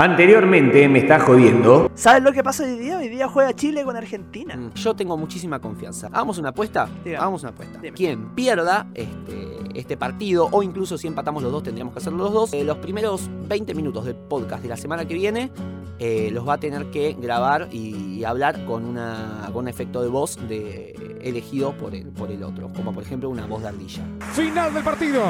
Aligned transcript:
Anteriormente 0.00 0.88
me 0.88 1.00
está 1.00 1.20
jodiendo. 1.20 1.90
¿Sabes 1.94 2.22
lo 2.22 2.32
que 2.32 2.42
pasa 2.42 2.64
hoy 2.64 2.78
día? 2.78 2.96
Hoy 2.96 3.10
día 3.10 3.28
juega 3.28 3.52
Chile 3.52 3.84
con 3.84 3.96
Argentina. 3.96 4.56
Mm, 4.56 4.72
Yo 4.72 4.96
tengo 4.96 5.14
muchísima 5.18 5.58
confianza. 5.60 6.06
¿Hagamos 6.06 6.38
una 6.38 6.48
apuesta? 6.48 6.88
Dígame. 7.04 7.18
Hagamos 7.18 7.42
una 7.42 7.50
apuesta. 7.50 7.78
Dime. 7.82 7.94
Quien 7.94 8.34
pierda 8.34 8.86
este, 8.94 9.58
este 9.74 9.98
partido, 9.98 10.48
o 10.52 10.62
incluso 10.62 10.96
si 10.96 11.06
empatamos 11.06 11.42
los 11.42 11.52
dos, 11.52 11.64
tendríamos 11.64 11.92
que 11.92 11.98
hacerlo 11.98 12.24
los 12.24 12.32
dos, 12.32 12.52
eh, 12.54 12.64
los 12.64 12.78
primeros 12.78 13.28
20 13.46 13.74
minutos 13.74 14.06
del 14.06 14.14
podcast 14.14 14.62
de 14.62 14.70
la 14.70 14.78
semana 14.78 15.04
que 15.04 15.12
viene 15.12 15.50
eh, 15.98 16.30
los 16.32 16.48
va 16.48 16.54
a 16.54 16.58
tener 16.58 16.86
que 16.86 17.14
grabar 17.20 17.68
y, 17.70 18.20
y 18.20 18.24
hablar 18.24 18.64
con, 18.64 18.86
una, 18.86 19.50
con 19.52 19.64
un 19.64 19.68
efecto 19.68 20.00
de 20.00 20.08
voz 20.08 20.38
de, 20.48 21.18
elegido 21.20 21.76
por 21.76 21.94
el, 21.94 22.06
por 22.06 22.30
el 22.30 22.42
otro, 22.42 22.72
como 22.74 22.94
por 22.94 23.02
ejemplo 23.02 23.28
una 23.28 23.44
voz 23.44 23.60
de 23.60 23.68
ardilla. 23.68 24.02
Final 24.32 24.72
del 24.72 24.82
partido. 24.82 25.22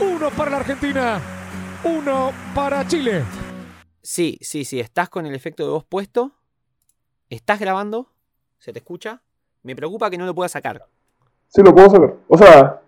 Uno 0.00 0.28
para 0.36 0.50
la 0.50 0.56
Argentina, 0.58 1.18
uno 1.82 2.30
para 2.54 2.86
Chile. 2.86 3.22
Sí, 4.06 4.38
sí, 4.40 4.64
sí, 4.64 4.78
estás 4.78 5.08
con 5.08 5.26
el 5.26 5.34
efecto 5.34 5.64
de 5.64 5.70
voz 5.70 5.84
puesto, 5.84 6.30
estás 7.28 7.58
grabando, 7.58 8.06
se 8.56 8.72
te 8.72 8.78
escucha. 8.78 9.20
Me 9.64 9.74
preocupa 9.74 10.08
que 10.08 10.16
no 10.16 10.24
lo 10.24 10.32
puedas 10.32 10.52
sacar. 10.52 10.86
Sí, 11.48 11.60
lo 11.60 11.74
puedo 11.74 11.90
sacar. 11.90 12.14
O 12.28 12.38
sea, 12.38 12.82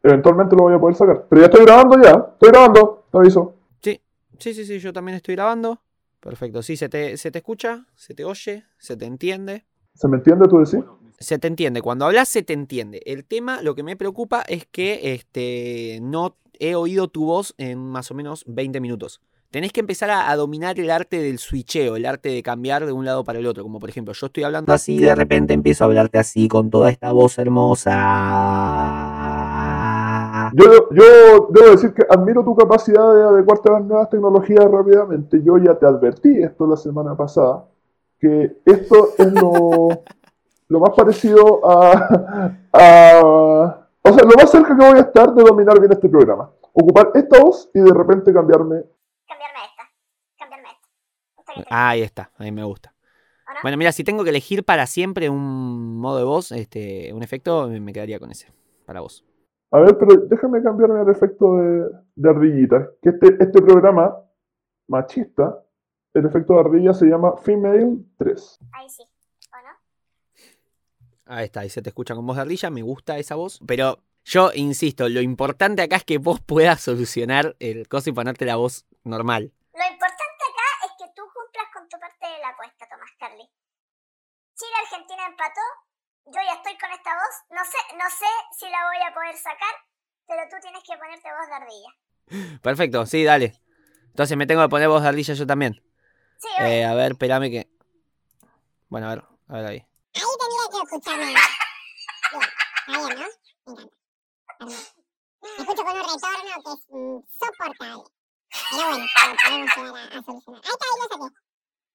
eventualmente 0.00 0.54
lo 0.54 0.62
voy 0.62 0.74
a 0.74 0.78
poder 0.78 0.94
sacar. 0.94 1.26
Pero 1.28 1.40
ya 1.40 1.46
estoy 1.46 1.64
grabando 1.64 2.00
ya. 2.00 2.28
Estoy 2.34 2.50
grabando. 2.50 3.04
Te 3.10 3.18
aviso. 3.18 3.52
Sí, 3.82 4.00
sí, 4.38 4.54
sí, 4.54 4.64
sí, 4.64 4.78
yo 4.78 4.92
también 4.92 5.16
estoy 5.16 5.34
grabando. 5.34 5.80
Perfecto, 6.20 6.62
sí, 6.62 6.76
se 6.76 6.88
te, 6.88 7.16
se 7.16 7.32
te 7.32 7.38
escucha, 7.38 7.86
se 7.96 8.14
te 8.14 8.24
oye, 8.24 8.64
se 8.78 8.96
te 8.96 9.06
entiende. 9.06 9.64
¿Se 9.94 10.06
me 10.06 10.18
entiende 10.18 10.46
tú 10.46 10.60
decir? 10.60 10.84
Se 11.18 11.40
te 11.40 11.48
entiende, 11.48 11.82
cuando 11.82 12.04
hablas 12.04 12.28
se 12.28 12.44
te 12.44 12.52
entiende. 12.52 13.02
El 13.06 13.24
tema, 13.24 13.60
lo 13.60 13.74
que 13.74 13.82
me 13.82 13.96
preocupa 13.96 14.42
es 14.42 14.66
que 14.66 15.14
este, 15.14 15.98
no 16.00 16.36
he 16.60 16.76
oído 16.76 17.08
tu 17.08 17.24
voz 17.24 17.56
en 17.58 17.80
más 17.80 18.12
o 18.12 18.14
menos 18.14 18.44
20 18.46 18.80
minutos. 18.80 19.20
Tenés 19.50 19.72
que 19.72 19.80
empezar 19.80 20.10
a, 20.10 20.30
a 20.30 20.36
dominar 20.36 20.78
el 20.78 20.90
arte 20.90 21.20
del 21.22 21.38
switcheo, 21.38 21.96
el 21.96 22.04
arte 22.04 22.28
de 22.28 22.42
cambiar 22.42 22.84
de 22.84 22.92
un 22.92 23.04
lado 23.04 23.24
para 23.24 23.38
el 23.38 23.46
otro. 23.46 23.62
Como 23.62 23.78
por 23.78 23.88
ejemplo, 23.88 24.12
yo 24.12 24.26
estoy 24.26 24.44
hablando 24.44 24.72
así 24.72 24.96
y 24.96 25.00
de 25.00 25.14
repente 25.14 25.54
empiezo 25.54 25.84
a 25.84 25.86
hablarte 25.86 26.18
así 26.18 26.48
con 26.48 26.68
toda 26.70 26.90
esta 26.90 27.12
voz 27.12 27.38
hermosa. 27.38 27.94
Yo, 30.54 30.88
yo 30.90 31.48
debo 31.50 31.70
decir 31.70 31.92
que 31.92 32.04
admiro 32.08 32.44
tu 32.44 32.54
capacidad 32.56 33.14
de 33.14 33.22
adecuarte 33.22 33.70
a 33.70 33.74
las 33.74 33.84
nuevas 33.84 34.08
tecnologías 34.10 34.70
rápidamente. 34.70 35.42
Yo 35.42 35.58
ya 35.58 35.74
te 35.74 35.86
advertí 35.86 36.42
esto 36.42 36.66
la 36.66 36.76
semana 36.76 37.16
pasada, 37.16 37.64
que 38.18 38.58
esto 38.64 39.10
es 39.18 39.32
lo, 39.32 39.88
lo 40.68 40.80
más 40.80 40.90
parecido 40.96 41.60
a, 41.68 42.56
a... 42.72 43.88
O 44.02 44.12
sea, 44.12 44.24
lo 44.24 44.36
más 44.36 44.50
cerca 44.50 44.76
que 44.76 44.86
voy 44.86 44.98
a 44.98 45.02
estar 45.02 45.34
de 45.34 45.42
dominar 45.42 45.78
bien 45.80 45.92
este 45.92 46.08
programa. 46.08 46.50
Ocupar 46.72 47.10
esta 47.14 47.42
voz 47.42 47.68
y 47.74 47.80
de 47.80 47.92
repente 47.92 48.32
cambiarme. 48.32 48.84
Cambiarme 49.26 49.58
a 49.58 49.64
esta. 49.66 49.82
Cambiarme 50.38 50.68
a 50.68 50.72
esta. 50.72 50.88
Tengo. 51.64 51.68
Ahí 51.70 52.02
está, 52.02 52.30
ahí 52.38 52.52
me 52.52 52.64
gusta. 52.64 52.94
Bueno, 53.62 53.76
mira, 53.76 53.92
si 53.92 54.04
tengo 54.04 54.24
que 54.24 54.30
elegir 54.30 54.64
para 54.64 54.86
siempre 54.86 55.30
un 55.30 55.96
modo 55.96 56.18
de 56.18 56.24
voz, 56.24 56.52
este, 56.52 57.12
un 57.12 57.22
efecto, 57.22 57.68
me 57.68 57.92
quedaría 57.92 58.20
con 58.20 58.30
ese, 58.30 58.52
para 58.84 59.00
vos. 59.00 59.24
A 59.70 59.80
ver, 59.80 59.98
pero 59.98 60.16
déjame 60.16 60.62
cambiarme 60.62 61.00
al 61.00 61.08
efecto 61.10 61.56
de, 61.56 61.90
de 62.14 62.30
ardillita. 62.30 62.88
Que 63.02 63.10
este, 63.10 63.36
este 63.40 63.62
programa 63.62 64.16
machista, 64.86 65.62
el 66.14 66.26
efecto 66.26 66.54
de 66.54 66.60
ardilla 66.60 66.92
se 66.94 67.06
llama 67.06 67.36
Female 67.36 67.98
3. 68.16 68.58
Ahí 68.72 68.88
sí. 68.88 69.02
¿O 69.52 69.56
no? 69.56 71.34
Ahí 71.34 71.44
está, 71.46 71.60
ahí 71.60 71.68
se 71.68 71.82
te 71.82 71.90
escucha 71.90 72.14
con 72.14 72.26
voz 72.26 72.36
de 72.36 72.42
ardilla, 72.42 72.70
me 72.70 72.82
gusta 72.82 73.18
esa 73.18 73.34
voz. 73.34 73.60
Pero 73.66 73.98
yo 74.24 74.50
insisto, 74.54 75.08
lo 75.08 75.20
importante 75.20 75.82
acá 75.82 75.96
es 75.96 76.04
que 76.04 76.18
vos 76.18 76.40
puedas 76.40 76.80
solucionar 76.80 77.56
el 77.60 77.88
coso 77.88 78.10
y 78.10 78.12
ponerte 78.14 78.46
la 78.46 78.56
voz 78.56 78.86
normal. 79.04 79.52
Lo 79.74 79.84
importante 79.92 80.42
acá 80.48 80.86
es 80.86 80.92
que 80.98 81.12
tú 81.14 81.22
cumplas 81.22 81.66
con 81.72 81.88
tu 81.88 81.98
parte 81.98 82.26
de 82.26 82.38
la 82.40 82.48
apuesta, 82.48 82.86
Tomás 82.88 83.12
Carly. 83.18 83.48
Chile-Argentina 84.56 85.22
empató. 85.38 85.60
Yo 86.26 86.40
ya 86.44 86.54
estoy 86.54 86.76
con 86.78 86.90
esta 86.90 87.14
voz. 87.14 87.34
No 87.50 87.64
sé, 87.64 87.78
no 87.96 88.10
sé 88.10 88.26
si 88.58 88.68
la 88.68 88.84
voy 88.86 88.98
a 89.06 89.14
poder 89.14 89.36
sacar, 89.36 89.74
pero 90.26 90.42
tú 90.50 90.56
tienes 90.60 90.82
que 90.84 90.96
ponerte 90.98 91.28
voz 91.32 91.46
de 91.48 91.54
ardilla. 91.54 92.60
Perfecto, 92.62 93.06
sí, 93.06 93.24
dale. 93.24 93.54
Entonces 94.08 94.36
me 94.36 94.46
tengo 94.46 94.62
que 94.62 94.68
poner 94.68 94.88
voz 94.88 95.02
de 95.02 95.08
ardilla 95.08 95.34
yo 95.34 95.46
también. 95.46 95.82
Sí, 96.38 96.48
oye. 96.58 96.80
Eh, 96.80 96.84
a 96.84 96.94
ver, 96.94 97.12
espérame 97.12 97.50
que. 97.50 97.70
Bueno, 98.88 99.06
a 99.06 99.14
ver, 99.14 99.24
a 99.48 99.52
ver 99.54 99.66
ahí. 99.66 99.86
Ahí 100.14 100.22
tendría 100.38 100.68
que 100.70 100.78
escucharme. 100.84 101.24
Bien, 101.26 102.54
está 102.54 103.08
bien, 103.08 103.18
¿no? 103.18 103.76
Hermoso. 104.58 104.82
Me 105.40 105.62
escucho 105.62 105.84
con 105.84 105.96
un 105.96 106.02
retorno 106.02 106.62
que 106.64 106.72
es 106.72 106.86
mm, 106.88 107.18
soportable. 107.38 108.04
Pero 108.70 108.86
bueno, 108.88 109.04
lo 109.04 109.36
podemos 109.44 109.76
llegar 109.76 109.94
a, 109.96 110.18
a 110.18 110.22
solucionar. 110.22 110.62
Ahí 110.64 110.72
está, 110.72 110.86
ahí 110.88 110.98
lo 111.00 111.08
saqué. 111.08 111.34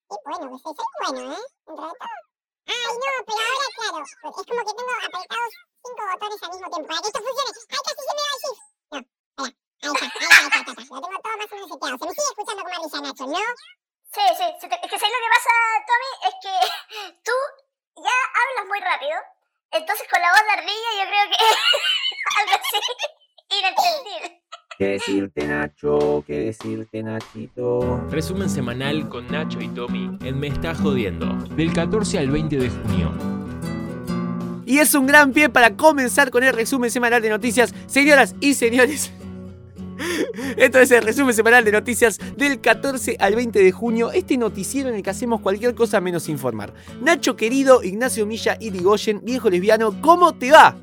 Y 0.10 0.18
bueno, 0.24 0.50
pues 0.50 0.62
soy 0.62 0.74
bueno, 1.12 1.34
¿eh? 1.34 1.38
Dentro 1.66 1.86
de 1.88 1.94
todo. 2.00 2.33
Ay, 2.66 2.94
no, 2.96 3.12
pero 3.26 3.40
ahora 3.40 3.68
claro. 3.76 4.04
Es 4.04 4.16
como 4.22 4.34
que 4.34 4.74
tengo 4.74 4.92
apretados 5.04 5.54
cinco 5.84 6.04
botones 6.12 6.44
al 6.44 6.50
mismo 6.50 6.70
tiempo. 6.70 6.88
Para 6.88 7.02
que 7.02 7.08
esto 7.08 7.20
funcione. 7.24 7.52
¡Ay, 7.70 7.82
casi 7.84 8.02
se 8.04 8.14
me 8.14 8.22
va 8.24 8.34
el 8.34 8.40
shift! 8.44 8.64
No. 8.92 9.00
Ahí 9.44 9.92
está, 9.92 10.06
ahí 10.06 10.12
está, 10.14 10.40
ahí 10.40 10.48
está, 10.48 10.72
ahí 10.72 10.84
está. 10.84 10.96
Lo 10.96 11.02
tengo 11.02 11.20
todo 11.20 11.38
más 11.38 11.52
o 11.52 11.56
menos 11.56 11.70
seteado. 11.70 11.98
Se 11.98 12.06
me 12.06 12.14
sigue 12.14 12.30
escuchando 12.32 12.64
como 12.64 12.84
risa, 12.84 13.02
Nacho, 13.02 13.26
¿no? 13.28 13.40
Sí, 14.14 14.22
sí, 14.38 14.46
es 14.46 14.62
que 14.62 15.00
¿sabes 15.00 15.14
lo 15.14 15.22
que 15.24 15.32
pasa, 15.34 15.52
Tommy? 15.90 16.12
Es 16.30 16.36
que 16.44 16.54
tú 17.26 17.36
ya 17.98 18.16
hablas 18.32 18.66
muy 18.68 18.80
rápido. 18.80 19.18
Entonces 19.72 20.08
con 20.08 20.22
la 20.22 20.32
voz 20.32 20.44
de 20.46 20.52
ardilla 20.54 20.90
yo 21.00 21.06
creo 21.10 21.26
que 21.34 21.38
algo 22.40 22.54
así 22.62 22.80
inentendible. 23.50 24.44
¿Qué 24.78 24.88
decirte, 24.88 25.48
Nacho? 25.48 26.24
¿Qué 26.26 26.40
decirte, 26.40 27.04
Nachito? 27.04 28.02
Resumen 28.10 28.50
semanal 28.50 29.08
con 29.08 29.28
Nacho 29.28 29.62
y 29.62 29.68
Tommy 29.68 30.18
en 30.24 30.40
Me 30.40 30.48
Está 30.48 30.74
Jodiendo. 30.74 31.28
Del 31.56 31.72
14 31.72 32.18
al 32.18 32.32
20 32.32 32.58
de 32.58 32.70
junio. 32.70 33.12
Y 34.66 34.80
es 34.80 34.96
un 34.96 35.06
gran 35.06 35.32
pie 35.32 35.50
para 35.50 35.76
comenzar 35.76 36.32
con 36.32 36.44
el 36.44 36.54
resumen 36.54 36.90
semanal 36.90 37.22
de 37.22 37.30
noticias. 37.30 37.74
Señoras 37.86 38.36
y 38.40 38.56
señores. 38.56 39.12
Esto 40.58 40.80
es 40.80 40.90
el 40.90 41.04
resumen 41.04 41.36
semanal 41.36 41.64
de 41.64 41.72
noticias 41.72 42.20
del 42.36 42.60
14 42.60 43.18
al 43.20 43.36
20 43.36 43.64
de 43.64 43.72
junio. 43.72 44.12
Este 44.12 44.38
noticiero 44.38 44.90
en 44.90 44.96
el 44.96 45.04
que 45.04 45.12
hacemos 45.12 45.42
cualquier 45.42 45.76
cosa 45.76 46.02
menos 46.02 46.30
informar. 46.30 46.74
Nacho 47.00 47.36
querido, 47.36 47.84
Ignacio 47.84 48.26
Milla 48.26 48.58
y 48.60 48.72
Digoyen, 48.72 49.22
viejo 49.24 49.52
lesbiano, 49.52 50.02
¿cómo 50.02 50.34
te 50.34 50.52
va? 50.52 50.78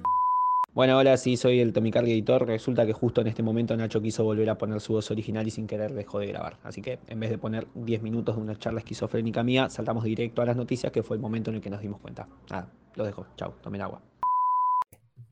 Bueno, 0.72 0.96
hola, 0.96 1.16
sí, 1.16 1.36
soy 1.36 1.58
el 1.58 1.72
Tommy 1.72 1.90
Carly 1.90 2.12
editor. 2.12 2.46
Resulta 2.46 2.86
que 2.86 2.92
justo 2.92 3.20
en 3.20 3.26
este 3.26 3.42
momento 3.42 3.76
Nacho 3.76 4.00
quiso 4.00 4.22
volver 4.22 4.48
a 4.50 4.56
poner 4.56 4.80
su 4.80 4.92
voz 4.92 5.10
original 5.10 5.44
y 5.44 5.50
sin 5.50 5.66
querer 5.66 5.92
dejó 5.92 6.20
de 6.20 6.28
grabar. 6.28 6.58
Así 6.62 6.80
que 6.80 7.00
en 7.08 7.18
vez 7.18 7.30
de 7.30 7.38
poner 7.38 7.66
10 7.74 8.02
minutos 8.02 8.36
de 8.36 8.42
una 8.42 8.56
charla 8.56 8.78
esquizofrénica 8.78 9.42
mía, 9.42 9.68
saltamos 9.68 10.04
directo 10.04 10.42
a 10.42 10.46
las 10.46 10.54
noticias, 10.54 10.92
que 10.92 11.02
fue 11.02 11.16
el 11.16 11.20
momento 11.20 11.50
en 11.50 11.56
el 11.56 11.62
que 11.62 11.70
nos 11.70 11.80
dimos 11.80 12.00
cuenta. 12.00 12.28
Nada, 12.50 12.70
lo 12.94 13.04
dejo. 13.04 13.26
Chau, 13.36 13.54
tomen 13.60 13.82
agua. 13.82 14.00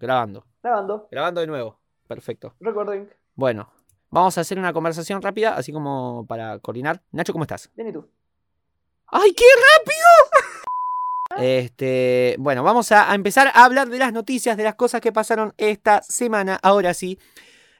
Grabando. 0.01 0.45
Grabando. 0.61 1.09
Grabando 1.09 1.41
de 1.41 1.47
nuevo. 1.47 1.79
Perfecto. 2.09 2.55
Recording. 2.59 3.07
Bueno, 3.37 3.71
vamos 4.11 4.37
a 4.39 4.41
hacer 4.41 4.59
una 4.59 4.73
conversación 4.73 5.23
rápida, 5.23 5.55
así 5.55 5.73
como 5.73 6.27
para 6.27 6.59
coordinar. 6.59 7.01
Nacho, 7.13 7.33
¿cómo 7.33 7.45
estás? 7.45 7.71
Bien, 7.77 7.91
¿y 7.91 7.93
tú? 7.93 8.09
¡Ay, 9.07 9.33
qué 9.35 9.45
rápido! 9.79 9.98
Este, 11.41 12.37
bueno, 12.39 12.63
vamos 12.63 12.91
a, 12.93 13.11
a 13.11 13.15
empezar 13.15 13.49
a 13.55 13.65
hablar 13.65 13.89
de 13.89 13.99
las 13.99 14.13
noticias, 14.13 14.57
de 14.57 14.65
las 14.65 14.75
cosas 14.75 15.01
que 15.01 15.13
pasaron 15.13 15.55
esta 15.57 16.03
semana. 16.03 16.59
Ahora 16.63 16.95
sí. 16.95 17.19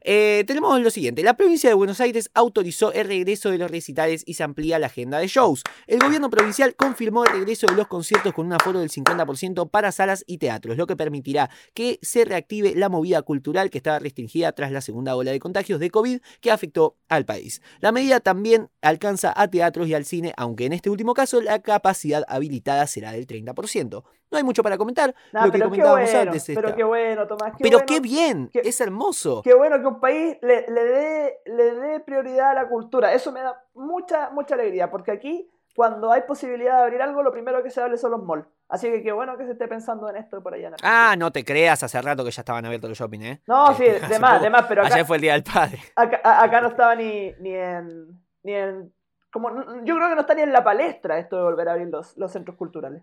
Eh, 0.03 0.45
tenemos 0.47 0.81
lo 0.81 0.91
siguiente, 0.91 1.23
la 1.23 1.35
provincia 1.37 1.69
de 1.69 1.75
Buenos 1.75 2.01
Aires 2.01 2.31
autorizó 2.35 2.93
el 2.93 3.07
regreso 3.07 3.51
de 3.51 3.59
los 3.59 3.71
recitales 3.71 4.23
y 4.27 4.35
se 4.35 4.43
amplía 4.45 4.79
la 4.79 4.87
agenda 4.87 5.19
de 5.19 5.27
shows. 5.27 5.63
El 5.87 5.99
gobierno 5.99 6.31
provincial 6.31 6.75
confirmó 6.75 7.25
el 7.25 7.33
regreso 7.33 7.67
de 7.67 7.75
los 7.75 7.89
conciertos 7.89 8.33
con 8.33 8.47
un 8.47 8.53
aforo 8.53 8.81
del 8.81 8.91
50% 8.91 9.69
para 9.71 9.93
salas 9.93 10.25
y 10.27 10.39
teatros, 10.39 10.77
lo 10.77 10.87
que 10.87 10.97
permitirá 10.97 11.51
que 11.75 11.99
se 12.03 12.25
reactive 12.25 12.75
la 12.77 12.89
movida 12.89 13.23
cultural 13.23 13.71
que 13.71 13.79
estaba 13.79 13.99
restringida 13.99 14.53
tras 14.53 14.71
la 14.73 14.81
segunda 14.81 15.17
ola 15.17 15.33
de 15.33 15.41
contagios 15.41 15.81
de 15.81 15.91
COVID 15.91 16.21
que 16.41 16.51
afectó 16.51 16.97
al 17.09 17.25
país. 17.25 17.61
La 17.81 17.93
medida 17.93 18.21
también 18.21 18.69
alcanza 18.83 19.33
a 19.37 19.49
teatros 19.49 19.89
y 19.89 19.95
al 19.95 20.05
cine, 20.05 20.33
aunque 20.37 20.67
en 20.67 20.73
este 20.75 20.91
último 20.91 21.15
caso 21.15 21.41
la 21.41 21.61
capacidad 21.61 22.25
habilitada 22.29 22.87
será 22.87 23.13
del 23.13 23.27
30%. 23.27 24.05
No 24.31 24.37
hay 24.37 24.45
mucho 24.45 24.63
para 24.63 24.77
comentar, 24.77 25.15
Nah, 25.33 25.47
lo 25.47 25.53
que 25.53 25.59
comentábamos 25.59 26.11
bueno, 26.11 26.31
antes. 26.33 26.45
pero 26.55 26.77
qué 26.77 26.85
bueno, 26.85 27.27
Tomás. 27.27 27.53
Qué 27.57 27.63
Pero 27.63 27.79
bueno, 27.79 27.87
qué 27.87 28.01
bien, 28.01 28.51
qué- 28.53 28.61
es 28.63 28.79
hermoso. 28.83 29.41
Qué 29.43 29.55
bueno 29.55 29.81
que 29.81 29.87
un 29.89 30.01
país 30.01 30.37
le, 30.43 30.67
le 30.69 30.85
dé, 30.85 31.39
le 31.47 31.75
dé 31.75 32.01
prioridad 32.01 32.51
a 32.51 32.55
la 32.55 32.69
cultura. 32.69 33.13
Eso 33.13 33.33
me 33.33 33.41
da 33.41 33.63
mucha, 33.75 34.31
mucha 34.31 34.55
alegría, 34.55 34.91
porque 34.91 35.11
aquí, 35.11 35.51
cuando 35.75 36.11
hay 36.13 36.23
posibilidad 36.23 36.77
de 36.79 36.83
abrir 36.85 37.03
algo, 37.03 37.23
lo 37.23 37.33
primero 37.33 37.63
que 37.63 37.71
se 37.71 37.81
abre 37.81 37.97
son 37.97 38.13
los 38.13 38.23
malls. 38.23 38.47
Así 38.69 38.91
que 38.91 39.03
qué 39.03 39.13
bueno 39.13 39.39
que 39.39 39.47
se 39.47 39.53
esté 39.53 39.67
pensando 39.67 40.11
en 40.11 40.17
esto 40.17 40.43
por 40.43 40.53
allá. 40.55 40.69
en. 40.69 40.75
Ah, 40.83 41.15
no 41.19 41.33
te 41.33 41.45
creas, 41.45 41.83
hace 41.83 42.03
rato 42.03 42.25
que 42.25 42.31
ya 42.31 42.43
estaban 42.43 42.65
abiertos 42.67 42.91
los 42.91 42.99
shopping, 42.99 43.21
¿eh? 43.21 43.43
No, 43.47 43.75
sí, 43.75 43.85
Este, 43.87 44.07
de 44.07 44.19
más, 44.19 44.43
de 44.43 44.51
más, 44.51 44.67
pero 44.67 44.83
acá, 44.83 44.95
Ayer 44.95 45.07
fue 45.07 45.17
el 45.17 45.23
Día 45.23 45.33
del 45.33 45.43
Padre. 45.45 45.79
acá, 45.97 46.21
acá 46.43 46.61
no 46.61 46.69
estaba 46.69 46.95
ni, 46.95 47.33
ni 47.41 47.55
en. 47.55 48.21
Ni 48.43 48.53
en 48.55 48.93
como, 49.31 49.51
yo 49.85 49.97
creo 49.97 50.09
que 50.09 50.15
no 50.15 50.21
está 50.23 50.35
ni 50.35 50.43
en 50.43 50.53
la 50.53 50.65
palestra 50.65 51.19
esto 51.19 51.37
de 51.37 51.43
volver 51.43 51.69
a 51.69 51.73
abrir 51.73 51.89
los, 51.89 52.17
los 52.17 52.33
centros 52.33 52.57
culturales. 52.57 53.03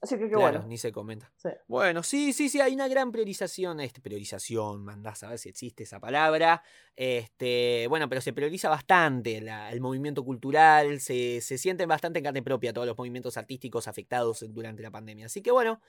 Así 0.00 0.16
que 0.16 0.24
qué 0.28 0.30
Claro, 0.34 0.58
bueno. 0.58 0.68
ni 0.68 0.76
se 0.76 0.92
comenta. 0.92 1.32
Sí. 1.36 1.48
Bueno, 1.66 2.02
sí, 2.02 2.32
sí, 2.34 2.48
sí, 2.50 2.60
hay 2.60 2.74
una 2.74 2.88
gran 2.88 3.10
priorización, 3.10 3.80
este, 3.80 4.00
priorización, 4.02 4.84
mandás 4.84 5.22
a 5.22 5.30
ver 5.30 5.38
si 5.38 5.48
existe 5.48 5.84
esa 5.84 5.98
palabra. 5.98 6.62
Este, 6.94 7.86
bueno, 7.88 8.08
pero 8.08 8.20
se 8.20 8.32
prioriza 8.34 8.68
bastante 8.68 9.40
la- 9.40 9.72
el 9.72 9.80
movimiento 9.80 10.22
cultural, 10.24 11.00
se, 11.00 11.40
se 11.40 11.56
sienten 11.56 11.88
bastante 11.88 12.18
en 12.18 12.24
carne 12.24 12.42
propia 12.42 12.72
todos 12.74 12.86
los 12.86 12.98
movimientos 12.98 13.36
artísticos 13.38 13.88
afectados 13.88 14.44
durante 14.50 14.82
la 14.82 14.90
pandemia. 14.90 15.26
Así 15.26 15.40
que 15.40 15.50
bueno, 15.52 15.80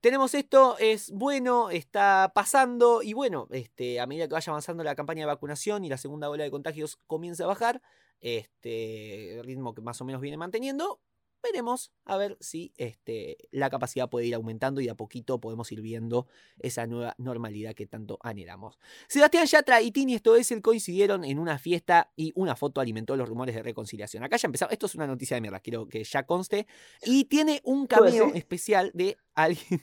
tenemos 0.00 0.34
esto, 0.34 0.76
es 0.78 1.10
bueno, 1.10 1.70
está 1.70 2.32
pasando, 2.34 3.02
y 3.02 3.12
bueno, 3.12 3.48
este, 3.50 4.00
a 4.00 4.06
medida 4.06 4.28
que 4.28 4.34
vaya 4.34 4.50
avanzando 4.50 4.82
la 4.84 4.94
campaña 4.94 5.22
de 5.22 5.26
vacunación 5.26 5.84
y 5.84 5.88
la 5.90 5.98
segunda 5.98 6.30
ola 6.30 6.44
de 6.44 6.50
contagios 6.50 6.98
comienza 7.06 7.44
a 7.44 7.48
bajar, 7.48 7.82
este 8.20 9.38
el 9.38 9.44
ritmo 9.44 9.74
que 9.74 9.82
más 9.82 10.00
o 10.00 10.04
menos 10.04 10.20
viene 10.22 10.36
manteniendo, 10.36 11.00
veremos 11.42 11.92
a 12.04 12.16
ver 12.16 12.36
si 12.40 12.72
este, 12.76 13.36
la 13.50 13.70
capacidad 13.70 14.08
puede 14.08 14.26
ir 14.26 14.34
aumentando 14.34 14.80
y 14.80 14.84
de 14.84 14.90
a 14.90 14.94
poquito 14.94 15.40
podemos 15.40 15.70
ir 15.72 15.80
viendo 15.80 16.26
esa 16.58 16.86
nueva 16.86 17.14
normalidad 17.18 17.74
que 17.74 17.86
tanto 17.86 18.18
anhelamos. 18.22 18.78
Sebastián 19.08 19.46
Yatra 19.46 19.82
y 19.82 19.90
Tini 19.90 20.14
esto 20.14 20.36
es 20.36 20.50
el 20.50 20.62
coincidieron 20.62 21.24
en 21.24 21.38
una 21.38 21.58
fiesta 21.58 22.12
y 22.16 22.32
una 22.34 22.56
foto 22.56 22.80
alimentó 22.80 23.16
los 23.16 23.28
rumores 23.28 23.54
de 23.54 23.62
reconciliación. 23.62 24.22
Acá 24.22 24.36
ya 24.36 24.46
empezamos, 24.46 24.72
esto 24.72 24.86
es 24.86 24.94
una 24.94 25.06
noticia 25.06 25.36
de 25.36 25.40
mierda, 25.40 25.60
quiero 25.60 25.86
que 25.88 26.04
ya 26.04 26.24
conste, 26.24 26.66
y 27.04 27.24
tiene 27.24 27.60
un 27.64 27.86
¿Tú 27.86 27.96
cameo 27.96 28.32
especial 28.34 28.90
de 28.94 29.16
alguien 29.34 29.80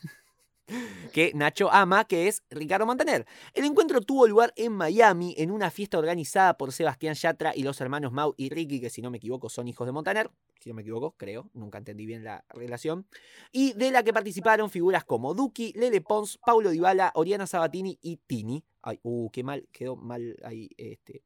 que 1.14 1.32
Nacho 1.34 1.72
ama, 1.72 2.06
que 2.06 2.28
es 2.28 2.44
Ricardo 2.50 2.86
Montaner. 2.86 3.26
El 3.54 3.66
encuentro 3.66 4.02
tuvo 4.02 4.28
lugar 4.28 4.54
en 4.56 4.74
Miami 4.74 5.34
en 5.38 5.52
una 5.52 5.72
fiesta 5.72 5.98
organizada 5.98 6.58
por 6.58 6.72
Sebastián 6.72 7.16
Yatra 7.16 7.54
y 7.56 7.64
los 7.64 7.80
hermanos 7.82 8.12
Mau 8.12 8.34
y 8.38 8.50
Ricky, 8.50 8.80
que 8.80 8.90
si 8.90 9.02
no 9.02 9.10
me 9.10 9.18
equivoco 9.18 9.50
son 9.50 9.68
hijos 9.68 9.88
de 9.88 9.92
Montaner, 9.92 10.30
si 10.60 10.70
no 10.70 10.76
me 10.76 10.82
equivoco, 10.82 11.16
creo, 11.18 11.50
nunca 11.54 11.78
entendí 11.78 12.06
bien 12.06 12.24
la 12.24 12.44
relación, 12.50 13.08
y 13.52 13.74
de 13.74 13.92
la 13.92 14.04
que 14.04 14.14
participaron 14.14 14.70
figuras 14.70 15.04
como 15.06 15.34
Duki, 15.34 15.74
Lele 15.74 16.02
Pons, 16.02 16.40
Paulo 16.46 16.72
Dybala, 16.72 17.12
Oriana 17.16 17.48
Sabatini 17.48 17.98
y 18.02 18.18
Tini. 18.18 18.64
Ay, 18.82 19.00
uh, 19.04 19.30
qué 19.32 19.44
mal, 19.44 19.68
quedó 19.72 19.96
mal 19.96 20.38
ahí 20.44 20.70
este. 20.78 21.24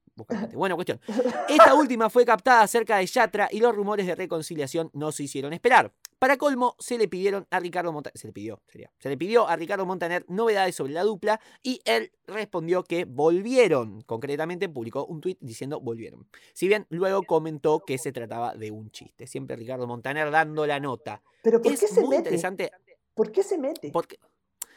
Bueno, 0.53 0.75
cuestión. 0.75 0.99
Esta 1.47 1.73
última 1.73 2.09
fue 2.09 2.25
captada 2.25 2.67
cerca 2.67 2.97
de 2.97 3.05
Yatra 3.05 3.49
y 3.51 3.59
los 3.59 3.75
rumores 3.75 4.05
de 4.05 4.15
reconciliación 4.15 4.89
no 4.93 5.11
se 5.11 5.23
hicieron 5.23 5.53
esperar. 5.53 5.93
Para 6.21 6.37
colmo, 6.37 6.75
se 6.77 6.99
le 6.99 7.07
pidieron 7.07 7.47
a 7.49 7.59
Ricardo 7.59 7.91
Montaner, 7.91 8.15
se 8.15 8.27
le 8.27 8.33
pidió, 8.33 8.61
sería, 8.67 8.91
se 8.99 9.09
le 9.09 9.17
pidió 9.17 9.47
a 9.47 9.55
Ricardo 9.55 9.87
Montaner 9.87 10.23
novedades 10.27 10.75
sobre 10.75 10.93
la 10.93 11.01
dupla 11.01 11.41
y 11.63 11.81
él 11.83 12.11
respondió 12.27 12.83
que 12.83 13.05
volvieron. 13.05 14.01
Concretamente 14.03 14.69
publicó 14.69 15.03
un 15.07 15.19
tuit 15.19 15.39
diciendo 15.41 15.79
volvieron. 15.79 16.27
Si 16.53 16.67
bien 16.67 16.85
luego 16.89 17.23
comentó 17.23 17.79
que 17.79 17.97
se 17.97 18.11
trataba 18.11 18.53
de 18.53 18.69
un 18.69 18.91
chiste. 18.91 19.25
Siempre 19.25 19.55
Ricardo 19.55 19.87
Montaner 19.87 20.29
dando 20.29 20.67
la 20.67 20.79
nota. 20.79 21.23
Pero 21.41 21.59
¿por 21.59 21.71
es 21.71 21.79
qué 21.79 21.87
se 21.87 22.01
muy 22.01 22.09
mete? 22.11 22.19
interesante 22.19 22.71
¿Por 23.15 23.31
qué 23.31 23.41
se 23.41 23.57
mete? 23.57 23.89
porque 23.89 24.19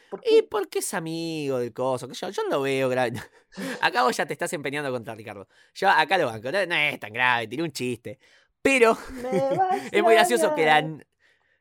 ¿Por 0.09 0.21
y 0.25 0.41
qué? 0.41 0.43
porque 0.49 0.79
es 0.79 0.93
amigo 0.95 1.59
del 1.59 1.73
coso, 1.73 2.07
que 2.07 2.15
yo, 2.15 2.27
yo 2.29 2.41
lo 2.49 2.61
veo 2.61 2.89
grave. 2.89 3.13
Acá 3.81 4.01
vos 4.01 4.17
ya 4.17 4.25
te 4.25 4.33
estás 4.33 4.51
empeñando 4.53 4.91
contra 4.91 5.13
Ricardo. 5.13 5.47
Yo 5.75 5.89
acá 5.89 6.17
lo 6.17 6.25
banco, 6.25 6.51
no, 6.51 6.65
no 6.65 6.73
es 6.73 6.99
tan 6.99 7.13
grave, 7.13 7.47
tiré 7.47 7.61
un 7.61 7.71
chiste. 7.71 8.17
Pero 8.63 8.97
es 9.91 10.01
muy 10.01 10.15
gracioso 10.15 10.55
que 10.55 10.65
la, 10.65 11.05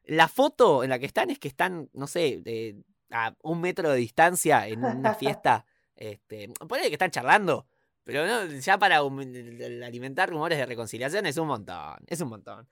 la 0.05 0.29
foto 0.29 0.85
en 0.85 0.91
la 0.91 0.99
que 0.99 1.07
están 1.07 1.31
es 1.31 1.39
que 1.39 1.49
están, 1.49 1.89
no 1.93 2.07
sé, 2.07 2.43
eh, 2.45 2.77
a 3.11 3.35
un 3.43 3.61
metro 3.61 3.91
de 3.91 3.97
distancia 3.97 4.67
en 4.69 4.85
una 4.85 5.15
fiesta. 5.15 5.65
este, 5.97 6.49
ponele 6.69 6.89
que 6.89 6.95
están 6.95 7.11
charlando, 7.11 7.67
pero 8.05 8.27
no, 8.27 8.47
ya 8.47 8.79
para 8.79 8.99
alimentar 8.99 10.29
rumores 10.31 10.59
de 10.59 10.67
reconciliación 10.67 11.27
es 11.27 11.37
un 11.39 11.47
montón, 11.49 11.97
es 12.07 12.21
un 12.21 12.29
montón. 12.29 12.69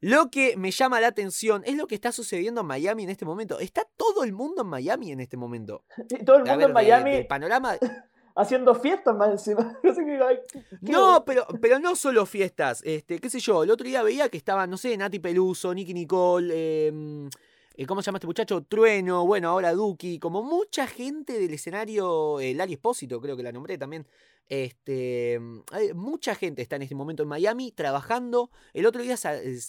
Lo 0.00 0.30
que 0.30 0.56
me 0.56 0.70
llama 0.70 1.00
la 1.00 1.08
atención 1.08 1.62
es 1.66 1.74
lo 1.76 1.86
que 1.88 1.94
está 1.96 2.12
sucediendo 2.12 2.60
en 2.60 2.66
Miami 2.68 3.02
en 3.02 3.10
este 3.10 3.24
momento. 3.24 3.58
Está 3.58 3.82
todo 3.96 4.22
el 4.22 4.32
mundo 4.32 4.62
en 4.62 4.68
Miami 4.68 5.10
en 5.10 5.18
este 5.20 5.36
momento. 5.36 5.84
Y 6.10 6.24
todo 6.24 6.36
el 6.36 6.42
mundo 6.44 6.56
ver, 6.58 6.62
en 6.62 6.68
de- 6.68 6.72
Miami 6.74 7.10
del 7.12 7.26
panorama. 7.26 7.76
haciendo 8.38 8.74
fiestas 8.74 9.14
más 9.16 9.30
encima. 9.30 9.78
Así 9.84 10.04
que, 10.04 10.18
ay, 10.22 10.38
¿qué- 10.52 10.62
qué- 10.86 10.92
No, 10.92 11.24
pero, 11.26 11.46
pero 11.60 11.78
no 11.78 11.94
solo 11.96 12.24
fiestas. 12.24 12.80
Este, 12.84 13.18
qué 13.18 13.28
sé 13.28 13.40
yo, 13.40 13.62
el 13.64 13.70
otro 13.70 13.86
día 13.86 14.02
veía 14.02 14.28
que 14.28 14.38
estaban, 14.38 14.70
no 14.70 14.76
sé, 14.76 14.96
Nati 14.96 15.18
Peluso, 15.18 15.74
Nicky 15.74 15.92
Nicole, 15.94 16.52
eh, 16.54 17.28
eh, 17.74 17.86
¿cómo 17.86 18.00
se 18.02 18.06
llama 18.06 18.18
este 18.18 18.26
muchacho? 18.26 18.62
Trueno, 18.62 19.26
bueno, 19.26 19.48
ahora 19.50 19.72
Duki, 19.72 20.18
como 20.18 20.42
mucha 20.42 20.86
gente 20.86 21.38
del 21.38 21.52
escenario, 21.54 22.40
el 22.40 22.56
Lali 22.56 22.72
Espósito, 22.74 23.20
creo 23.20 23.36
que 23.36 23.42
la 23.42 23.52
nombré 23.52 23.76
también. 23.78 24.06
Este, 24.50 25.38
hay 25.72 25.92
mucha 25.94 26.34
gente 26.34 26.62
está 26.62 26.76
en 26.76 26.82
este 26.82 26.94
momento 26.94 27.22
en 27.22 27.28
Miami 27.28 27.70
trabajando. 27.70 28.50
El 28.72 28.86
otro 28.86 29.02
día, 29.02 29.14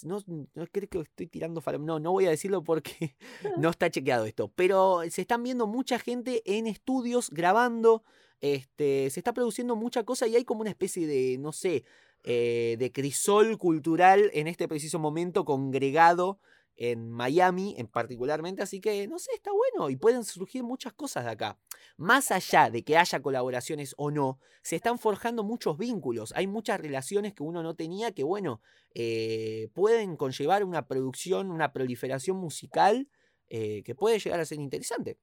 no, 0.04 0.18
no 0.26 0.66
creo 0.72 0.88
que 0.88 1.00
estoy 1.00 1.26
tirando 1.26 1.60
faro- 1.60 1.78
no, 1.78 2.00
no 2.00 2.12
voy 2.12 2.26
a 2.26 2.30
decirlo 2.30 2.62
porque 2.64 3.14
no 3.58 3.70
está 3.70 3.90
chequeado 3.90 4.24
esto, 4.24 4.48
pero 4.54 5.02
se 5.10 5.20
están 5.20 5.42
viendo 5.42 5.66
mucha 5.66 5.98
gente 5.98 6.42
en 6.46 6.66
estudios 6.66 7.30
grabando. 7.30 8.02
Este, 8.40 9.10
se 9.10 9.20
está 9.20 9.32
produciendo 9.32 9.76
mucha 9.76 10.04
cosa 10.04 10.26
y 10.26 10.36
hay 10.36 10.44
como 10.44 10.62
una 10.62 10.70
especie 10.70 11.06
de, 11.06 11.36
no 11.38 11.52
sé, 11.52 11.84
eh, 12.24 12.76
de 12.78 12.92
crisol 12.92 13.58
cultural 13.58 14.30
en 14.34 14.46
este 14.46 14.68
preciso 14.68 14.98
momento 14.98 15.44
congregado 15.44 16.38
en 16.76 17.10
Miami 17.10 17.74
en 17.76 17.86
particularmente, 17.88 18.62
así 18.62 18.80
que 18.80 19.06
no 19.06 19.18
sé, 19.18 19.32
está 19.34 19.50
bueno 19.52 19.90
y 19.90 19.96
pueden 19.96 20.24
surgir 20.24 20.62
muchas 20.62 20.94
cosas 20.94 21.24
de 21.24 21.30
acá. 21.30 21.58
Más 21.98 22.30
allá 22.30 22.70
de 22.70 22.82
que 22.82 22.96
haya 22.96 23.20
colaboraciones 23.20 23.94
o 23.98 24.10
no, 24.10 24.38
se 24.62 24.76
están 24.76 24.98
forjando 24.98 25.44
muchos 25.44 25.76
vínculos, 25.76 26.32
hay 26.34 26.46
muchas 26.46 26.80
relaciones 26.80 27.34
que 27.34 27.42
uno 27.42 27.62
no 27.62 27.74
tenía 27.74 28.12
que, 28.12 28.24
bueno, 28.24 28.62
eh, 28.94 29.68
pueden 29.74 30.16
conllevar 30.16 30.64
una 30.64 30.86
producción, 30.86 31.50
una 31.50 31.72
proliferación 31.72 32.38
musical 32.38 33.08
eh, 33.48 33.82
que 33.82 33.94
puede 33.94 34.18
llegar 34.18 34.40
a 34.40 34.46
ser 34.46 34.58
interesante. 34.60 35.18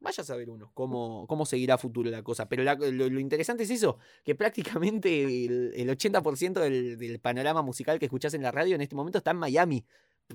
Vaya 0.00 0.22
a 0.22 0.24
saber 0.26 0.48
uno 0.48 0.70
cómo, 0.74 1.26
cómo 1.26 1.44
seguirá 1.44 1.74
a 1.74 1.78
futuro 1.78 2.08
la 2.10 2.22
cosa. 2.22 2.48
Pero 2.48 2.62
la- 2.62 2.74
lo, 2.76 3.08
lo 3.08 3.20
interesante 3.20 3.64
es 3.64 3.70
eso, 3.70 3.98
que 4.24 4.34
prácticamente 4.36 5.24
el, 5.24 5.72
el 5.74 5.88
80% 5.90 6.52
del, 6.60 6.96
del 6.98 7.18
panorama 7.20 7.62
musical 7.62 7.98
que 7.98 8.04
escuchás 8.06 8.34
en 8.34 8.42
la 8.42 8.50
radio 8.52 8.74
en 8.76 8.80
este 8.80 8.94
momento 8.94 9.18
está 9.18 9.32
en 9.32 9.38
Miami. 9.38 9.84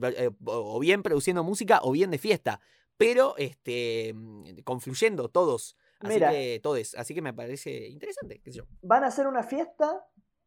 Eh, 0.01 0.31
O 0.45 0.79
bien 0.79 1.03
produciendo 1.03 1.43
música 1.43 1.79
o 1.83 1.91
bien 1.91 2.11
de 2.11 2.17
fiesta. 2.17 2.59
Pero 2.97 3.35
este 3.37 4.13
mm, 4.13 4.59
confluyendo 4.63 5.29
todos. 5.29 5.77
Así 5.99 6.13
Mira. 6.15 6.31
que 6.31 6.59
todos. 6.61 6.95
Así 6.95 7.15
que 7.15 7.21
me 7.21 7.33
parece 7.33 7.87
interesante, 7.87 8.41
qué 8.43 8.51
sé 8.51 8.57
yo. 8.57 8.65
Van 8.81 9.03
a 9.03 9.07
hacer 9.07 9.27
una 9.27 9.43
fiesta, 9.43 10.05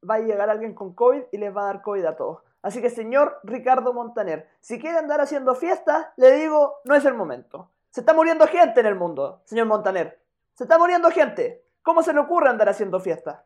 va 0.09 0.17
a 0.17 0.21
llegar 0.21 0.51
alguien 0.51 0.75
con 0.75 0.95
COVID 0.95 1.23
y 1.33 1.39
les 1.39 1.57
va 1.57 1.63
a 1.63 1.67
dar 1.73 1.83
COVID 1.83 2.05
a 2.05 2.17
todos. 2.17 2.43
Así 2.63 2.83
que, 2.83 2.91
señor 2.91 3.39
Ricardo 3.45 3.93
Montaner, 3.95 4.49
si 4.61 4.79
quiere 4.79 4.99
andar 4.99 5.21
haciendo 5.21 5.55
fiestas, 5.55 6.07
le 6.17 6.33
digo, 6.37 6.75
no 6.85 6.95
es 6.97 7.05
el 7.05 7.15
momento. 7.15 7.71
Se 7.97 8.03
está 8.03 8.13
muriendo 8.13 8.47
gente 8.47 8.81
en 8.81 8.85
el 8.85 8.95
mundo, 8.95 9.41
señor 9.47 9.69
Montaner. 9.69 10.21
Se 10.53 10.65
está 10.65 10.77
muriendo 10.77 11.11
gente. 11.11 11.65
¿Cómo 11.81 12.03
se 12.03 12.13
le 12.13 12.21
ocurre 12.21 12.51
andar 12.51 12.69
haciendo 12.69 13.01
fiestas? 13.01 13.39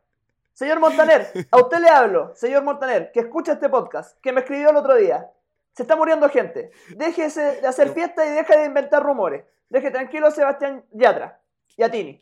Señor 0.53 0.81
Montaner, 0.81 1.31
a 1.53 1.57
usted 1.59 1.79
le 1.79 1.89
hablo, 1.89 2.35
señor 2.35 2.65
Montaner, 2.65 3.13
que 3.13 3.21
escucha 3.21 3.53
este 3.53 3.69
podcast, 3.69 4.19
que 4.21 4.33
me 4.33 4.41
escribió 4.41 4.71
el 4.71 4.77
otro 4.77 4.97
día. 4.97 5.31
Se 5.73 5.83
está 5.83 5.95
muriendo 5.95 6.29
gente. 6.29 6.73
Déjese 6.97 7.61
de 7.61 7.67
hacer 7.69 7.87
No. 7.87 7.95
fiestas 7.95 8.27
y 8.27 8.31
deje 8.31 8.57
de 8.59 8.65
inventar 8.65 9.05
rumores. 9.05 9.45
Deje 9.69 9.93
tranquilo 9.93 10.27
a 10.27 10.31
Sebastián 10.33 10.85
Yatra 10.91 11.39
y 11.77 11.85
a 11.85 11.89
Tini. 11.93 12.21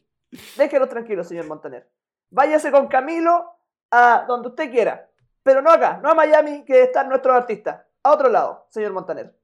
Déjelo 0.59 0.87
tranquilo, 0.87 1.25
señor 1.25 1.47
Montaner. 1.47 1.89
Váyase 2.29 2.71
con 2.71 2.89
Camilo 2.89 3.55
a 3.91 4.27
donde 4.29 4.49
usted 4.49 4.71
quiera. 4.71 5.09
Pero 5.43 5.63
no 5.63 5.71
acá, 5.71 5.99
no 6.03 6.11
a 6.11 6.15
Miami, 6.15 6.63
que 6.67 6.83
están 6.83 7.09
nuestros 7.09 7.35
artistas. 7.35 7.87
A 8.03 8.13
otro 8.13 8.29
lado, 8.29 8.67
señor 8.69 8.93
Montaner. 8.93 9.35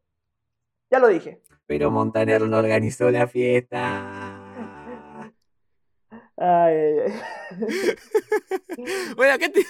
Ya 0.95 1.01
lo 1.01 1.09
dije. 1.09 1.41
Pero 1.67 1.91
Montaner 1.91 2.43
no 2.43 2.57
organizó 2.57 3.11
la 3.11 3.27
fiesta. 3.27 4.24
Ay, 6.37 6.75
ay, 6.75 6.99
ay. 7.07 7.97
Bueno, 9.17 9.35
acá 9.35 9.49
te... 9.49 9.65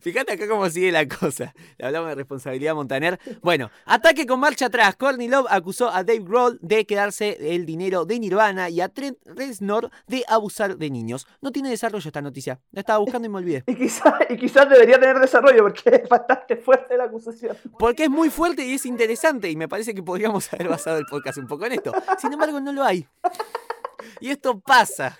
fíjate 0.00 0.32
acá 0.32 0.46
cómo 0.46 0.68
sigue 0.70 0.92
la 0.92 1.06
cosa. 1.08 1.54
Le 1.76 1.86
hablamos 1.86 2.10
de 2.10 2.14
responsabilidad 2.14 2.74
Montaner. 2.74 3.18
Bueno, 3.42 3.70
ataque 3.84 4.26
con 4.26 4.38
marcha 4.38 4.66
atrás. 4.66 4.94
Courtney 4.96 5.28
Love 5.28 5.46
acusó 5.50 5.90
a 5.90 6.04
Dave 6.04 6.20
Grohl 6.20 6.58
de 6.62 6.86
quedarse 6.86 7.36
el 7.54 7.66
dinero 7.66 8.04
de 8.04 8.20
Nirvana 8.20 8.70
y 8.70 8.80
a 8.80 8.88
Trent 8.88 9.18
Reznor 9.24 9.90
de 10.06 10.24
abusar 10.28 10.76
de 10.76 10.90
niños. 10.90 11.26
No 11.40 11.50
tiene 11.50 11.70
desarrollo 11.70 12.06
esta 12.06 12.22
noticia. 12.22 12.60
La 12.70 12.80
estaba 12.80 13.00
buscando 13.00 13.26
y 13.26 13.30
me 13.30 13.38
olvidé. 13.38 13.64
Y 13.66 13.74
quizás 13.74 14.14
y 14.30 14.36
quizás 14.36 14.68
debería 14.68 15.00
tener 15.00 15.18
desarrollo 15.18 15.64
porque 15.64 16.02
es 16.04 16.08
bastante 16.08 16.56
fuerte 16.56 16.96
la 16.96 17.04
acusación. 17.04 17.56
Porque 17.78 18.04
es 18.04 18.10
muy 18.10 18.30
fuerte 18.30 18.64
y 18.64 18.74
es 18.74 18.86
interesante 18.86 19.50
y 19.50 19.56
me 19.56 19.68
parece 19.68 19.94
que 19.94 20.02
podríamos 20.02 20.52
haber 20.52 20.68
basado 20.68 20.98
el 20.98 21.06
podcast 21.06 21.38
un 21.38 21.48
poco 21.48 21.66
en 21.66 21.72
esto. 21.72 21.92
Sin 22.18 22.32
embargo, 22.32 22.60
no 22.60 22.72
lo 22.72 22.84
hay. 22.84 23.06
Y 24.20 24.30
esto 24.30 24.60
pasa. 24.60 25.18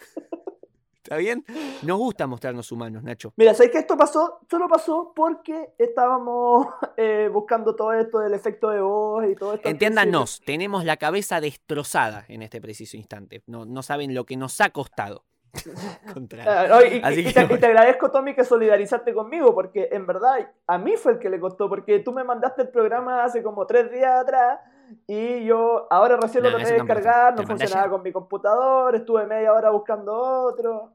¿Está 1.08 1.16
bien? 1.16 1.42
Nos 1.84 1.96
gusta 1.96 2.26
mostrarnos 2.26 2.70
humanos, 2.70 3.02
Nacho. 3.02 3.32
Mira, 3.36 3.54
¿sabes 3.54 3.72
que 3.72 3.78
esto 3.78 3.96
pasó? 3.96 4.40
Solo 4.50 4.68
pasó 4.68 5.14
porque 5.16 5.72
estábamos 5.78 6.66
eh, 6.98 7.30
buscando 7.32 7.74
todo 7.74 7.94
esto 7.94 8.18
del 8.18 8.34
efecto 8.34 8.68
de 8.68 8.82
voz 8.82 9.24
y 9.26 9.34
todo 9.34 9.54
esto. 9.54 9.66
Entiéndanos, 9.66 10.42
tenemos 10.44 10.84
la 10.84 10.98
cabeza 10.98 11.40
destrozada 11.40 12.26
en 12.28 12.42
este 12.42 12.60
preciso 12.60 12.98
instante. 12.98 13.42
No, 13.46 13.64
no 13.64 13.82
saben 13.82 14.14
lo 14.14 14.26
que 14.26 14.36
nos 14.36 14.60
ha 14.60 14.68
costado. 14.68 15.24
no, 16.14 16.82
y, 16.82 17.00
Así 17.02 17.20
y- 17.20 17.24
que 17.24 17.30
y 17.30 17.32
te, 17.32 17.40
y 17.40 17.44
bueno. 17.46 17.58
te 17.58 17.66
agradezco, 17.66 18.10
Tommy, 18.10 18.34
que 18.34 18.44
solidarizaste 18.44 19.14
conmigo, 19.14 19.54
porque 19.54 19.88
en 19.90 20.06
verdad 20.06 20.46
a 20.66 20.76
mí 20.76 20.96
fue 20.98 21.12
el 21.12 21.18
que 21.18 21.30
le 21.30 21.40
costó, 21.40 21.70
porque 21.70 22.00
tú 22.00 22.12
me 22.12 22.22
mandaste 22.22 22.60
el 22.62 22.68
programa 22.68 23.24
hace 23.24 23.42
como 23.42 23.66
tres 23.66 23.90
días 23.90 24.20
atrás 24.20 24.60
y 25.06 25.44
yo 25.46 25.86
ahora 25.90 26.18
recién 26.18 26.44
lo 26.44 26.50
No, 26.50 26.56
traté 26.58 26.74
eso 26.74 26.82
de 26.84 26.86
descargar, 26.86 27.34
lo 27.34 27.42
no 27.42 27.48
funcionaba 27.48 27.90
con 27.90 28.02
mi 28.02 28.12
computador, 28.12 28.94
estuve 28.94 29.26
media 29.26 29.54
hora 29.54 29.70
buscando 29.70 30.12
otro. 30.14 30.92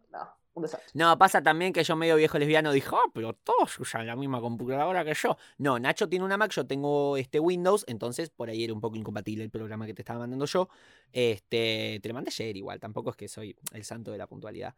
No, 0.94 1.18
pasa 1.18 1.42
también 1.42 1.74
que 1.74 1.84
yo 1.84 1.96
medio 1.96 2.16
viejo 2.16 2.38
lesbiano 2.38 2.72
dijo, 2.72 2.98
ah, 2.98 3.10
pero 3.14 3.34
todos 3.34 3.80
usan 3.80 4.06
la 4.06 4.16
misma 4.16 4.40
computadora 4.40 5.04
que 5.04 5.14
yo. 5.14 5.38
No, 5.58 5.80
Nacho 5.80 6.08
tiene 6.08 6.26
una 6.26 6.38
Mac, 6.38 6.52
yo 6.52 6.66
tengo 6.66 7.18
este 7.18 7.40
Windows, 7.40 7.86
entonces 7.88 8.30
por 8.30 8.50
ahí 8.50 8.64
era 8.64 8.74
un 8.74 8.82
poco 8.82 8.96
incompatible 8.96 9.44
el 9.44 9.50
programa 9.50 9.86
que 9.86 9.94
te 9.94 10.02
estaba 10.02 10.20
mandando 10.20 10.46
yo. 10.46 10.70
Este, 11.12 12.00
te 12.02 12.08
lo 12.08 12.14
mandé 12.14 12.30
ayer 12.30 12.56
igual, 12.56 12.80
tampoco 12.80 13.10
es 13.10 13.16
que 13.16 13.28
soy 13.28 13.56
el 13.72 13.84
santo 13.84 14.12
de 14.12 14.18
la 14.18 14.28
puntualidad. 14.28 14.76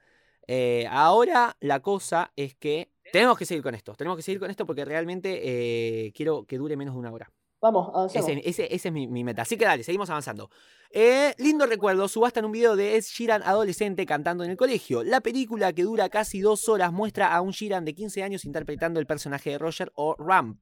Eh, 0.48 0.88
ahora 0.90 1.58
la 1.60 1.82
cosa 1.82 2.32
es 2.36 2.56
que 2.56 2.92
tenemos 3.12 3.38
que 3.38 3.46
seguir 3.46 3.64
con 3.64 3.76
esto, 3.76 3.96
tenemos 3.96 4.18
que 4.18 4.24
seguir 4.24 4.40
con 4.40 4.52
esto 4.52 4.66
porque 4.66 4.86
realmente 4.86 5.42
eh, 6.08 6.12
quiero 6.14 6.46
que 6.46 6.58
dure 6.58 6.78
menos 6.78 6.94
de 6.94 7.00
una 7.00 7.12
hora. 7.12 7.32
Vamos, 7.66 7.90
avancemos. 7.96 8.30
Ese, 8.44 8.76
es 8.76 8.92
mi, 8.92 9.24
meta. 9.24 9.42
Así 9.42 9.58
que 9.58 9.66
dale, 9.66 9.84
seguimos 9.84 10.08
avanzando. 10.12 10.52
Eh, 10.92 11.34
lindo 11.40 11.66
recuerdo, 11.66 12.08
subastan 12.08 12.46
un 12.46 12.52
video 12.52 12.76
de 12.76 12.96
Ed 12.96 13.02
Sheeran 13.02 13.42
adolescente 13.42 14.06
cantando 14.06 14.44
en 14.44 14.52
el 14.52 14.56
colegio. 14.56 15.04
La 15.04 15.20
película, 15.20 15.74
que 15.74 15.82
dura 15.82 16.10
casi 16.10 16.42
dos 16.42 16.70
horas, 16.70 16.94
muestra 16.94 17.34
a 17.34 17.42
un 17.42 17.54
Sheeran 17.54 17.84
de 17.84 17.96
15 17.96 18.22
años 18.22 18.46
interpretando 18.46 19.00
el 19.00 19.08
personaje 19.08 19.50
de 19.50 19.58
Roger 19.58 19.92
o 19.96 20.16
Ramp. 20.20 20.60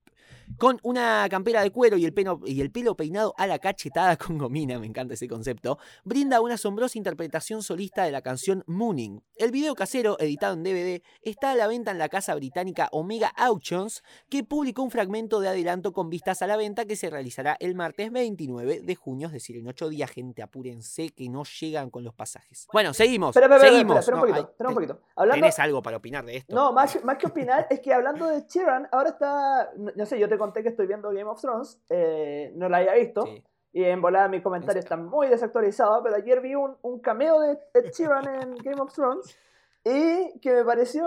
Con 0.58 0.80
una 0.84 1.27
campera 1.30 1.62
de 1.62 1.72
cuero 1.72 1.98
y 1.98 2.06
el, 2.06 2.13
pelo, 2.13 2.42
y 2.46 2.62
el 2.62 2.72
pelo 2.72 2.96
peinado 2.96 3.34
a 3.38 3.48
la 3.48 3.60
cachetada 3.60 4.18
con 4.18 4.38
gomina, 4.38 4.80
me 4.80 4.86
encanta 4.86 5.13
ese 5.13 5.27
concepto, 5.27 5.80
brinda 6.03 6.42
una 6.42 6.56
asombrosa 6.56 6.98
interpretación 6.98 7.63
solista 7.63 8.03
de 8.03 8.12
la 8.12 8.22
canción 8.22 8.63
Mooning. 8.68 9.24
El 9.36 9.51
video 9.51 9.75
casero, 9.75 10.20
editado 10.20 10.53
en 10.53 10.63
DVD, 10.63 11.01
está 11.22 11.51
a 11.51 11.56
la 11.56 11.68
venta 11.68 11.92
en 11.92 11.98
la 11.98 12.10
casa 12.10 12.36
británica 12.36 12.89
Omega 12.92 13.30
Auctions, 13.36 14.03
que 14.30 14.44
publicó 14.44 14.84
un 14.84 14.92
fragmento 14.92 15.39
de 15.39 15.48
adelanto 15.48 15.94
con 15.94 16.10
vistas 16.10 16.42
a 16.42 16.48
la 16.48 16.58
venta 16.58 16.86
que 16.86 16.96
se 16.96 17.10
realizará 17.10 17.58
el 17.60 17.75
martes 17.75 18.12
29 18.12 18.82
de 18.82 18.96
junio, 18.96 19.27
es 19.27 19.34
decir, 19.34 19.58
en 19.58 19.68
ocho 19.68 19.89
días, 19.89 20.10
gente, 20.12 20.42
apúrense 20.42 21.10
que 21.10 21.30
no 21.30 21.44
llegan 21.44 21.89
con 21.89 22.03
los 22.03 22.13
pasajes. 22.13 22.68
Bueno, 22.72 22.94
seguimos, 22.94 23.36
espera, 23.36 23.60
seguimos. 23.60 24.00
espera, 24.00 24.18
un 24.18 24.22
poquito, 24.22 24.56
un 24.60 24.74
poquito. 24.74 25.01
Hablando, 25.15 25.42
¿Tenés 25.42 25.60
algo 25.60 25.82
para 25.82 25.98
opinar 25.98 26.25
de 26.25 26.38
esto? 26.38 26.56
No, 26.56 26.72
más, 26.74 27.03
más 27.03 27.18
que 27.18 27.27
opinar, 27.27 27.68
es 27.70 27.80
que 27.80 27.94
hablando 27.94 28.27
de 28.27 28.46
Sheeran, 28.48 28.88
ahora 28.92 29.10
está. 29.10 29.72
No, 29.96 30.06
yo 30.20 30.27
te 30.29 30.38
conté 30.38 30.63
que 30.63 30.70
estoy 30.70 30.88
viendo 30.88 31.10
Game 31.10 31.29
of 31.29 31.39
Thrones, 31.41 31.82
eh, 31.89 32.51
no 32.55 32.70
la 32.70 32.77
había 32.77 32.93
visto, 32.93 33.24
Sí. 33.25 33.43
y 33.74 33.84
en 33.84 34.01
volada 34.01 34.27
mis 34.27 34.41
comentarios 34.41 34.86
están 34.86 35.05
muy 35.08 35.27
desactualizados, 35.27 36.01
pero 36.03 36.15
ayer 36.15 36.41
vi 36.41 36.55
un, 36.55 36.75
un 36.82 37.00
cameo 37.00 37.39
de 37.39 37.60
Ed 37.74 37.91
Sheeran 37.91 38.27
en 38.41 38.55
Game 38.58 38.82
of 38.82 38.93
Thrones. 38.93 39.38
Y 39.86 40.39
que 40.39 40.53
me 40.53 40.63
pareció, 40.63 41.03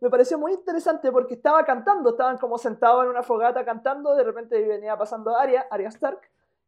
me 0.00 0.10
pareció 0.10 0.38
muy 0.38 0.52
interesante 0.52 1.10
porque 1.10 1.34
estaba 1.34 1.64
cantando, 1.64 2.10
estaban 2.10 2.38
como 2.38 2.56
sentados 2.56 3.02
en 3.02 3.10
una 3.10 3.24
fogata 3.24 3.64
cantando, 3.64 4.14
de 4.14 4.22
repente 4.22 4.64
venía 4.64 4.96
pasando 4.96 5.36
Arya, 5.36 5.66
Arya 5.70 5.88
Stark, 5.88 6.20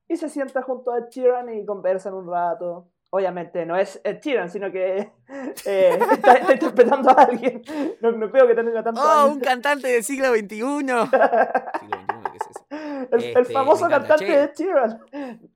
y 0.09 0.17
se 0.17 0.29
sienta 0.29 0.63
junto 0.63 0.91
a 0.91 0.99
Ed 0.99 1.05
Sheeran 1.11 1.49
y 1.55 1.65
conversan 1.65 2.15
un 2.15 2.29
rato. 2.29 2.87
Obviamente 3.11 3.65
no 3.65 3.77
es 3.77 4.01
Ed 4.05 4.19
Sheeran, 4.21 4.51
sino 4.51 4.71
que 4.71 4.99
eh, 5.65 5.99
está, 6.13 6.35
está 6.35 6.53
interpretando 6.53 7.11
a 7.11 7.23
alguien. 7.23 7.63
No, 8.01 8.13
no 8.13 8.31
creo 8.31 8.47
que 8.47 8.55
tenga 8.55 8.83
tanto 8.83 9.01
¡Oh, 9.01 9.09
años. 9.25 9.35
un 9.37 9.41
cantante 9.41 9.89
del 9.89 10.05
siglo 10.05 10.29
XXI! 10.35 10.47
siglo 10.51 10.77
XXI, 10.77 12.31
¿qué 12.31 12.37
es 12.37 12.51
eso? 12.51 12.67
el, 12.71 13.25
el 13.25 13.37
Este, 13.39 13.45
famoso 13.53 13.87
me 13.89 13.95
encanta, 13.97 14.17
cantante 14.17 14.27
che. 14.27 14.33
de 14.37 14.45
Ed 14.45 14.53
Sheeran. 14.57 15.01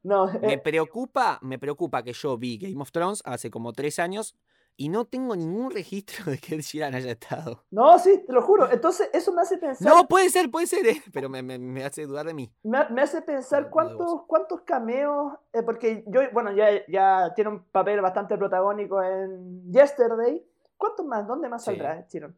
No, 0.03 0.27
Me 0.41 0.55
eh, 0.55 0.59
preocupa, 0.59 1.39
me 1.43 1.59
preocupa 1.59 2.03
que 2.03 2.13
yo 2.15 2.39
vi 2.39 2.57
Game 2.59 2.81
of 2.81 2.91
Thrones 2.91 3.23
hace 3.27 3.51
como 3.51 3.73
tres 3.73 3.99
años 3.99 4.35
y 4.77 4.89
no 4.89 5.05
tengo 5.05 5.37
ningún 5.37 5.71
registro 5.71 6.31
de 6.31 6.39
que 6.39 6.55
Ed 6.57 6.61
Sheeran 6.63 6.95
haya 6.95 7.13
estado. 7.13 7.65
no, 7.71 7.99
sí, 7.99 8.23
te 8.27 8.33
lo 8.33 8.43
juro. 8.43 8.71
Entonces 8.71 9.09
eso 9.13 9.33
me 9.33 9.43
hace 9.43 9.59
pensar, 9.59 9.93
No, 9.93 10.09
puede 10.09 10.31
ser, 10.31 10.51
puede 10.51 10.67
ser, 10.67 10.87
eh, 10.87 11.03
pero 11.13 11.29
me, 11.29 11.43
me- 11.43 11.59
me 11.59 11.85
hace 11.85 12.07
dudar 12.07 12.27
de 12.27 12.35
mí. 12.35 12.53
me, 12.63 12.89
me 12.91 13.03
hace 13.03 13.23
pensar 13.23 13.71
cuántos, 13.71 14.23
cuántos 14.27 14.63
cameos, 14.63 15.33
eh, 15.53 15.63
porque 15.63 16.05
yo, 16.07 16.21
bueno, 16.33 16.53
ya, 16.53 16.69
ya 16.89 17.33
tiene 17.35 17.51
un 17.51 17.65
papel 17.65 18.01
bastante 18.01 18.37
protagónico 18.37 19.03
en 19.03 19.71
Yesterday. 19.73 20.45
¿Cuántos 20.77 21.07
más? 21.07 21.27
¿Dónde 21.27 21.49
más 21.49 21.63
Sí. 21.63 21.67
saldrá 21.67 21.99
Ed 22.01 22.07
Sheeran? 22.11 22.37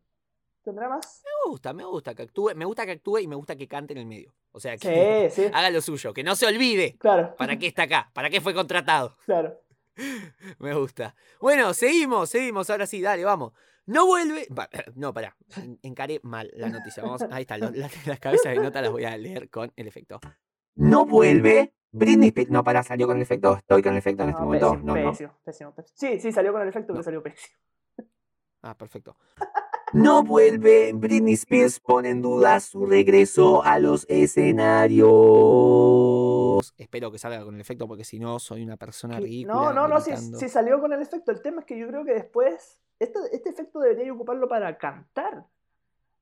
¿Tendrá 0.65 0.89
más? 0.89 1.23
Me 1.25 1.51
gusta, 1.51 1.73
me 1.75 1.85
gusta 1.85 2.15
que 2.15 2.23
actúe, 2.23 2.51
me 2.57 2.65
gusta 2.65 2.87
que 2.87 2.93
actúe 2.93 3.19
y 3.19 3.27
me 3.29 3.37
gusta 3.37 3.55
que 3.55 3.69
cante 3.69 3.93
en 3.93 3.99
el 3.99 4.07
medio. 4.07 4.33
O 4.53 4.61
sea, 4.61 4.79
que 4.79 5.29
Sí, 5.31 5.43
sí, 5.43 5.51
haga 5.53 5.69
lo 5.71 5.81
suyo, 5.83 6.15
que 6.15 6.23
no 6.23 6.35
se 6.37 6.47
olvide. 6.47 6.97
claro, 6.99 7.35
¿Para 7.37 7.59
qué 7.59 7.67
está 7.67 7.83
acá? 7.83 8.11
¿Para 8.15 8.31
qué 8.31 8.41
fue 8.41 8.55
contratado? 8.55 9.17
claro. 9.27 9.59
Me 10.59 10.75
gusta. 10.75 11.15
Bueno, 11.41 11.73
seguimos, 11.75 12.31
seguimos. 12.31 12.69
Ahora 12.71 12.87
sí, 12.87 13.01
dale, 13.01 13.25
vamos. 13.25 13.53
No 13.87 14.07
vuelve. 14.07 14.47
No, 14.97 15.13
pará. 15.13 15.37
en- 15.57 15.79
Encaré 15.83 16.21
mal 16.23 16.51
la 16.55 16.69
noticia. 16.69 17.03
Vamos, 17.03 17.23
ahí 17.31 17.43
está. 17.43 17.59
lo- 17.59 17.71
la- 17.71 17.91
las 18.07 18.19
cabezas 18.21 18.53
de 18.55 18.61
nota 18.61 18.81
las 18.83 18.91
voy 18.91 19.05
a 19.05 19.17
leer 19.17 19.51
con 19.51 19.73
el 19.77 19.87
efecto. 19.89 20.21
No 20.77 21.05
vuelve. 21.07 21.75
Britney 21.93 22.29
Spears. 22.29 22.51
No, 22.51 22.65
pará, 22.65 22.83
salió 22.83 23.07
con 23.07 23.17
el 23.17 23.23
efecto. 23.23 23.57
Estoy 23.57 23.83
con 23.83 23.93
el 23.93 23.99
efecto 23.99 24.25
en 24.25 24.31
este 24.31 24.41
No, 24.41 24.47
momento. 24.47 24.71
pésimo, 24.73 24.87
No, 24.95 25.01
no. 25.01 25.11
pésimo, 25.11 25.39
pésimo, 25.45 25.75
pésimo. 25.75 25.97
Sí, 25.97 26.19
sí, 26.21 26.33
salió 26.33 26.53
con 26.53 26.63
el 26.63 26.69
efecto, 26.69 26.93
pero 26.93 27.05
salió 27.05 27.23
pésimo. 27.23 27.57
Ah, 28.63 28.77
perfecto. 28.77 29.17
No 29.93 30.25
vuelve. 30.25 30.93
Britney 30.93 31.35
Spears 31.35 31.79
pone 31.79 32.09
en 32.11 32.21
duda 32.23 32.59
su 32.59 32.85
regreso 32.87 33.63
a 33.63 33.79
los 33.79 34.07
escenarios. 34.09 35.07
Espero 36.79 37.11
que 37.11 37.19
salga 37.19 37.45
con 37.45 37.55
el 37.55 37.61
efecto 37.61 37.87
porque 37.87 38.05
si 38.05 38.19
no 38.19 38.39
soy 38.39 38.63
una 38.63 38.77
persona 38.77 39.19
ridícula. 39.19 39.55
No, 39.55 39.73
no, 39.73 39.89
no, 39.89 40.01
si, 40.01 40.49
salió 40.49 40.81
con 40.81 40.93
el 40.93 41.03
efecto. 41.03 41.31
El 41.31 41.43
tema 41.43 41.61
es 41.61 41.67
que 41.67 41.79
yo 41.79 41.87
creo 41.89 42.05
que 42.05 42.15
después, 42.15 42.81
este, 42.99 43.19
este 43.33 43.51
efecto 43.51 43.81
debería 43.81 44.13
ocuparlo 44.13 44.49
para 44.49 44.77
cantar. 44.79 45.45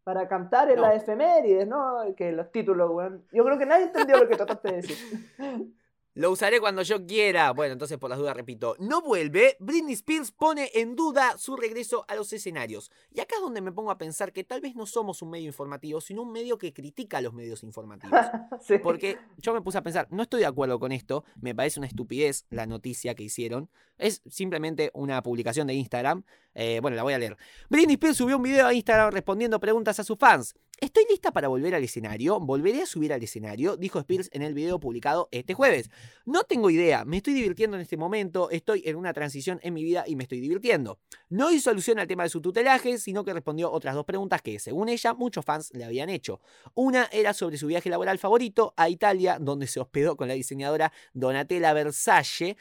Para 0.05 0.27
cantar 0.27 0.69
en 0.71 0.77
No. 0.77 0.83
las 0.83 0.97
efemérides, 0.97 1.69
¿no? 1.69 1.99
Que 2.17 2.33
los 2.33 2.51
títulos, 2.51 2.91
weón. 2.91 3.25
Yo 3.33 3.45
creo 3.45 3.59
que 3.59 3.67
nadie 3.67 3.85
entendió 3.85 4.19
lo 4.19 4.29
que 4.29 4.37
trataste 4.37 4.69
de 4.69 4.77
decir. 4.77 4.97
Lo 6.15 6.31
usaré 6.31 6.61
cuando 6.61 6.83
yo 6.83 7.07
quiera. 7.07 7.53
Bueno, 7.53 7.73
entonces 7.73 7.97
por 7.97 8.11
las 8.11 8.19
dudas 8.19 8.37
repito. 8.37 8.77
No 8.79 9.01
vuelve. 9.01 9.57
Britney 9.61 9.95
Spears 9.95 10.31
pone 10.31 10.71
en 10.75 10.95
duda 10.95 11.39
su 11.39 11.57
regreso 11.57 12.05
a 12.07 12.15
los 12.15 12.33
escenarios. 12.35 12.91
Y 13.11 13.21
acá 13.21 13.37
es 13.37 13.41
donde 13.41 13.63
me 13.63 13.73
pongo 13.73 13.91
a 13.91 13.97
pensar 13.97 14.33
que 14.33 14.45
tal 14.45 14.61
vez 14.61 14.77
no 14.77 14.85
somos 14.85 15.23
un 15.23 15.31
medio 15.31 15.47
informativo, 15.47 16.03
sino 16.03 16.23
un 16.23 16.31
medio 16.31 16.59
que 16.59 16.75
critica 16.75 17.19
a 17.19 17.21
los 17.23 17.33
medios 17.33 17.63
informativos. 17.63 18.21
Sí. 18.63 18.79
Porque 18.79 19.19
yo 19.39 19.55
me 19.55 19.61
puse 19.61 19.79
a 19.79 19.83
pensar, 19.83 20.07
no 20.11 20.23
estoy 20.23 20.41
de 20.41 20.47
acuerdo 20.47 20.79
con 20.79 20.93
esto, 20.93 21.25
me 21.41 21.55
parece 21.55 21.81
una 21.81 21.87
estupidez 21.87 22.47
la 22.51 22.67
noticia 22.67 23.15
que 23.15 23.25
hicieron. 23.25 23.71
Es 23.99 24.23
simplemente 24.29 24.91
una 24.95 25.23
publicación 25.23 25.67
de 25.67 25.75
Instagram. 25.75 26.25
Eh, 26.55 26.81
bueno, 26.81 26.97
la 26.97 27.03
voy 27.03 27.15
a 27.15 27.19
leer. 27.19 27.37
Britney 27.69 27.95
Spears 27.95 28.17
subió 28.17 28.37
un 28.37 28.43
video 28.43 28.67
a 28.67 28.75
Instagram 28.75 29.13
respondiendo 29.13 29.59
preguntas 29.61 29.99
a 30.01 30.05
sus 30.05 30.19
fans. 30.19 30.55
Estoy 30.83 31.05
lista 31.09 31.31
para 31.31 31.47
volver 31.47 31.77
al 31.77 31.85
escenario, 31.85 32.41
volveré 32.41 32.83
a 32.83 32.87
subir 32.87 33.13
al 33.13 33.23
escenario, 33.23 33.77
dijo 33.77 34.01
Spears 34.01 34.29
en 34.33 34.43
el 34.43 34.53
video 34.53 34.81
publicado 34.81 35.29
este 35.31 35.55
jueves. 35.55 35.91
No 36.27 36.43
tengo 36.43 36.71
idea, 36.71 37.05
me 37.05 37.19
estoy 37.19 37.35
divirtiendo 37.35 37.77
en 37.77 37.83
este 37.83 37.97
momento, 37.97 38.51
estoy 38.51 38.83
en 38.85 38.97
una 38.97 39.13
transición 39.13 39.61
en 39.63 39.75
mi 39.75 39.85
vida 39.85 40.03
y 40.09 40.17
me 40.17 40.25
estoy 40.25 40.41
divirtiendo. 40.41 40.99
No 41.29 41.53
hizo 41.53 41.71
alusión 41.71 42.01
al 42.01 42.09
tema 42.09 42.25
de 42.25 42.31
su 42.31 42.41
tutelaje, 42.41 42.99
sino 42.99 43.25
que 43.25 43.33
respondió 43.33 43.71
otras 43.71 43.95
dos 43.95 44.05
preguntas 44.05 44.43
que, 44.43 44.59
según 44.59 44.89
ella, 44.89 45.15
muchos 45.15 45.45
fans 45.45 45.71
le 45.73 45.85
habían 45.85 46.09
hecho. 46.09 46.41
Una 46.75 47.09
era 47.13 47.33
sobre 47.33 47.59
su 47.59 47.69
viaje 47.69 47.89
laboral 47.89 48.19
favorito 48.19 48.75
a 48.77 48.89
Italia, 48.89 49.39
donde 49.41 49.69
se 49.69 49.79
hospedó 49.79 50.17
con 50.17 50.27
la 50.27 50.35
diseñadora 50.35 50.93
Donatella 51.13 51.73
Versace. 51.75 52.57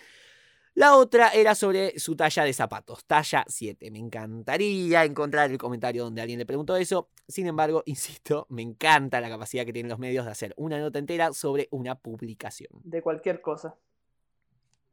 La 0.74 0.96
otra 0.96 1.30
era 1.30 1.54
sobre 1.54 2.00
su 2.00 2.16
talla 2.16 2.46
de 2.46 2.54
zapatos, 2.54 3.04
talla 3.06 3.44
7. 3.46 3.92
Me 3.92 4.00
encantaría 4.00 5.04
encontrar 5.04 5.52
el 5.52 5.58
comentario 5.58 6.06
donde 6.06 6.22
alguien 6.22 6.40
le 6.40 6.46
preguntó 6.46 6.78
eso. 6.78 7.10
Sin 7.28 7.46
embargo, 7.46 7.84
insisto, 7.86 8.48
me 8.50 8.62
encanta 8.62 9.20
la 9.20 9.30
capacidad 9.30 9.66
que 9.66 9.74
tienen 9.74 9.90
los 9.90 10.00
medios 10.00 10.26
de 10.26 10.32
hacer 10.32 10.54
una 10.56 10.80
nota 10.80 10.98
entera 10.98 11.34
sobre 11.34 11.68
una 11.72 11.96
publicación. 11.96 12.70
De 12.84 13.02
cualquier 13.02 13.42
cosa. 13.42 13.76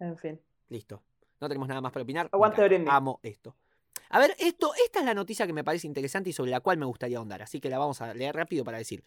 En 0.01 0.17
fin. 0.17 0.41
Listo. 0.69 1.03
No 1.41 1.49
tenemos 1.49 1.69
nada 1.69 1.81
más 1.81 1.93
para 1.93 2.03
opinar. 2.03 2.29
Aguante. 2.33 2.85
Amo 2.89 3.21
esto. 3.23 3.55
A 4.11 4.19
ver, 4.19 4.35
esto, 4.39 4.73
esta 4.85 5.01
es 5.01 5.05
la 5.05 5.15
noticia 5.15 5.47
que 5.47 5.53
me 5.53 5.65
parece 5.65 5.87
interesante 5.87 6.31
y 6.31 6.33
sobre 6.33 6.51
la 6.51 6.61
cual 6.61 6.79
me 6.79 6.87
gustaría 6.87 7.19
ahondar. 7.19 7.43
Así 7.43 7.61
que 7.61 7.69
la 7.69 7.79
vamos 7.79 8.01
a 8.01 8.15
leer 8.15 8.35
rápido 8.35 8.65
para 8.65 8.79
decir. 8.79 9.05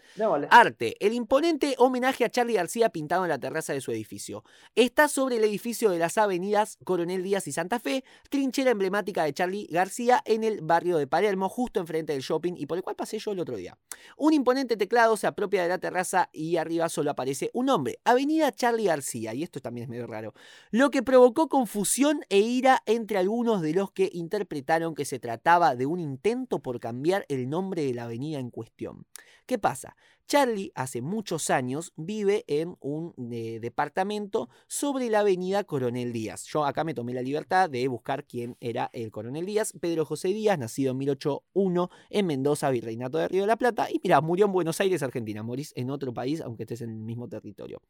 Arte. 0.51 0.95
El 0.99 1.13
imponente 1.13 1.75
homenaje 1.77 2.25
a 2.25 2.29
Charlie 2.29 2.53
García 2.53 2.89
pintado 2.89 3.23
en 3.23 3.29
la 3.29 3.39
terraza 3.39 3.73
de 3.73 3.81
su 3.81 3.91
edificio. 3.91 4.43
Está 4.75 5.07
sobre 5.07 5.37
el 5.37 5.43
edificio 5.43 5.89
de 5.89 5.99
las 5.99 6.17
avenidas 6.17 6.77
Coronel 6.83 7.23
Díaz 7.23 7.47
y 7.47 7.51
Santa 7.51 7.79
Fe, 7.79 8.03
trinchera 8.29 8.71
emblemática 8.71 9.23
de 9.23 9.33
Charlie 9.33 9.67
García 9.69 10.21
en 10.25 10.43
el 10.43 10.61
barrio 10.61 10.97
de 10.97 11.07
Palermo, 11.07 11.49
justo 11.49 11.79
enfrente 11.79 12.13
del 12.13 12.21
shopping 12.21 12.53
y 12.57 12.65
por 12.65 12.77
el 12.77 12.83
cual 12.83 12.95
pasé 12.95 13.19
yo 13.19 13.31
el 13.31 13.39
otro 13.39 13.55
día. 13.55 13.77
Un 14.17 14.33
imponente 14.33 14.77
teclado 14.77 15.17
se 15.17 15.27
apropia 15.27 15.63
de 15.63 15.69
la 15.69 15.77
terraza 15.77 16.29
y 16.31 16.57
arriba 16.57 16.89
solo 16.89 17.11
aparece 17.11 17.49
un 17.53 17.67
nombre, 17.67 17.99
Avenida 18.03 18.51
Charlie 18.51 18.85
García, 18.85 19.33
y 19.33 19.43
esto 19.43 19.59
también 19.59 19.85
es 19.85 19.89
medio 19.89 20.07
raro, 20.07 20.33
lo 20.71 20.89
que 20.91 21.03
provocó 21.03 21.47
confusión 21.47 22.21
e 22.29 22.39
ira 22.39 22.81
entre 22.85 23.17
algunos 23.17 23.61
de 23.61 23.73
los 23.73 23.91
que 23.91 24.09
interpretaron 24.13 24.90
que 24.95 25.05
se 25.05 25.19
trataba 25.19 25.75
de 25.75 25.85
un 25.85 25.99
intento 25.99 26.59
por 26.59 26.79
cambiar 26.79 27.25
el 27.29 27.49
nombre 27.49 27.83
de 27.83 27.93
la 27.93 28.03
avenida 28.03 28.39
en 28.39 28.49
cuestión. 28.49 29.05
¿Qué 29.45 29.57
pasa? 29.57 29.95
Charlie 30.31 30.71
hace 30.75 31.01
muchos 31.01 31.49
años 31.49 31.91
vive 31.97 32.45
en 32.47 32.77
un 32.79 33.13
eh, 33.33 33.59
departamento 33.59 34.47
sobre 34.67 35.09
la 35.09 35.19
avenida 35.19 35.65
Coronel 35.65 36.13
Díaz. 36.13 36.45
Yo 36.45 36.63
acá 36.63 36.85
me 36.85 36.93
tomé 36.93 37.13
la 37.13 37.21
libertad 37.21 37.69
de 37.69 37.85
buscar 37.89 38.25
quién 38.25 38.55
era 38.61 38.89
el 38.93 39.11
Coronel 39.11 39.45
Díaz. 39.45 39.73
Pedro 39.81 40.05
José 40.05 40.29
Díaz, 40.29 40.57
nacido 40.57 40.91
en 40.91 40.99
1801 40.99 41.89
en 42.09 42.25
Mendoza, 42.27 42.69
Virreinato 42.69 43.17
de 43.17 43.27
Río 43.27 43.41
de 43.41 43.47
la 43.47 43.57
Plata. 43.57 43.89
Y 43.91 43.99
mira, 44.01 44.21
murió 44.21 44.45
en 44.45 44.53
Buenos 44.53 44.79
Aires, 44.79 45.03
Argentina. 45.03 45.43
Morís 45.43 45.73
en 45.75 45.89
otro 45.89 46.13
país, 46.13 46.39
aunque 46.39 46.63
estés 46.63 46.79
en 46.79 46.91
el 46.91 46.99
mismo 46.99 47.27
territorio. 47.27 47.81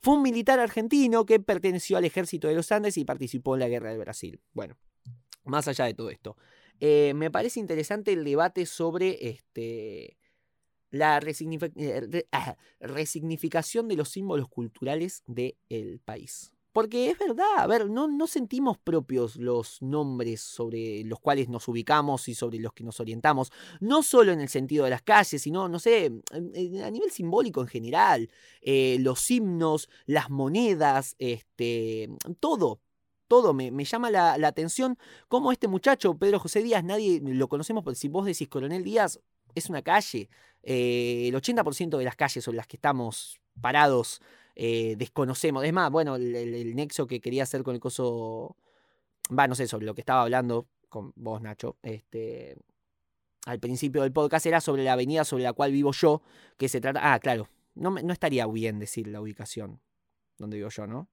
Fue 0.00 0.14
un 0.14 0.22
militar 0.22 0.58
argentino 0.58 1.24
que 1.24 1.38
perteneció 1.38 1.98
al 1.98 2.04
ejército 2.04 2.48
de 2.48 2.54
los 2.54 2.72
Andes 2.72 2.98
y 2.98 3.04
participó 3.04 3.54
en 3.54 3.60
la 3.60 3.68
Guerra 3.68 3.90
del 3.90 4.00
Brasil. 4.00 4.40
Bueno, 4.54 4.76
más 5.46 5.68
allá 5.68 5.86
de 5.86 5.94
todo 5.94 6.10
esto. 6.10 6.36
eh, 6.80 7.12
me 7.14 7.30
parece 7.30 7.60
interesante 7.60 8.12
el 8.12 8.24
debate 8.24 8.66
sobre 8.66 9.28
este, 9.28 10.16
la 10.90 11.18
eh, 11.18 12.26
ah, 12.32 12.56
resignificación 12.80 13.88
de 13.88 13.96
los 13.96 14.08
símbolos 14.08 14.48
culturales 14.48 15.22
del 15.26 16.00
país. 16.04 16.52
Porque 16.72 17.08
es 17.08 17.18
verdad, 17.18 17.56
a 17.56 17.66
ver, 17.66 17.88
no, 17.88 18.26
sentimos 18.26 18.76
propios 18.76 19.36
los 19.36 19.80
nombres 19.80 20.42
sobre 20.42 21.04
los 21.04 21.18
cuales 21.20 21.48
nos 21.48 21.68
ubicamos 21.68 22.28
y 22.28 22.34
sobre 22.34 22.58
los 22.58 22.74
que 22.74 22.84
nos 22.84 23.00
orientamos, 23.00 23.50
no 23.80 24.02
solo 24.02 24.30
en 24.32 24.42
el 24.42 24.50
sentido 24.50 24.84
de 24.84 24.90
las 24.90 25.00
calles, 25.00 25.40
sino, 25.40 25.70
no 25.70 25.78
sé, 25.78 26.12
a 26.32 26.90
nivel 26.90 27.10
simbólico 27.10 27.62
en 27.62 27.68
general, 27.68 28.30
eh, 28.60 28.98
los 29.00 29.30
himnos, 29.30 29.88
las 30.04 30.28
monedas, 30.28 31.16
este, 31.18 32.10
todo, 32.40 32.82
todo 33.28 33.52
me, 33.54 33.70
me 33.70 33.84
llama 33.84 34.10
la, 34.10 34.38
la 34.38 34.48
atención 34.48 34.98
cómo 35.28 35.52
este 35.52 35.68
muchacho, 35.68 36.14
Pedro 36.18 36.38
José 36.38 36.62
Díaz, 36.62 36.84
nadie 36.84 37.20
lo 37.22 37.48
conocemos, 37.48 37.84
pero 37.84 37.94
si 37.94 38.08
vos 38.08 38.26
decís 38.26 38.48
Coronel 38.48 38.84
Díaz, 38.84 39.20
es 39.54 39.68
una 39.70 39.82
calle. 39.82 40.28
Eh, 40.62 41.28
el 41.28 41.34
80% 41.34 41.96
de 41.96 42.04
las 42.04 42.16
calles 42.16 42.44
sobre 42.44 42.56
las 42.56 42.66
que 42.66 42.76
estamos 42.76 43.40
parados 43.60 44.20
eh, 44.54 44.94
desconocemos. 44.98 45.64
Es 45.64 45.72
más, 45.72 45.90
bueno, 45.90 46.16
el, 46.16 46.34
el- 46.34 46.74
nexo 46.76 47.06
que 47.06 47.20
quería 47.20 47.44
hacer 47.44 47.62
con 47.62 47.74
el 47.74 47.80
coso, 47.80 48.56
va, 49.36 49.46
no 49.48 49.54
sé, 49.54 49.66
sobre 49.66 49.86
lo 49.86 49.94
que 49.94 50.00
estaba 50.02 50.22
hablando 50.22 50.66
con 50.88 51.12
vos, 51.16 51.40
Nacho, 51.42 51.76
este, 51.82 52.56
al 53.46 53.60
principio 53.60 54.02
del 54.02 54.12
podcast 54.12 54.46
era 54.46 54.60
sobre 54.60 54.84
la 54.84 54.94
avenida 54.94 55.24
sobre 55.24 55.44
la 55.44 55.52
cual 55.52 55.72
vivo 55.72 55.92
yo, 55.92 56.22
que 56.56 56.68
se 56.68 56.80
trata... 56.80 57.12
Ah, 57.12 57.18
claro, 57.20 57.48
no, 57.74 57.90
no 57.90 58.12
estaría 58.12 58.46
bien 58.46 58.78
decir 58.78 59.06
la 59.08 59.20
ubicación 59.20 59.80
donde 60.38 60.56
vivo 60.58 60.68
yo, 60.70 60.86
¿no? 60.86 61.08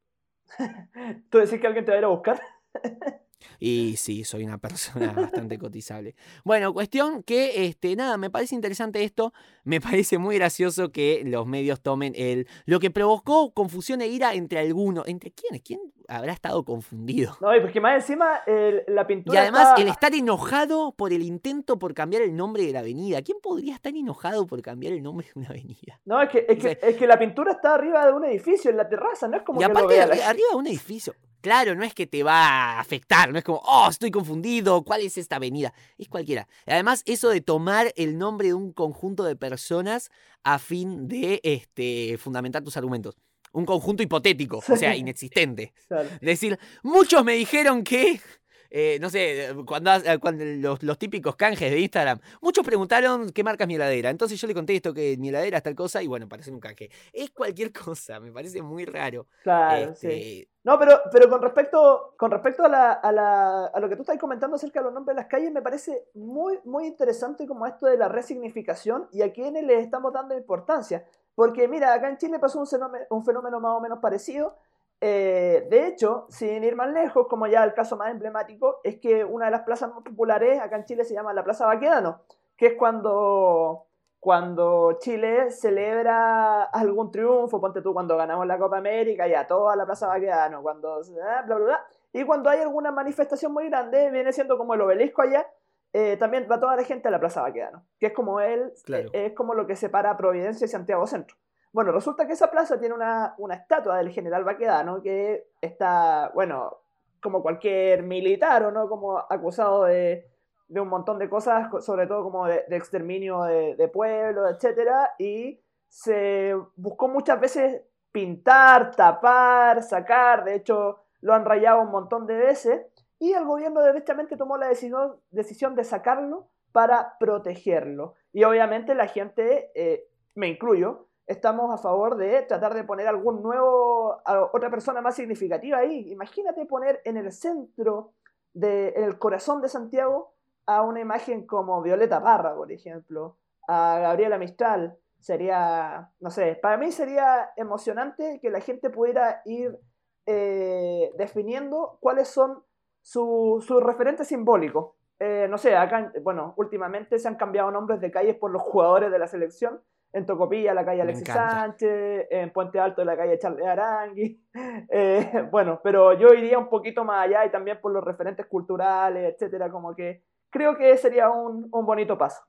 ¿Tú 1.29 1.37
decís 1.39 1.59
que 1.59 1.67
alguien 1.67 1.85
te 1.85 1.91
va 1.91 1.95
a 1.97 1.99
ir 1.99 2.05
a 2.05 2.09
buscar? 2.09 2.41
Y 3.59 3.95
sí, 3.97 4.23
soy 4.23 4.43
una 4.43 4.57
persona 4.59 5.11
bastante 5.13 5.57
cotizable. 5.57 6.15
Bueno, 6.43 6.73
cuestión 6.73 7.23
que, 7.23 7.65
este, 7.65 7.95
nada, 7.95 8.17
me 8.17 8.29
parece 8.29 8.55
interesante 8.55 9.03
esto. 9.03 9.33
Me 9.63 9.79
parece 9.81 10.17
muy 10.17 10.35
gracioso 10.35 10.91
que 10.91 11.23
los 11.25 11.45
medios 11.47 11.81
tomen 11.81 12.13
el. 12.15 12.47
Lo 12.65 12.79
que 12.79 12.91
provocó 12.91 13.51
confusión 13.53 14.01
e 14.01 14.07
ira 14.07 14.33
entre 14.33 14.59
algunos. 14.59 15.07
¿Entre 15.07 15.31
quiénes? 15.31 15.61
¿Quién 15.61 15.79
habrá 16.07 16.33
estado 16.33 16.65
confundido? 16.65 17.37
No, 17.39 17.55
y 17.55 17.61
porque 17.61 17.79
más 17.79 17.95
encima 17.95 18.41
el- 18.45 18.83
la 18.87 19.07
pintura. 19.07 19.39
Y 19.39 19.41
además, 19.41 19.69
está- 19.69 19.81
el 19.81 19.87
estar 19.87 20.13
enojado 20.13 20.91
por 20.93 21.13
el 21.13 21.23
intento 21.23 21.79
por 21.79 21.93
cambiar 21.93 22.21
el 22.23 22.35
nombre 22.35 22.63
de 22.65 22.73
la 22.73 22.79
avenida. 22.79 23.21
¿Quién 23.21 23.37
podría 23.41 23.75
estar 23.75 23.95
enojado 23.95 24.45
por 24.47 24.61
cambiar 24.61 24.93
el 24.93 25.01
nombre 25.01 25.27
de 25.33 25.39
una 25.39 25.49
avenida? 25.49 25.99
No, 26.05 26.21
es 26.21 26.29
que, 26.29 26.45
es, 26.47 26.57
que, 26.59 26.77
es 26.81 26.95
que 26.97 27.07
la 27.07 27.17
pintura 27.17 27.53
está 27.53 27.75
arriba 27.75 28.05
de 28.05 28.11
un 28.13 28.25
edificio, 28.25 28.69
en 28.71 28.77
la 28.77 28.89
terraza, 28.89 29.27
no 29.27 29.37
es 29.37 29.43
como 29.43 29.59
Y 29.61 29.63
que 29.63 29.69
lo 29.69 29.77
aparte, 29.79 29.93
vea 29.95 30.07
la 30.07 30.15
arri- 30.15 30.21
arriba 30.23 30.47
de 30.51 30.57
un 30.57 30.67
edificio. 30.67 31.15
Claro, 31.43 31.75
no 31.75 31.83
es 31.83 31.93
que 31.93 32.07
te 32.07 32.23
va 32.23 32.45
a 32.45 32.79
afectar, 32.79 33.29
no 33.29 33.37
es 33.37 33.43
como, 33.43 33.61
oh, 33.65 33.89
estoy 33.89 34.11
confundido, 34.11 34.81
¿cuál 34.85 35.01
es 35.01 35.17
esta 35.17 35.35
avenida? 35.35 35.73
Es 35.97 36.07
cualquiera. 36.07 36.47
Además, 36.65 37.03
eso 37.05 37.27
de 37.27 37.41
tomar 37.41 37.91
el 37.97 38.17
nombre 38.17 38.47
de 38.47 38.53
un 38.53 38.71
conjunto 38.71 39.25
de 39.25 39.35
personas 39.35 40.09
a 40.45 40.57
fin 40.57 41.09
de 41.09 41.41
este, 41.43 42.17
fundamentar 42.17 42.63
tus 42.63 42.77
argumentos. 42.77 43.17
Un 43.51 43.65
conjunto 43.65 44.01
hipotético, 44.01 44.63
o 44.65 44.77
sea, 44.77 44.95
inexistente. 44.95 45.73
Claro. 45.89 46.07
Es 46.13 46.21
decir, 46.21 46.57
muchos 46.81 47.25
me 47.25 47.33
dijeron 47.33 47.83
que, 47.83 48.21
eh, 48.69 48.97
no 49.01 49.09
sé, 49.09 49.53
cuando, 49.65 49.91
los, 49.99 50.81
los 50.81 50.97
típicos 50.97 51.35
canjes 51.35 51.71
de 51.71 51.81
Instagram, 51.81 52.21
muchos 52.41 52.65
preguntaron 52.65 53.31
qué 53.31 53.43
marca 53.43 53.65
es 53.65 53.67
mi 53.67 53.75
heladera. 53.75 54.09
Entonces 54.11 54.39
yo 54.39 54.47
le 54.47 54.53
contesto 54.53 54.93
que 54.93 55.17
mi 55.17 55.27
heladera 55.27 55.57
es 55.57 55.63
tal 55.63 55.75
cosa 55.75 56.01
y 56.01 56.07
bueno, 56.07 56.29
parece 56.29 56.51
un 56.51 56.61
canje. 56.61 56.89
Es 57.11 57.31
cualquier 57.31 57.73
cosa, 57.73 58.21
me 58.21 58.31
parece 58.31 58.61
muy 58.61 58.85
raro. 58.85 59.27
Claro, 59.43 59.93
sí. 59.93 60.47
No, 60.63 60.79
pero, 60.79 61.01
pero 61.11 61.29
con 61.29 61.41
respecto, 61.41 62.13
con 62.17 62.31
respecto 62.31 62.63
a, 62.65 63.79
lo 63.81 63.89
que 63.89 63.95
tú 63.95 64.03
estás 64.03 64.17
comentando 64.17 64.55
acerca 64.55 64.79
de 64.79 64.85
los 64.85 64.93
nombres 64.93 65.15
de 65.15 65.21
las 65.21 65.29
calles, 65.29 65.51
me 65.51 65.61
parece 65.61 66.07
muy, 66.13 66.57
muy 66.63 66.87
interesante 66.87 67.45
como 67.45 67.67
esto 67.67 67.85
de 67.85 67.97
la 67.97 68.07
resignificación 68.07 69.09
y 69.11 69.23
a 69.23 69.33
quiénes 69.33 69.65
les 69.65 69.83
estamos 69.83 70.13
dando 70.13 70.37
importancia. 70.37 71.05
Porque 71.35 71.67
mira, 71.67 71.93
acá 71.93 72.07
en 72.07 72.17
Chile 72.17 72.39
pasó 72.39 72.59
un 72.59 72.67
fenómeno, 72.67 73.05
un 73.09 73.25
fenómeno 73.25 73.59
más 73.59 73.73
o 73.73 73.81
menos 73.81 73.99
parecido. 73.99 74.55
Eh, 75.01 75.67
de 75.69 75.87
hecho, 75.87 76.27
sin 76.29 76.63
ir 76.63 76.77
más 76.77 76.93
lejos, 76.93 77.27
como 77.27 77.45
ya 77.47 77.61
el 77.65 77.73
caso 77.73 77.97
más 77.97 78.11
emblemático, 78.11 78.79
es 78.85 78.99
que 78.99 79.25
una 79.25 79.45
de 79.45 79.51
las 79.51 79.63
plazas 79.63 79.93
más 79.93 80.01
populares 80.03 80.61
acá 80.61 80.77
en 80.77 80.85
Chile 80.85 81.03
se 81.03 81.13
llama 81.13 81.33
la 81.33 81.43
Plaza 81.43 81.65
Baquedano, 81.65 82.21
que 82.55 82.67
es 82.67 82.73
cuando, 82.75 83.87
cuando 84.23 84.99
Chile 85.01 85.51
celebra 85.51 86.63
algún 86.63 87.11
triunfo, 87.11 87.59
ponte 87.59 87.81
tú 87.81 87.91
cuando 87.91 88.15
ganamos 88.15 88.47
la 88.47 88.57
Copa 88.57 88.77
América, 88.77 89.27
ya 89.27 89.45
toda 89.45 89.75
la 89.75 89.85
Plaza 89.85 90.07
Baquedano, 90.07 90.61
cuando 90.61 90.93
ah, 90.93 91.41
bla, 91.45 91.55
bla, 91.57 91.65
bla, 91.65 91.85
y 92.13 92.23
cuando 92.23 92.49
hay 92.49 92.61
alguna 92.61 92.89
manifestación 92.89 93.51
muy 93.51 93.67
grande, 93.69 94.09
viene 94.11 94.31
siendo 94.31 94.57
como 94.57 94.75
el 94.75 94.81
obelisco 94.81 95.23
allá, 95.23 95.45
eh, 95.91 96.15
también 96.15 96.47
va 96.49 96.57
toda 96.57 96.77
la 96.77 96.85
gente 96.85 97.09
a 97.09 97.11
la 97.11 97.19
Plaza 97.19 97.41
Baquedano, 97.41 97.83
que 97.99 98.05
es 98.05 98.13
como 98.13 98.39
él, 98.39 98.71
Claro. 98.85 99.09
eh, 99.11 99.25
es 99.25 99.33
como 99.33 99.55
lo 99.55 99.67
que 99.67 99.75
separa 99.75 100.15
Providencia 100.15 100.63
y 100.63 100.69
Santiago 100.69 101.05
Centro. 101.05 101.35
Bueno, 101.73 101.91
resulta 101.91 102.25
que 102.25 102.31
esa 102.31 102.49
plaza 102.49 102.79
tiene 102.79 102.95
una, 102.95 103.35
una 103.39 103.55
estatua 103.55 103.97
del 103.97 104.11
general 104.11 104.45
Baquedano 104.45 105.01
que 105.01 105.49
está, 105.59 106.31
bueno, 106.33 106.77
como 107.21 107.41
cualquier 107.41 108.03
militar 108.03 108.63
o 108.63 108.71
no, 108.71 108.87
como 108.87 109.17
acusado 109.17 109.83
de, 109.83 110.29
de 110.73 110.81
un 110.81 110.87
montón 110.89 111.19
de 111.19 111.29
cosas, 111.29 111.69
co- 111.69 111.81
sobre 111.81 112.07
todo 112.07 112.23
como 112.23 112.47
de, 112.47 112.65
exterminio 112.71 113.43
de, 113.43 113.75
de 113.75 113.87
pueblos, 113.87 114.51
etcétera, 114.51 115.11
y 115.19 115.61
se 115.87 116.55
buscó 116.75 117.07
muchas 117.07 117.39
veces 117.39 117.83
pintar, 118.11 118.95
tapar, 118.95 119.83
sacar, 119.83 120.43
de 120.43 120.55
hecho 120.55 120.97
lo 121.21 121.33
han 121.33 121.45
rayado 121.45 121.81
un 121.81 121.91
montón 121.91 122.25
de 122.25 122.35
veces, 122.35 122.85
y 123.19 123.33
el 123.33 123.45
gobierno 123.45 123.81
derechamente 123.81 124.35
tomó 124.35 124.57
la 124.57 124.67
decisión, 124.67 125.75
de 125.75 125.83
sacarlo 125.83 126.47
para 126.71 127.17
protegerlo. 127.19 128.15
Y 128.33 128.43
obviamente 128.43 128.95
la 128.95 129.07
gente, 129.07 129.71
eh, 129.75 130.07
me 130.35 130.47
incluyo, 130.47 131.07
estamos 131.27 131.71
a 131.71 131.77
favor 131.77 132.17
de 132.17 132.41
tratar 132.41 132.73
de 132.73 132.83
poner 132.83 133.07
algún 133.07 133.41
nuevo, 133.43 134.21
otra 134.51 134.69
persona 134.69 135.01
más 135.01 135.15
significativa 135.15 135.77
ahí. 135.77 136.11
Imagínate 136.11 136.65
poner 136.65 136.99
en 137.05 137.15
el 137.17 137.31
centro, 137.31 138.11
de, 138.53 138.89
el 138.89 139.17
corazón 139.17 139.61
de 139.61 139.69
Santiago, 139.69 140.33
a 140.65 140.81
una 140.81 140.99
imagen 141.01 141.45
como 141.45 141.81
Violeta 141.81 142.21
Parra, 142.21 142.55
por 142.55 142.71
ejemplo, 142.71 143.37
a 143.67 143.99
Gabriela 144.01 144.37
Mistral. 144.37 144.97
Sería, 145.19 146.09
no 146.19 146.29
sé, 146.29 146.59
para 146.61 146.77
mí 146.77 146.91
sería 146.91 147.51
emocionante 147.55 148.39
que 148.41 148.49
la 148.49 148.59
gente 148.59 148.89
pudiera 148.89 149.41
ir 149.45 149.77
eh, 150.25 151.11
definiendo 151.17 151.97
cuáles 151.99 152.27
son 152.29 152.63
su- 153.01 153.63
sus 153.65 153.83
referentes 153.83 154.27
simbólicos. 154.27 154.93
Eh, 155.19 155.47
no 155.49 155.57
sé, 155.57 155.75
acá, 155.75 155.99
en- 156.13 156.23
bueno, 156.23 156.53
últimamente 156.57 157.19
se 157.19 157.27
han 157.27 157.35
cambiado 157.35 157.71
nombres 157.71 157.99
de 158.01 158.11
calles 158.11 158.35
por 158.35 158.51
los 158.51 158.61
jugadores 158.61 159.11
de 159.11 159.19
la 159.19 159.27
selección. 159.27 159.81
En 160.13 160.25
Tocopilla, 160.25 160.73
la 160.73 160.85
calle 160.85 161.01
Alexis. 161.01 161.27
Sánchez, 161.27 162.27
en 162.29 162.51
Puente 162.53 162.79
Alto, 162.79 163.03
la 163.03 163.17
calle 163.17 163.37
Charles 163.39 163.65
Arangui. 163.65 164.39
Eh, 164.89 165.47
bueno, 165.51 165.79
pero 165.83 166.13
yo 166.13 166.33
iría 166.33 166.57
un 166.59 166.69
poquito 166.69 167.03
más 167.03 167.25
allá 167.25 167.45
y 167.45 167.51
también 167.51 167.79
por 167.81 167.91
los 167.91 168.03
referentes 168.03 168.45
culturales, 168.45 169.33
etcétera, 169.33 169.71
como 169.71 169.95
que 169.95 170.23
creo 170.53 170.77
que 170.77 170.95
sería 170.97 171.29
un, 171.29 171.67
un 171.71 171.85
bonito 171.85 172.17
paso. 172.17 172.41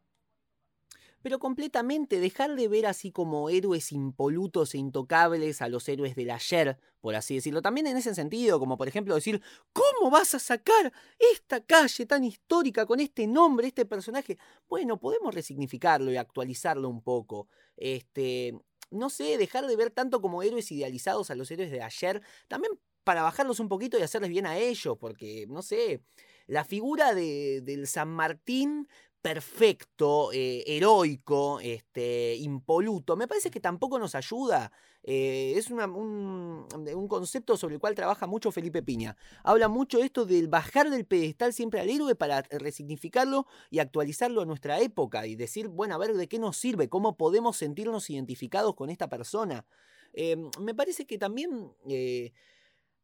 Pero 1.22 1.38
completamente, 1.38 2.20
dejar 2.20 2.54
de 2.54 2.68
ver 2.68 2.84
así 2.84 3.10
como 3.10 3.48
héroes 3.48 3.92
impolutos 3.92 4.74
e 4.74 4.78
intocables 4.78 5.62
a 5.62 5.70
los 5.70 5.88
héroes 5.88 6.14
del 6.14 6.30
ayer, 6.30 6.78
por 7.00 7.14
así 7.14 7.36
decirlo. 7.36 7.62
También 7.62 7.86
en 7.86 7.96
ese 7.96 8.14
sentido, 8.14 8.58
como 8.58 8.76
por 8.76 8.88
ejemplo 8.88 9.14
decir, 9.14 9.40
¿cómo 9.72 10.10
vas 10.10 10.34
a 10.34 10.38
sacar 10.38 10.92
esta 11.18 11.64
calle 11.64 12.04
tan 12.04 12.24
histórica 12.24 12.84
con 12.84 13.00
este 13.00 13.26
nombre, 13.26 13.68
este 13.68 13.86
personaje? 13.86 14.36
Bueno, 14.68 15.00
podemos 15.00 15.34
resignificarlo 15.34 16.12
y 16.12 16.18
actualizarlo 16.18 16.90
un 16.90 17.00
poco. 17.00 17.48
Este, 17.78 18.52
no 18.90 19.08
sé, 19.08 19.38
dejar 19.38 19.66
de 19.66 19.76
ver 19.76 19.90
tanto 19.90 20.20
como 20.20 20.42
héroes 20.42 20.70
idealizados 20.72 21.30
a 21.30 21.34
los 21.34 21.50
héroes 21.50 21.70
de 21.70 21.80
ayer, 21.80 22.20
también 22.48 22.78
para 23.02 23.22
bajarlos 23.22 23.60
un 23.60 23.70
poquito 23.70 23.98
y 23.98 24.02
hacerles 24.02 24.28
bien 24.28 24.44
a 24.44 24.58
ellos, 24.58 24.98
porque, 24.98 25.46
no 25.48 25.62
sé, 25.62 26.02
la 26.46 26.64
figura 26.64 27.14
de, 27.14 27.60
del 27.62 27.86
San 27.86 28.08
Martín 28.08 28.88
perfecto, 29.24 30.32
eh, 30.34 30.64
heroico, 30.66 31.58
este, 31.60 32.36
impoluto, 32.36 33.16
me 33.16 33.26
parece 33.26 33.50
que 33.50 33.58
tampoco 33.58 33.98
nos 33.98 34.14
ayuda. 34.14 34.70
Eh, 35.02 35.54
es 35.56 35.70
un, 35.70 35.80
un 35.80 37.08
concepto 37.08 37.56
sobre 37.56 37.76
el 37.76 37.80
cual 37.80 37.94
trabaja 37.94 38.26
mucho 38.26 38.52
Felipe 38.52 38.82
Piña. 38.82 39.16
Habla 39.42 39.68
mucho 39.68 40.02
esto 40.02 40.26
del 40.26 40.48
bajar 40.48 40.90
del 40.90 41.06
pedestal 41.06 41.54
siempre 41.54 41.80
al 41.80 41.88
héroe 41.88 42.14
para 42.14 42.42
resignificarlo 42.50 43.46
y 43.70 43.78
actualizarlo 43.78 44.42
a 44.42 44.46
nuestra 44.46 44.78
época 44.80 45.26
y 45.26 45.36
decir, 45.36 45.68
bueno, 45.68 45.94
a 45.94 45.98
ver 45.98 46.12
de 46.12 46.28
qué 46.28 46.38
nos 46.38 46.58
sirve, 46.58 46.90
cómo 46.90 47.16
podemos 47.16 47.56
sentirnos 47.56 48.10
identificados 48.10 48.74
con 48.74 48.90
esta 48.90 49.08
persona. 49.08 49.64
Eh, 50.14 50.36
me 50.60 50.74
parece 50.74 51.06
que 51.06 51.18
también 51.18 51.72
eh, 51.88 52.32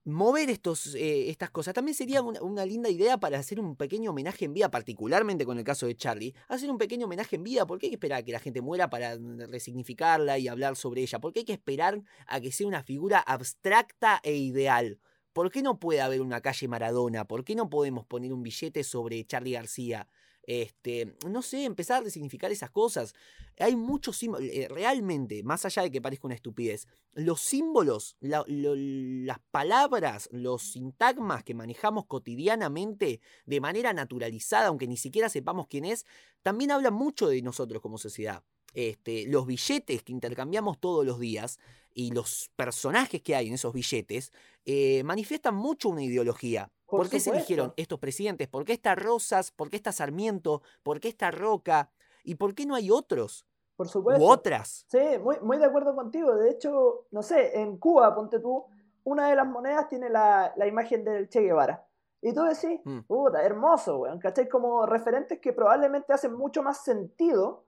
mover 0.04 0.50
estos, 0.50 0.94
eh, 0.94 1.30
estas 1.30 1.50
cosas 1.50 1.74
también 1.74 1.94
sería 1.94 2.22
una, 2.22 2.42
una 2.42 2.64
linda 2.64 2.88
idea 2.88 3.18
para 3.18 3.38
hacer 3.38 3.60
un 3.60 3.76
pequeño 3.76 4.10
homenaje 4.10 4.46
en 4.46 4.54
vida, 4.54 4.70
particularmente 4.70 5.44
con 5.44 5.58
el 5.58 5.64
caso 5.64 5.86
de 5.86 5.96
Charlie. 5.96 6.34
Hacer 6.48 6.70
un 6.70 6.78
pequeño 6.78 7.06
homenaje 7.06 7.36
en 7.36 7.42
vida, 7.42 7.66
porque 7.66 7.86
hay 7.86 7.90
que 7.90 7.96
esperar 7.96 8.20
a 8.20 8.22
que 8.24 8.32
la 8.32 8.40
gente 8.40 8.60
muera 8.60 8.90
para 8.90 9.16
resignificarla 9.48 10.38
y 10.38 10.48
hablar 10.48 10.76
sobre 10.76 11.02
ella? 11.02 11.20
porque 11.20 11.40
hay 11.40 11.44
que 11.44 11.52
esperar 11.52 12.02
a 12.26 12.40
que 12.40 12.52
sea 12.52 12.66
una 12.66 12.82
figura 12.82 13.18
abstracta 13.20 14.20
e 14.22 14.34
ideal? 14.36 14.98
¿Por 15.32 15.50
qué 15.50 15.62
no 15.62 15.78
puede 15.78 16.00
haber 16.00 16.22
una 16.22 16.40
calle 16.40 16.66
Maradona? 16.66 17.24
¿Por 17.26 17.44
qué 17.44 17.54
no 17.54 17.70
podemos 17.70 18.04
poner 18.04 18.32
un 18.32 18.42
billete 18.42 18.82
sobre 18.82 19.24
Charlie 19.24 19.52
García? 19.52 20.08
Este, 20.52 21.14
no 21.28 21.42
sé, 21.42 21.62
empezar 21.64 21.98
a 21.98 22.04
resignificar 22.04 22.50
esas 22.50 22.70
cosas. 22.72 23.14
Hay 23.60 23.76
muchos 23.76 24.16
símbolos, 24.16 24.48
eh, 24.50 24.66
realmente, 24.68 25.44
más 25.44 25.64
allá 25.64 25.82
de 25.82 25.92
que 25.92 26.02
parezca 26.02 26.26
una 26.26 26.34
estupidez, 26.34 26.88
los 27.12 27.40
símbolos, 27.40 28.16
la- 28.18 28.42
lo- 28.48 28.74
las 28.74 29.38
palabras, 29.52 30.28
los 30.32 30.72
sintagmas 30.72 31.44
que 31.44 31.54
manejamos 31.54 32.06
cotidianamente 32.06 33.20
de 33.46 33.60
manera 33.60 33.92
naturalizada, 33.92 34.66
aunque 34.66 34.88
ni 34.88 34.96
siquiera 34.96 35.28
sepamos 35.28 35.68
quién 35.68 35.84
es, 35.84 36.04
también 36.42 36.72
hablan 36.72 36.94
mucho 36.94 37.28
de 37.28 37.42
nosotros 37.42 37.80
como 37.80 37.96
sociedad. 37.96 38.42
Este, 38.74 39.26
los 39.28 39.46
billetes 39.46 40.02
que 40.02 40.12
intercambiamos 40.12 40.80
todos 40.80 41.06
los 41.06 41.20
días 41.20 41.60
y 41.94 42.10
los 42.10 42.50
personajes 42.56 43.22
que 43.22 43.36
hay 43.36 43.46
en 43.46 43.54
esos 43.54 43.72
billetes 43.72 44.32
eh, 44.64 45.02
manifiestan 45.04 45.54
mucho 45.54 45.88
una 45.90 46.02
ideología. 46.02 46.72
Por 46.90 47.00
¿Por, 47.00 47.08
qué 47.10 47.20
se 47.20 47.30
eligieron 47.30 47.72
estos 47.76 47.98
presidentes? 47.98 48.48
¿Por 48.48 48.64
qué 48.64 48.72
está 48.74 48.94
Rosas? 48.94 49.50
¿Por 49.52 49.70
qué 49.70 49.76
está 49.76 49.92
Sarmiento? 49.92 50.62
¿Por 50.82 50.98
qué 51.00 51.08
está 51.08 51.30
Roca? 51.30 51.90
¿Y 52.24 52.34
por 52.34 52.54
qué 52.54 52.66
no 52.66 52.74
hay 52.74 52.90
otros? 52.90 53.46
Por 53.76 53.86
¿U 53.86 53.90
supuesto. 53.90 54.24
otras? 54.24 54.84
Sí, 54.88 54.98
muy, 55.22 55.38
muy 55.40 55.56
de 55.58 55.64
acuerdo 55.66 55.94
contigo. 55.94 56.34
De 56.36 56.50
hecho, 56.50 57.06
no 57.12 57.22
sé, 57.22 57.58
en 57.60 57.78
Cuba, 57.78 58.14
ponte 58.14 58.40
tú, 58.40 58.66
una 59.04 59.28
de 59.30 59.36
las 59.36 59.46
monedas 59.46 59.88
tiene 59.88 60.10
la, 60.10 60.52
la 60.56 60.66
imagen 60.66 61.04
del 61.04 61.28
Che 61.28 61.40
Guevara. 61.40 61.86
Y 62.20 62.34
tú 62.34 62.42
decís, 62.42 62.80
Mm. 62.84 63.00
puta, 63.06 63.42
hermoso, 63.42 63.98
weón, 63.98 64.18
¿cachai? 64.18 64.46
Como 64.48 64.84
referentes 64.84 65.38
que 65.38 65.54
probablemente 65.54 66.12
hacen 66.12 66.34
mucho 66.34 66.62
más 66.62 66.84
sentido 66.84 67.64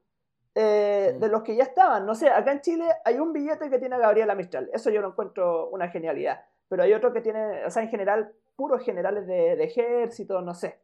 eh, 0.55 1.15
Mm. 1.17 1.21
de 1.21 1.29
los 1.29 1.43
que 1.43 1.57
ya 1.57 1.63
estaban. 1.63 2.05
No 2.05 2.15
sé, 2.15 2.29
acá 2.29 2.53
en 2.53 2.61
Chile 2.61 2.85
hay 3.07 3.19
un 3.19 3.33
billete 3.33 3.71
que 3.71 3.79
tiene 3.79 3.95
a 3.95 3.99
Gabriela 3.99 4.35
Mistral. 4.35 4.69
Eso 4.75 4.91
yo 4.91 5.01
lo 5.01 5.09
encuentro 5.09 5.71
una 5.71 5.89
genialidad. 5.89 6.45
Pero 6.69 6.83
hay 6.83 6.93
otro 6.93 7.11
que 7.15 7.23
tiene, 7.23 7.65
o 7.65 7.71
sea, 7.71 7.83
en 7.83 7.89
general, 7.89 8.35
puros 8.57 8.85
generales 8.85 9.27
de, 9.27 9.57
de 9.57 9.65
ejército, 9.65 10.41
no 10.43 10.55
sé. 10.55 10.79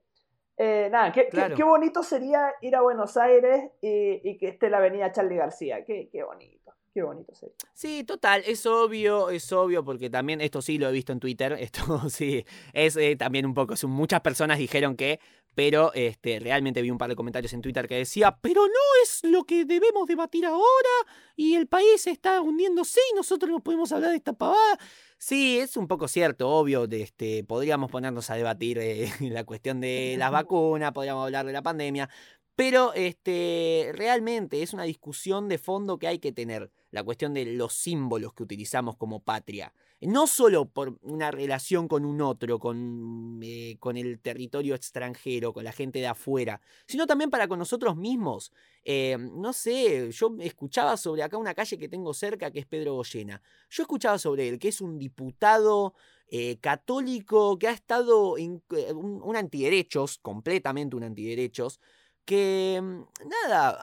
Eh, 0.57 0.89
nada, 0.91 1.13
qué, 1.13 1.29
qué- 1.55 1.63
bonito 1.63 2.03
sería 2.03 2.53
ir 2.63 2.75
a 2.75 2.81
Buenos 2.83 3.17
Aires 3.17 3.71
y, 3.81 4.21
y 4.29 4.39
que 4.39 4.49
esté 4.49 4.69
la 4.69 4.79
avenida 4.79 5.13
Charlie 5.13 5.37
García. 5.37 5.85
Qué, 5.85 6.09
qué 6.11 6.25
bonito, 6.25 6.73
qué 6.93 7.03
bonito 7.03 7.33
sería. 7.35 7.55
Sí, 7.75 8.03
total, 8.03 8.43
es 8.45 8.67
obvio, 8.67 9.31
es 9.31 9.53
obvio, 9.53 9.85
porque 9.85 10.11
también 10.11 10.41
esto 10.41 10.61
sí 10.61 10.79
lo 10.79 10.89
he 10.89 10.93
visto 10.93 11.13
en 11.13 11.21
Twitter, 11.21 11.53
esto 11.61 12.09
sí, 12.11 12.45
es 12.73 12.97
eh, 12.97 13.15
también 13.17 13.47
un 13.47 13.55
poco, 13.55 13.77
son- 13.77 13.93
muchas 13.93 14.21
personas 14.21 14.59
dijeron 14.59 14.97
que, 14.97 15.21
pero 15.55 15.93
este, 15.95 16.41
realmente 16.41 16.83
vi 16.83 16.91
un 16.91 16.99
par 16.99 17.09
de 17.11 17.17
comentarios 17.17 17.53
en 17.53 17.63
Twitter 17.63 17.87
que 17.87 17.97
decía, 17.99 18.37
pero 18.41 18.63
no 18.67 19.03
es 19.05 19.23
lo 19.25 19.45
que 19.45 19.65
debemos 19.65 20.09
debatir 20.09 20.45
ahora, 20.45 20.91
y 21.37 21.55
el 21.55 21.69
país 21.69 22.05
está 22.09 22.41
hundiéndose 22.41 23.01
y 23.13 23.15
nosotros 23.17 23.49
no 23.51 23.61
podemos 23.61 23.93
hablar 23.93 24.11
de 24.11 24.17
esta 24.17 24.33
pavada. 24.33 24.79
Sí, 25.21 25.59
es 25.59 25.77
un 25.77 25.89
poco 25.89 26.07
cierto, 26.07 26.49
obvio, 26.49 26.87
de 26.87 27.03
este, 27.03 27.43
podríamos 27.43 27.91
ponernos 27.91 28.31
a 28.31 28.37
debatir 28.37 28.79
eh, 28.79 29.11
la 29.21 29.45
cuestión 29.45 29.81
de 29.81 30.15
las 30.17 30.31
vacunas, 30.31 30.93
podríamos 30.93 31.25
hablar 31.25 31.45
de 31.45 31.53
la 31.53 31.63
pandemia, 31.63 32.09
pero 32.55 32.93
este, 32.95 33.91
realmente 33.95 34.63
es 34.63 34.73
una 34.73 34.85
discusión 34.85 35.49
de 35.49 35.59
fondo 35.59 35.99
que 35.99 36.07
hay 36.07 36.19
que 36.21 36.33
tener, 36.33 36.71
la 36.93 37.03
cuestión 37.03 37.35
de 37.35 37.47
los 37.47 37.75
símbolos 37.75 38.33
que 38.33 38.45
utilizamos 38.45 38.97
como 38.97 39.21
patria. 39.21 39.73
No 40.01 40.29
solo 40.29 40.67
por 40.67 40.97
una 41.03 41.33
relación 41.33 41.89
con 41.89 42.05
un 42.05 42.21
otro, 42.21 42.61
con, 42.61 43.41
eh, 43.43 43.77
con 43.81 43.97
el 43.97 44.21
territorio 44.21 44.77
extranjero, 44.77 45.53
con 45.53 45.65
la 45.65 45.73
gente 45.73 45.99
de 45.99 46.07
afuera, 46.07 46.61
sino 46.87 47.07
también 47.07 47.31
para 47.31 47.49
con 47.49 47.59
nosotros 47.59 47.97
mismos. 47.97 48.53
Eh, 48.85 49.17
no 49.19 49.53
sé, 49.53 50.11
yo 50.13 50.37
escuchaba 50.39 50.97
sobre 50.97 51.25
acá 51.25 51.37
una 51.37 51.55
calle 51.55 51.79
que 51.79 51.89
tengo 51.89 52.15
cerca, 52.15 52.53
que 52.53 52.61
es 52.61 52.67
Pedro 52.67 52.95
Goyena. 52.95 53.43
Yo 53.71 53.83
escuchaba 53.83 54.19
sobre 54.19 54.49
él, 54.49 54.59
que 54.61 54.69
es 54.69 54.81
un 54.81 54.99
diputado 54.99 55.95
eh, 56.29 56.59
católico 56.61 57.59
que 57.59 57.67
ha 57.67 57.73
estado 57.73 58.39
en 58.39 58.63
un, 58.95 59.21
un 59.23 59.37
antiderechos, 59.37 60.19
completamente 60.19 60.95
un 60.95 61.03
antiderechos, 61.03 61.81
que 62.29 62.79
mm, 62.83 63.27
nada, 63.27 63.79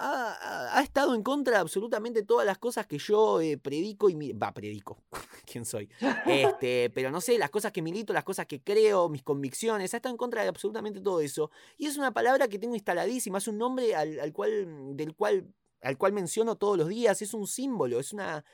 ha, 0.77 0.83
estado 0.83 1.15
en 1.15 1.23
contra 1.23 1.55
de 1.55 1.61
absolutamente 1.61 2.21
todas 2.21 2.45
las 2.45 2.59
cosas 2.59 2.85
que 2.85 2.99
yo 2.99 3.41
eh, 3.41 3.57
predico 3.57 4.07
y 4.07 4.33
va, 4.33 4.53
predico, 4.53 5.03
quién 5.51 5.65
soy. 5.65 5.89
Este, 6.27 6.91
pero 6.91 7.09
no 7.09 7.21
sé, 7.21 7.39
las 7.39 7.49
cosas 7.49 7.71
que 7.71 7.81
milito, 7.81 8.13
las 8.13 8.23
cosas 8.23 8.45
que 8.45 8.61
creo, 8.61 9.09
mis 9.09 9.23
convicciones, 9.23 9.95
ha 9.95 9.97
estado 9.97 10.13
en 10.13 10.17
contra 10.17 10.43
de 10.43 10.49
absolutamente 10.49 11.01
todo 11.01 11.21
eso. 11.21 11.49
Y 11.75 11.87
es 11.87 11.97
una 11.97 12.13
palabra 12.13 12.47
que 12.47 12.59
tengo 12.59 12.75
instaladísima, 12.75 13.39
es 13.39 13.47
un 13.47 13.57
nombre 13.57 13.95
al, 13.95 14.19
al 14.19 14.31
cual, 14.31 14.95
del 14.95 15.15
cual, 15.15 15.51
al 15.81 15.97
cual 15.97 16.13
menciono 16.13 16.55
todos 16.55 16.77
los 16.77 16.87
días, 16.87 17.23
es 17.23 17.33
un 17.33 17.47
símbolo, 17.47 17.99
es 17.99 18.13
una, 18.13 18.45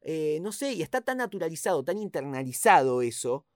eh, 0.00 0.40
no 0.42 0.50
sé, 0.50 0.72
y 0.72 0.82
está 0.82 1.02
tan 1.02 1.18
naturalizado, 1.18 1.84
tan 1.84 1.98
internalizado 1.98 3.00
eso, 3.00 3.46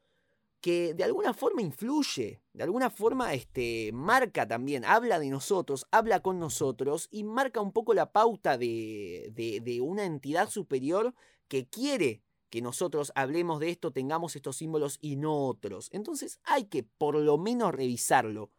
que 0.61 0.95
de 0.95 1.05
alguna 1.05 1.33
forma 1.33 1.63
influye, 1.63 2.43
de 2.53 2.63
alguna 2.63 2.91
forma 2.91 3.33
este, 3.35 3.91
marca 3.93 4.47
también, 4.47 4.85
habla 4.85 5.19
de 5.19 5.31
nosotros, 5.31 5.87
habla 5.91 6.21
con 6.21 6.39
nosotros 6.39 7.09
y 7.11 7.25
marca 7.25 7.61
un 7.61 7.73
poco 7.73 7.95
la 7.95 8.13
pauta 8.13 8.59
de, 8.59 9.31
de, 9.33 9.61
de 9.61 9.81
una 9.81 10.05
entidad 10.05 10.51
superior 10.51 11.15
que 11.49 11.69
quiere 11.69 12.23
que 12.51 12.61
nosotros 12.61 13.13
hablemos 13.15 13.61
de 13.61 13.71
esto, 13.71 13.93
tengamos 13.93 14.37
estos 14.37 14.57
símbolos 14.57 14.99
y 15.01 15.17
no 15.17 15.47
otros. 15.47 15.89
Entonces 15.93 16.41
hay 16.45 16.65
que 16.65 16.83
por 16.83 17.15
lo 17.15 17.39
menos 17.39 17.73
revisarlo. 17.73 18.51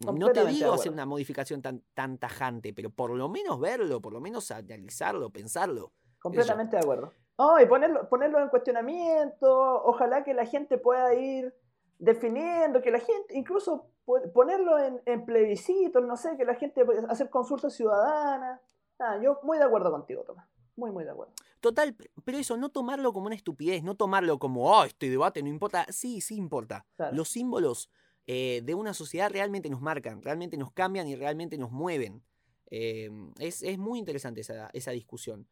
No 0.00 0.30
te 0.30 0.46
digo 0.46 0.72
hacer 0.72 0.92
una 0.92 1.06
modificación 1.06 1.60
tan, 1.60 1.82
tan 1.94 2.18
tajante, 2.18 2.72
pero 2.72 2.90
por 2.90 3.10
lo 3.10 3.28
menos 3.28 3.60
verlo, 3.60 4.00
por 4.00 4.12
lo 4.12 4.20
menos 4.20 4.50
analizarlo, 4.50 5.30
pensarlo. 5.30 5.92
Completamente 6.20 6.76
de 6.76 6.82
acuerdo. 6.82 7.12
No, 7.38 7.60
y 7.60 7.66
ponerlo, 7.66 8.08
ponerlo 8.08 8.40
en 8.40 8.48
cuestionamiento, 8.48 9.84
ojalá 9.84 10.24
que 10.24 10.34
la 10.34 10.44
gente 10.44 10.76
pueda 10.76 11.14
ir 11.14 11.54
definiendo, 11.98 12.82
que 12.82 12.90
la 12.90 12.98
gente, 12.98 13.36
incluso 13.36 13.90
ponerlo 14.34 14.78
en, 14.78 15.00
en 15.06 15.24
plebiscitos, 15.24 16.04
no 16.04 16.16
sé, 16.16 16.36
que 16.36 16.44
la 16.44 16.54
gente 16.54 16.84
pueda 16.84 17.06
hacer 17.08 17.30
consultas 17.30 17.74
ciudadanas. 17.74 18.60
Nada, 18.98 19.22
yo 19.22 19.38
muy 19.44 19.58
de 19.58 19.64
acuerdo 19.64 19.92
contigo, 19.92 20.24
Tomás. 20.24 20.48
Muy, 20.74 20.90
muy 20.90 21.04
de 21.04 21.10
acuerdo. 21.10 21.32
Total, 21.60 21.96
pero 22.24 22.38
eso, 22.38 22.56
no 22.56 22.70
tomarlo 22.70 23.12
como 23.12 23.26
una 23.26 23.34
estupidez, 23.34 23.82
no 23.82 23.96
tomarlo 23.96 24.38
como, 24.38 24.70
oh, 24.70 24.84
este 24.84 25.10
debate 25.10 25.42
no 25.42 25.48
importa. 25.48 25.86
Sí, 25.90 26.20
sí 26.20 26.36
importa. 26.36 26.86
Claro. 26.96 27.16
Los 27.16 27.28
símbolos 27.28 27.90
eh, 28.26 28.62
de 28.64 28.74
una 28.74 28.94
sociedad 28.94 29.30
realmente 29.30 29.68
nos 29.70 29.80
marcan, 29.80 30.22
realmente 30.22 30.56
nos 30.56 30.72
cambian 30.72 31.08
y 31.08 31.16
realmente 31.16 31.58
nos 31.58 31.72
mueven. 31.72 32.22
Eh, 32.70 33.10
es, 33.38 33.62
es 33.62 33.78
muy 33.78 33.98
interesante 33.98 34.40
esa, 34.40 34.70
esa 34.72 34.92
discusión. 34.92 35.48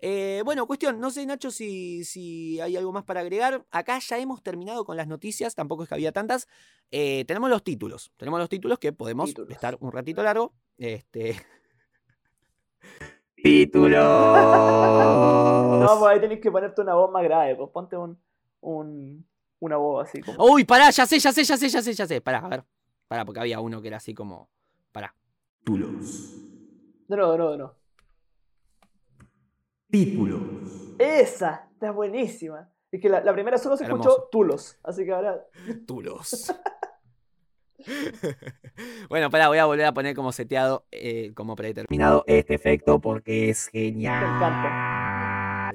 Eh, 0.00 0.42
bueno, 0.44 0.66
cuestión, 0.66 1.00
no 1.00 1.10
sé 1.10 1.24
Nacho 1.24 1.50
si, 1.50 2.04
si 2.04 2.60
hay 2.60 2.76
algo 2.76 2.92
más 2.92 3.04
para 3.04 3.20
agregar. 3.20 3.64
Acá 3.70 3.98
ya 3.98 4.18
hemos 4.18 4.42
terminado 4.42 4.84
con 4.84 4.96
las 4.96 5.06
noticias, 5.08 5.54
tampoco 5.54 5.82
es 5.84 5.88
que 5.88 5.94
había 5.94 6.12
tantas. 6.12 6.46
Eh, 6.90 7.24
tenemos 7.26 7.48
los 7.50 7.62
títulos, 7.64 8.12
tenemos 8.16 8.38
los 8.40 8.48
títulos 8.48 8.78
que 8.78 8.92
podemos 8.92 9.26
Títulos. 9.30 9.50
estar 9.50 9.76
un 9.80 9.92
ratito 9.92 10.22
largo. 10.22 10.52
Este, 10.76 11.36
Títulos. 13.36 13.94
No, 15.80 15.96
pues 15.98 16.12
ahí 16.12 16.20
tenés 16.20 16.40
que 16.40 16.50
ponerte 16.50 16.80
una 16.80 16.94
voz 16.94 17.10
más 17.10 17.22
grave, 17.22 17.54
pues 17.56 17.70
ponte 17.70 17.96
un, 17.96 18.18
un, 18.60 19.26
una 19.60 19.76
voz 19.76 20.08
así 20.08 20.20
como. 20.22 20.44
Uy, 20.46 20.64
pará, 20.64 20.90
ya 20.90 21.06
sé, 21.06 21.18
ya 21.18 21.32
sé, 21.32 21.44
ya 21.44 21.56
sé, 21.56 21.68
ya 21.68 21.82
sé, 21.82 21.92
ya 21.92 22.06
sé. 22.06 22.20
Pará, 22.20 22.38
a 22.38 22.48
ver. 22.48 22.64
Pará, 23.08 23.24
porque 23.24 23.40
había 23.40 23.60
uno 23.60 23.80
que 23.82 23.88
era 23.88 23.98
así 23.98 24.14
como. 24.14 24.48
Pará. 24.92 25.14
Títulos. 25.58 26.30
De 27.06 27.16
nuevo, 27.16 27.32
de 27.32 27.38
nuevo. 27.58 27.74
Títulos. 29.94 30.40
Esa, 30.98 31.68
está 31.72 31.92
buenísima. 31.92 32.68
Es 32.90 33.00
que 33.00 33.08
la, 33.08 33.20
la 33.20 33.32
primera 33.32 33.58
solo 33.58 33.76
se 33.76 33.84
escuchó. 33.84 34.28
Tulos, 34.28 34.76
así 34.82 35.04
que 35.04 35.12
ahora. 35.12 35.46
Tulos. 35.86 36.52
bueno, 39.08 39.30
pará, 39.30 39.46
voy 39.46 39.58
a 39.58 39.66
volver 39.66 39.86
a 39.86 39.94
poner 39.94 40.16
como 40.16 40.32
seteado, 40.32 40.84
eh, 40.90 41.32
como 41.34 41.54
predeterminado 41.54 42.24
Terminado 42.24 42.38
este 42.40 42.54
efecto 42.54 43.00
porque 43.00 43.50
es 43.50 43.70
Me 43.72 43.82
genial. 43.82 44.24
encanta. 44.34 45.72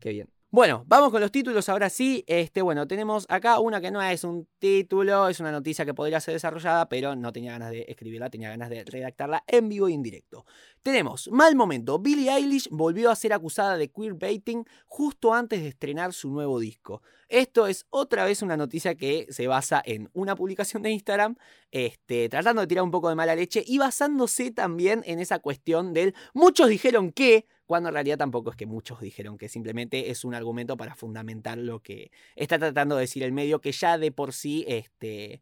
Qué 0.00 0.10
bien. 0.10 0.28
Bueno, 0.54 0.84
vamos 0.86 1.10
con 1.10 1.22
los 1.22 1.32
títulos 1.32 1.70
ahora 1.70 1.88
sí. 1.88 2.24
Este, 2.26 2.60
bueno, 2.60 2.86
tenemos 2.86 3.24
acá 3.30 3.58
una 3.58 3.80
que 3.80 3.90
no 3.90 4.02
es 4.02 4.22
un 4.22 4.46
título, 4.58 5.30
es 5.30 5.40
una 5.40 5.50
noticia 5.50 5.86
que 5.86 5.94
podría 5.94 6.20
ser 6.20 6.34
desarrollada, 6.34 6.90
pero 6.90 7.16
no 7.16 7.32
tenía 7.32 7.52
ganas 7.52 7.70
de 7.70 7.86
escribirla, 7.88 8.28
tenía 8.28 8.50
ganas 8.50 8.68
de 8.68 8.84
redactarla 8.84 9.44
en 9.46 9.70
vivo 9.70 9.88
y 9.88 9.94
en 9.94 10.02
directo. 10.02 10.44
Tenemos, 10.82 11.30
mal 11.32 11.56
momento, 11.56 11.98
Billie 11.98 12.30
Eilish 12.30 12.68
volvió 12.70 13.10
a 13.10 13.16
ser 13.16 13.32
acusada 13.32 13.78
de 13.78 13.90
queerbaiting 13.90 14.66
justo 14.84 15.32
antes 15.32 15.62
de 15.62 15.68
estrenar 15.68 16.12
su 16.12 16.30
nuevo 16.30 16.60
disco. 16.60 17.00
Esto 17.32 17.66
es 17.66 17.86
otra 17.88 18.26
vez 18.26 18.42
una 18.42 18.58
noticia 18.58 18.94
que 18.94 19.26
se 19.30 19.46
basa 19.46 19.82
en 19.86 20.10
una 20.12 20.36
publicación 20.36 20.82
de 20.82 20.90
Instagram, 20.90 21.36
este, 21.70 22.28
tratando 22.28 22.60
de 22.60 22.66
tirar 22.66 22.84
un 22.84 22.90
poco 22.90 23.08
de 23.08 23.14
mala 23.14 23.34
leche 23.34 23.64
y 23.66 23.78
basándose 23.78 24.50
también 24.50 25.02
en 25.06 25.18
esa 25.18 25.38
cuestión 25.38 25.94
del 25.94 26.14
muchos 26.34 26.68
dijeron 26.68 27.10
que, 27.10 27.46
cuando 27.64 27.88
en 27.88 27.94
realidad 27.94 28.18
tampoco 28.18 28.50
es 28.50 28.56
que 28.56 28.66
muchos 28.66 29.00
dijeron 29.00 29.38
que 29.38 29.48
simplemente 29.48 30.10
es 30.10 30.26
un 30.26 30.34
argumento 30.34 30.76
para 30.76 30.94
fundamentar 30.94 31.56
lo 31.56 31.80
que 31.80 32.10
está 32.36 32.58
tratando 32.58 32.96
de 32.96 33.00
decir 33.00 33.22
el 33.22 33.32
medio, 33.32 33.62
que 33.62 33.72
ya 33.72 33.96
de 33.96 34.12
por 34.12 34.34
sí 34.34 34.66
este, 34.68 35.40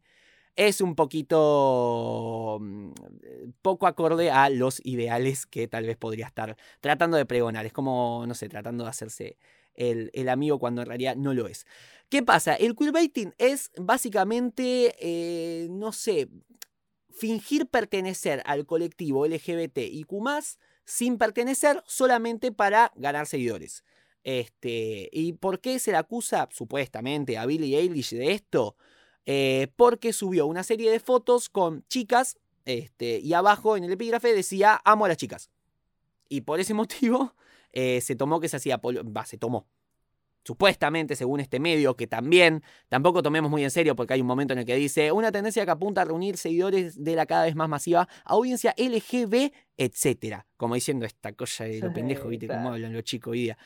es 0.55 0.79
un 0.79 0.95
poquito 0.95 2.57
mm, 2.61 2.91
poco 3.61 3.85
acorde 3.85 4.31
a 4.31 4.49
los 4.49 4.79
ideales 4.85 5.45
que 5.45 5.67
tal 5.67 5.85
vez 5.85 5.97
podría 5.97 6.27
estar 6.27 6.55
tratando 6.79 7.17
de 7.17 7.25
pregonar. 7.25 7.65
Es 7.65 7.73
como, 7.73 8.23
no 8.25 8.33
sé, 8.33 8.47
tratando 8.47 8.85
de 8.85 8.89
hacerse 8.91 9.37
el, 9.75 10.29
amigo 10.29 10.59
cuando 10.59 10.81
en 10.81 10.87
realidad 10.87 11.15
no 11.15 11.33
lo 11.33 11.47
es. 11.47 11.65
¿Qué 12.09 12.23
pasa? 12.23 12.55
El 12.55 12.75
queerbaiting 12.75 13.33
es 13.37 13.71
básicamente, 13.77 14.95
eh, 14.99 15.67
no 15.69 15.91
sé, 15.91 16.29
fingir 17.09 17.67
pertenecer 17.67 18.41
al 18.45 18.65
colectivo 18.65 19.25
LGBT 19.25 19.79
y 19.79 20.03
Q 20.03 20.23
sin 20.83 21.17
pertenecer 21.17 21.83
solamente 21.85 22.51
para 22.51 22.91
ganar 22.95 23.27
seguidores. 23.27 23.83
Este, 24.23 25.09
¿Y 25.11 25.33
por 25.33 25.59
qué 25.59 25.79
se 25.79 25.91
le 25.91 25.97
acusa 25.97 26.47
supuestamente 26.51 27.37
a 27.37 27.45
Billie 27.45 27.77
Eilish 27.77 28.11
de 28.11 28.33
esto? 28.33 28.75
Eh, 29.25 29.67
porque 29.75 30.13
subió 30.13 30.47
una 30.47 30.63
serie 30.63 30.91
de 30.91 30.99
fotos 30.99 31.49
con 31.49 31.85
chicas 31.87 32.37
este, 32.65 33.19
y 33.19 33.33
abajo 33.33 33.77
en 33.77 33.83
el 33.83 33.91
epígrafe 33.91 34.33
decía 34.33 34.81
amo 34.83 35.05
a 35.05 35.09
las 35.09 35.17
chicas. 35.17 35.49
Y 36.29 36.41
por 36.41 36.59
ese 36.59 36.73
motivo 36.75 37.35
eh, 37.73 38.01
se 38.01 38.15
tomó 38.15 38.39
que 38.39 38.49
se 38.49 38.57
hacía, 38.57 38.77
va, 38.77 39.25
se 39.25 39.37
tomó. 39.37 39.67
Supuestamente, 40.43 41.15
según 41.15 41.39
este 41.39 41.59
medio, 41.59 41.95
que 41.95 42.07
también 42.07 42.63
tampoco 42.89 43.21
tomemos 43.21 43.51
muy 43.51 43.63
en 43.63 43.69
serio 43.69 43.95
porque 43.95 44.15
hay 44.15 44.21
un 44.21 44.27
momento 44.27 44.53
en 44.53 44.59
el 44.59 44.65
que 44.65 44.75
dice 44.75 45.11
una 45.11 45.31
tendencia 45.31 45.63
que 45.65 45.71
apunta 45.71 46.01
a 46.01 46.05
reunir 46.05 46.35
seguidores 46.37 47.03
de 47.03 47.15
la 47.15 47.27
cada 47.27 47.43
vez 47.43 47.55
más 47.55 47.69
masiva 47.69 48.07
audiencia 48.25 48.73
LGB, 48.75 49.51
etcétera. 49.77 50.47
Como 50.57 50.73
diciendo 50.73 51.05
esta 51.05 51.33
cosa 51.33 51.65
de 51.65 51.79
lo 51.79 51.93
pendejo, 51.93 52.27
¿viste? 52.27 52.47
Como 52.47 52.73
hablan 52.73 52.91
los 52.91 53.03
chicos 53.03 53.33
hoy 53.33 53.41
día. 53.41 53.57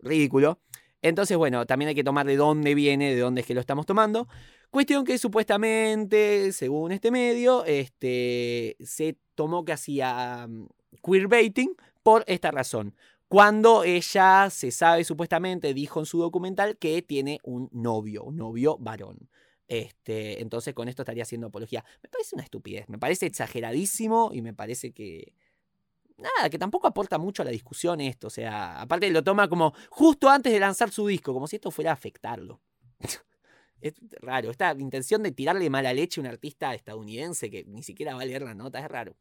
Ridículo. 0.00 0.60
Entonces, 1.00 1.36
bueno, 1.36 1.64
también 1.64 1.88
hay 1.88 1.94
que 1.94 2.04
tomar 2.04 2.26
de 2.26 2.36
dónde 2.36 2.74
viene, 2.74 3.14
de 3.14 3.20
dónde 3.20 3.40
es 3.40 3.46
que 3.46 3.54
lo 3.54 3.60
estamos 3.60 3.86
tomando. 3.86 4.28
Cuestión 4.70 5.04
que 5.04 5.16
supuestamente, 5.16 6.52
según 6.52 6.92
este 6.92 7.10
medio, 7.10 7.64
este, 7.64 8.76
se 8.80 9.16
tomó 9.34 9.64
que 9.64 9.72
hacía 9.72 10.46
mm, 10.46 10.66
queerbaiting 11.02 11.74
por 12.02 12.22
esta 12.26 12.50
razón 12.50 12.94
cuando 13.28 13.84
ella 13.84 14.48
se 14.50 14.70
sabe 14.70 15.04
supuestamente, 15.04 15.74
dijo 15.74 16.00
en 16.00 16.06
su 16.06 16.18
documental, 16.18 16.78
que 16.78 17.02
tiene 17.02 17.40
un 17.42 17.68
novio, 17.72 18.24
un 18.24 18.36
novio 18.36 18.78
varón. 18.78 19.28
Este, 19.68 20.40
entonces 20.40 20.72
con 20.72 20.88
esto 20.88 21.02
estaría 21.02 21.24
haciendo 21.24 21.48
apología. 21.48 21.84
Me 22.02 22.08
parece 22.08 22.34
una 22.34 22.42
estupidez, 22.44 22.88
me 22.88 22.98
parece 22.98 23.26
exageradísimo 23.26 24.30
y 24.32 24.40
me 24.40 24.54
parece 24.54 24.92
que... 24.92 25.34
Nada, 26.16 26.50
que 26.50 26.58
tampoco 26.58 26.88
aporta 26.88 27.18
mucho 27.18 27.42
a 27.42 27.44
la 27.44 27.52
discusión 27.52 28.00
esto. 28.00 28.26
O 28.26 28.30
sea, 28.30 28.80
aparte 28.80 29.08
lo 29.10 29.22
toma 29.22 29.48
como 29.48 29.72
justo 29.90 30.28
antes 30.28 30.52
de 30.52 30.58
lanzar 30.58 30.90
su 30.90 31.06
disco, 31.06 31.32
como 31.32 31.46
si 31.46 31.56
esto 31.56 31.70
fuera 31.70 31.90
a 31.90 31.94
afectarlo. 31.94 32.60
es 33.80 33.94
raro, 34.20 34.50
esta 34.50 34.72
intención 34.78 35.22
de 35.22 35.32
tirarle 35.32 35.70
mala 35.70 35.92
leche 35.92 36.20
a 36.20 36.22
un 36.22 36.28
artista 36.28 36.74
estadounidense 36.74 37.50
que 37.50 37.64
ni 37.64 37.82
siquiera 37.82 38.16
va 38.16 38.22
a 38.22 38.24
leer 38.24 38.42
la 38.42 38.54
nota, 38.54 38.80
es 38.80 38.88
raro. 38.88 39.16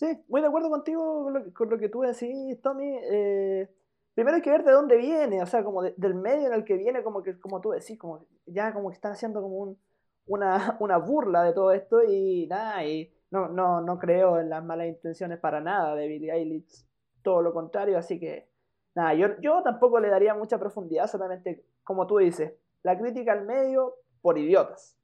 Sí, 0.00 0.06
muy 0.28 0.40
de 0.40 0.46
acuerdo 0.46 0.70
contigo 0.70 1.24
con 1.24 1.34
lo, 1.34 1.52
con 1.52 1.68
lo 1.68 1.76
que 1.76 1.90
tú 1.90 2.00
decís, 2.00 2.58
Tommy. 2.62 2.90
Eh, 3.02 3.68
primero 4.14 4.36
hay 4.36 4.40
que 4.40 4.50
ver 4.50 4.64
de 4.64 4.72
dónde 4.72 4.96
viene, 4.96 5.42
o 5.42 5.46
sea, 5.46 5.62
como 5.62 5.82
del 5.82 6.14
medio 6.14 6.46
en 6.46 6.54
el 6.54 6.64
que 6.64 6.78
viene, 6.78 7.02
como 7.02 7.22
que 7.22 7.38
como 7.38 7.60
tú 7.60 7.72
decís, 7.72 7.98
como 7.98 8.24
ya 8.46 8.72
como 8.72 8.88
que 8.88 8.94
están 8.94 9.12
haciendo 9.12 9.42
como 9.42 9.58
un, 9.58 9.78
una, 10.24 10.78
una 10.80 10.96
burla 10.96 11.42
de 11.42 11.52
todo 11.52 11.72
esto 11.72 12.02
y 12.02 12.46
nada, 12.46 12.82
y 12.82 13.12
no, 13.30 13.48
no, 13.48 13.82
no 13.82 13.98
creo 13.98 14.40
en 14.40 14.48
las 14.48 14.64
malas 14.64 14.86
intenciones 14.86 15.38
para 15.38 15.60
nada 15.60 15.94
de 15.94 16.08
Billie 16.08 16.32
Eilish, 16.32 16.86
todo 17.20 17.42
lo 17.42 17.52
contrario, 17.52 17.98
así 17.98 18.18
que 18.18 18.48
nada, 18.94 19.12
yo, 19.12 19.38
yo 19.42 19.62
tampoco 19.62 20.00
le 20.00 20.08
daría 20.08 20.32
mucha 20.32 20.58
profundidad, 20.58 21.08
solamente 21.08 21.62
como 21.84 22.06
tú 22.06 22.16
dices, 22.16 22.54
la 22.82 22.98
crítica 22.98 23.32
al 23.32 23.44
medio 23.44 23.96
por 24.22 24.38
idiotas, 24.38 24.96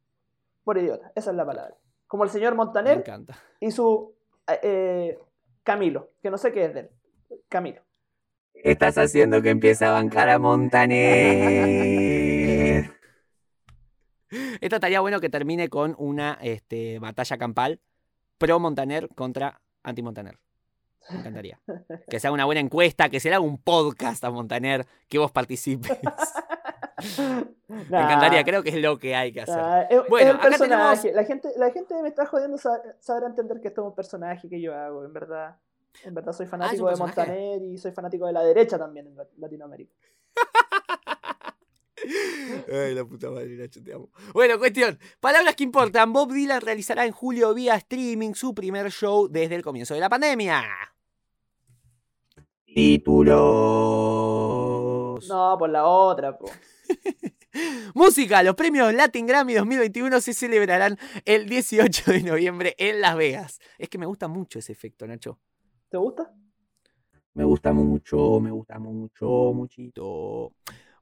por 0.65 0.79
idiotas, 0.79 1.13
esa 1.15 1.33
es 1.33 1.37
la 1.37 1.45
palabra. 1.45 1.77
Como 2.07 2.25
el 2.25 2.31
señor 2.31 2.55
Montaner 2.55 2.95
Me 2.97 3.03
encanta. 3.03 3.35
y 3.61 3.73
su 3.73 4.15
eh, 4.63 5.19
Camilo, 5.63 6.11
que 6.23 6.31
no 6.31 6.39
sé 6.39 6.53
qué 6.53 6.67
es 6.67 6.75
de 6.75 6.81
él. 6.81 6.91
Camilo. 7.49 7.83
Estás 8.55 8.99
haciendo 8.99 9.43
que 9.43 9.51
empiece 9.51 9.85
a 9.85 9.91
bancar 9.91 10.29
a 10.29 10.39
Montaner. 10.39 10.97
Esto 14.61 14.77
estaría 14.77 15.01
bueno 15.01 15.21
que 15.21 15.29
termine 15.29 15.69
con 15.69 15.95
una 15.99 16.39
este, 16.41 16.99
batalla 16.99 17.37
campal 17.39 17.81
pro 18.39 18.59
Montaner 18.59 19.09
contra 19.15 19.61
anti 19.83 20.03
Montaner. 20.03 20.39
Me 21.11 21.19
encantaría. 21.19 21.61
Que 22.11 22.21
sea 22.21 22.33
una 22.33 22.45
buena 22.45 22.61
encuesta, 22.61 23.09
que 23.09 23.21
se 23.21 23.29
le 23.29 23.37
haga 23.37 23.45
un 23.45 23.59
podcast 23.59 24.25
a 24.25 24.31
Montaner, 24.31 24.87
que 25.09 25.19
vos 25.19 25.31
participes. 25.31 25.99
Me 27.69 27.81
encantaría, 27.83 28.43
creo 28.45 28.63
que 28.63 28.71
es 28.71 28.77
lo 28.77 28.99
que 28.99 29.15
hay 29.15 29.33
que 29.33 29.43
hacer. 29.43 29.57
Nah, 29.57 29.83
es, 29.83 30.01
Bueno, 30.09 30.31
es 30.31 30.35
un 30.37 30.41
personaje. 30.41 31.03
tenemos- 31.03 31.17
La, 31.17 31.25
gente, 31.25 31.49
la 31.57 31.71
gente 31.71 32.03
me 32.03 32.09
está 32.09 32.27
jodiendo 32.27 32.57
sa- 32.59 32.83
sabrá 33.01 33.27
entender 33.27 33.61
que 33.61 33.69
esto 33.69 33.83
es 33.83 33.87
un 33.89 33.95
personaje 33.95 34.49
que 34.49 34.61
yo 34.61 34.75
hago, 34.75 35.05
en 35.05 35.13
verdad. 35.13 35.57
En 36.05 36.15
verdad 36.15 36.33
soy 36.33 36.47
fanático 36.47 36.87
de 36.89 36.95
Ah. 36.95 36.99
Montaner 36.99 37.63
y 37.63 37.79
soy 37.79 37.93
fanático 37.93 38.27
de 38.27 38.33
la 38.33 38.43
derecha 38.43 38.79
también 38.79 39.07
en 39.09 39.17
Lat- 39.17 39.29
Latinoamérica. 39.39 39.93
Ay, 42.73 42.95
la 42.95 43.05
puta 43.05 43.31
madre, 43.31 43.57
Nacho, 43.57 43.83
te 43.83 43.93
amo. 43.93 44.09
Bueno, 44.33 44.59
cuestión. 44.59 44.99
Palabras 45.21 45.55
que 45.57 45.65
importan. 45.65 46.13
Bob 46.13 46.33
Dylan 46.33 46.61
realizará 46.61 47.05
en 47.07 47.13
julio 47.13 47.53
vía 47.55 47.75
streaming 47.77 48.35
su 48.35 48.55
primer 48.55 48.91
show 48.91 49.29
desde 49.29 49.55
el 49.57 49.63
comienzo 49.63 49.95
de 49.95 50.01
la 50.01 50.09
pandemia. 50.09 50.63
Títulos. 52.67 53.37
No, 55.29 55.57
por 55.59 55.71
la 55.71 55.87
otra, 55.87 56.37
po. 56.37 56.47
Música, 57.94 58.42
los 58.42 58.55
premios 58.55 58.92
Latin 58.92 59.27
Grammy 59.27 59.55
2021 59.55 60.20
se 60.20 60.35
celebrarán 60.35 60.99
el 61.25 61.49
18 61.49 62.12
de 62.12 62.22
noviembre 62.22 62.75
en 62.79 63.01
Las 63.01 63.16
Vegas. 63.16 63.61
Es 63.79 63.88
que 63.88 63.99
me 63.99 64.07
gusta 64.07 64.29
mucho 64.29 64.59
ese 64.59 64.72
efecto, 64.72 65.07
Nacho. 65.07 65.38
¿Te 65.88 65.96
gusta? 65.96 66.35
Me 67.35 67.44
gusta 67.44 67.72
mucho, 67.72 68.40
me 68.40 68.51
gusta 68.51 68.79
mucho, 68.79 69.53
muchito. 69.55 70.53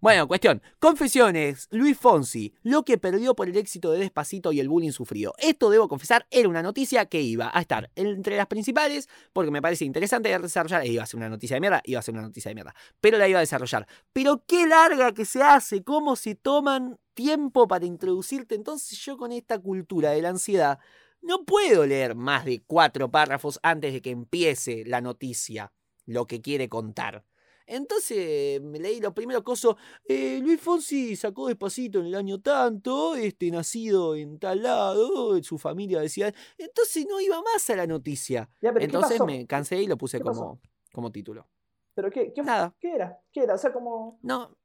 Bueno, 0.04 0.28
cuestión. 0.28 0.60
Confesiones. 0.80 1.66
Luis 1.70 1.96
Fonsi. 1.96 2.52
Lo 2.62 2.84
que 2.84 2.98
perdió 2.98 3.34
por 3.34 3.48
el 3.48 3.56
éxito 3.56 3.90
de 3.90 4.00
Despacito 4.00 4.52
y 4.52 4.60
el 4.60 4.68
bullying 4.68 4.90
sufrido. 4.90 5.32
Esto, 5.38 5.70
debo 5.70 5.88
confesar, 5.88 6.26
era 6.30 6.46
una 6.46 6.62
noticia 6.62 7.06
que 7.06 7.22
iba 7.22 7.50
a 7.54 7.58
estar 7.62 7.90
entre 7.96 8.36
las 8.36 8.46
principales 8.46 9.08
porque 9.32 9.50
me 9.50 9.62
parece 9.62 9.86
interesante 9.86 10.28
de 10.28 10.38
desarrollar. 10.38 10.86
Iba 10.86 11.04
a 11.04 11.06
ser 11.06 11.16
una 11.16 11.30
noticia 11.30 11.56
de 11.56 11.62
mierda, 11.62 11.80
iba 11.86 12.00
a 12.00 12.02
ser 12.02 12.12
una 12.12 12.22
noticia 12.22 12.50
de 12.50 12.54
mierda. 12.54 12.74
Pero 13.00 13.16
la 13.16 13.28
iba 13.28 13.38
a 13.38 13.40
desarrollar. 13.40 13.86
Pero 14.12 14.44
qué 14.46 14.66
larga 14.66 15.14
que 15.14 15.24
se 15.24 15.42
hace. 15.42 15.82
Cómo 15.82 16.16
se 16.16 16.34
toman 16.34 16.98
tiempo 17.14 17.66
para 17.66 17.86
introducirte. 17.86 18.56
Entonces 18.56 18.98
yo 18.98 19.16
con 19.16 19.32
esta 19.32 19.58
cultura 19.58 20.10
de 20.10 20.20
la 20.20 20.28
ansiedad 20.28 20.80
no 21.22 21.46
puedo 21.46 21.86
leer 21.86 22.14
más 22.14 22.44
de 22.44 22.62
cuatro 22.66 23.10
párrafos 23.10 23.58
antes 23.62 23.94
de 23.94 24.02
que 24.02 24.10
empiece 24.10 24.84
la 24.84 25.00
noticia. 25.00 25.72
Lo 26.04 26.26
que 26.26 26.42
quiere 26.42 26.68
contar. 26.68 27.24
Entonces 27.66 28.60
me 28.60 28.78
leí 28.78 29.00
lo 29.00 29.14
primero 29.14 29.42
coso. 29.42 29.76
eh, 30.06 30.38
Luis 30.42 30.60
Fonsi 30.60 31.16
sacó 31.16 31.48
despacito 31.48 32.00
en 32.00 32.06
el 32.06 32.14
año 32.14 32.40
tanto, 32.40 33.14
este, 33.14 33.50
nacido 33.50 34.14
en 34.14 34.38
tal 34.38 34.62
lado, 34.62 35.42
su 35.42 35.58
familia 35.58 36.00
decía. 36.00 36.32
Entonces 36.58 37.06
no 37.08 37.20
iba 37.20 37.40
más 37.42 37.68
a 37.70 37.76
la 37.76 37.86
noticia. 37.86 38.48
Ya, 38.60 38.72
pero 38.72 38.78
¿qué 38.78 38.84
Entonces 38.84 39.20
me 39.24 39.46
cansé 39.46 39.82
y 39.82 39.86
lo 39.86 39.96
puse 39.96 40.18
¿Qué 40.18 40.24
como, 40.24 40.60
como 40.92 41.10
título. 41.10 41.48
¿Pero 41.94 42.10
qué, 42.10 42.32
qué, 42.32 42.42
Nada. 42.42 42.74
qué 42.80 42.94
era? 42.94 43.20
¿Qué 43.32 43.44
era? 43.44 43.54
O 43.54 43.58
sea, 43.58 43.72
como... 43.72 44.18
No, 44.22 44.56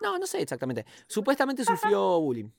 no, 0.00 0.18
no 0.18 0.26
sé 0.26 0.42
exactamente. 0.42 0.84
Supuestamente 1.06 1.64
sufrió 1.64 2.20
bullying. 2.20 2.50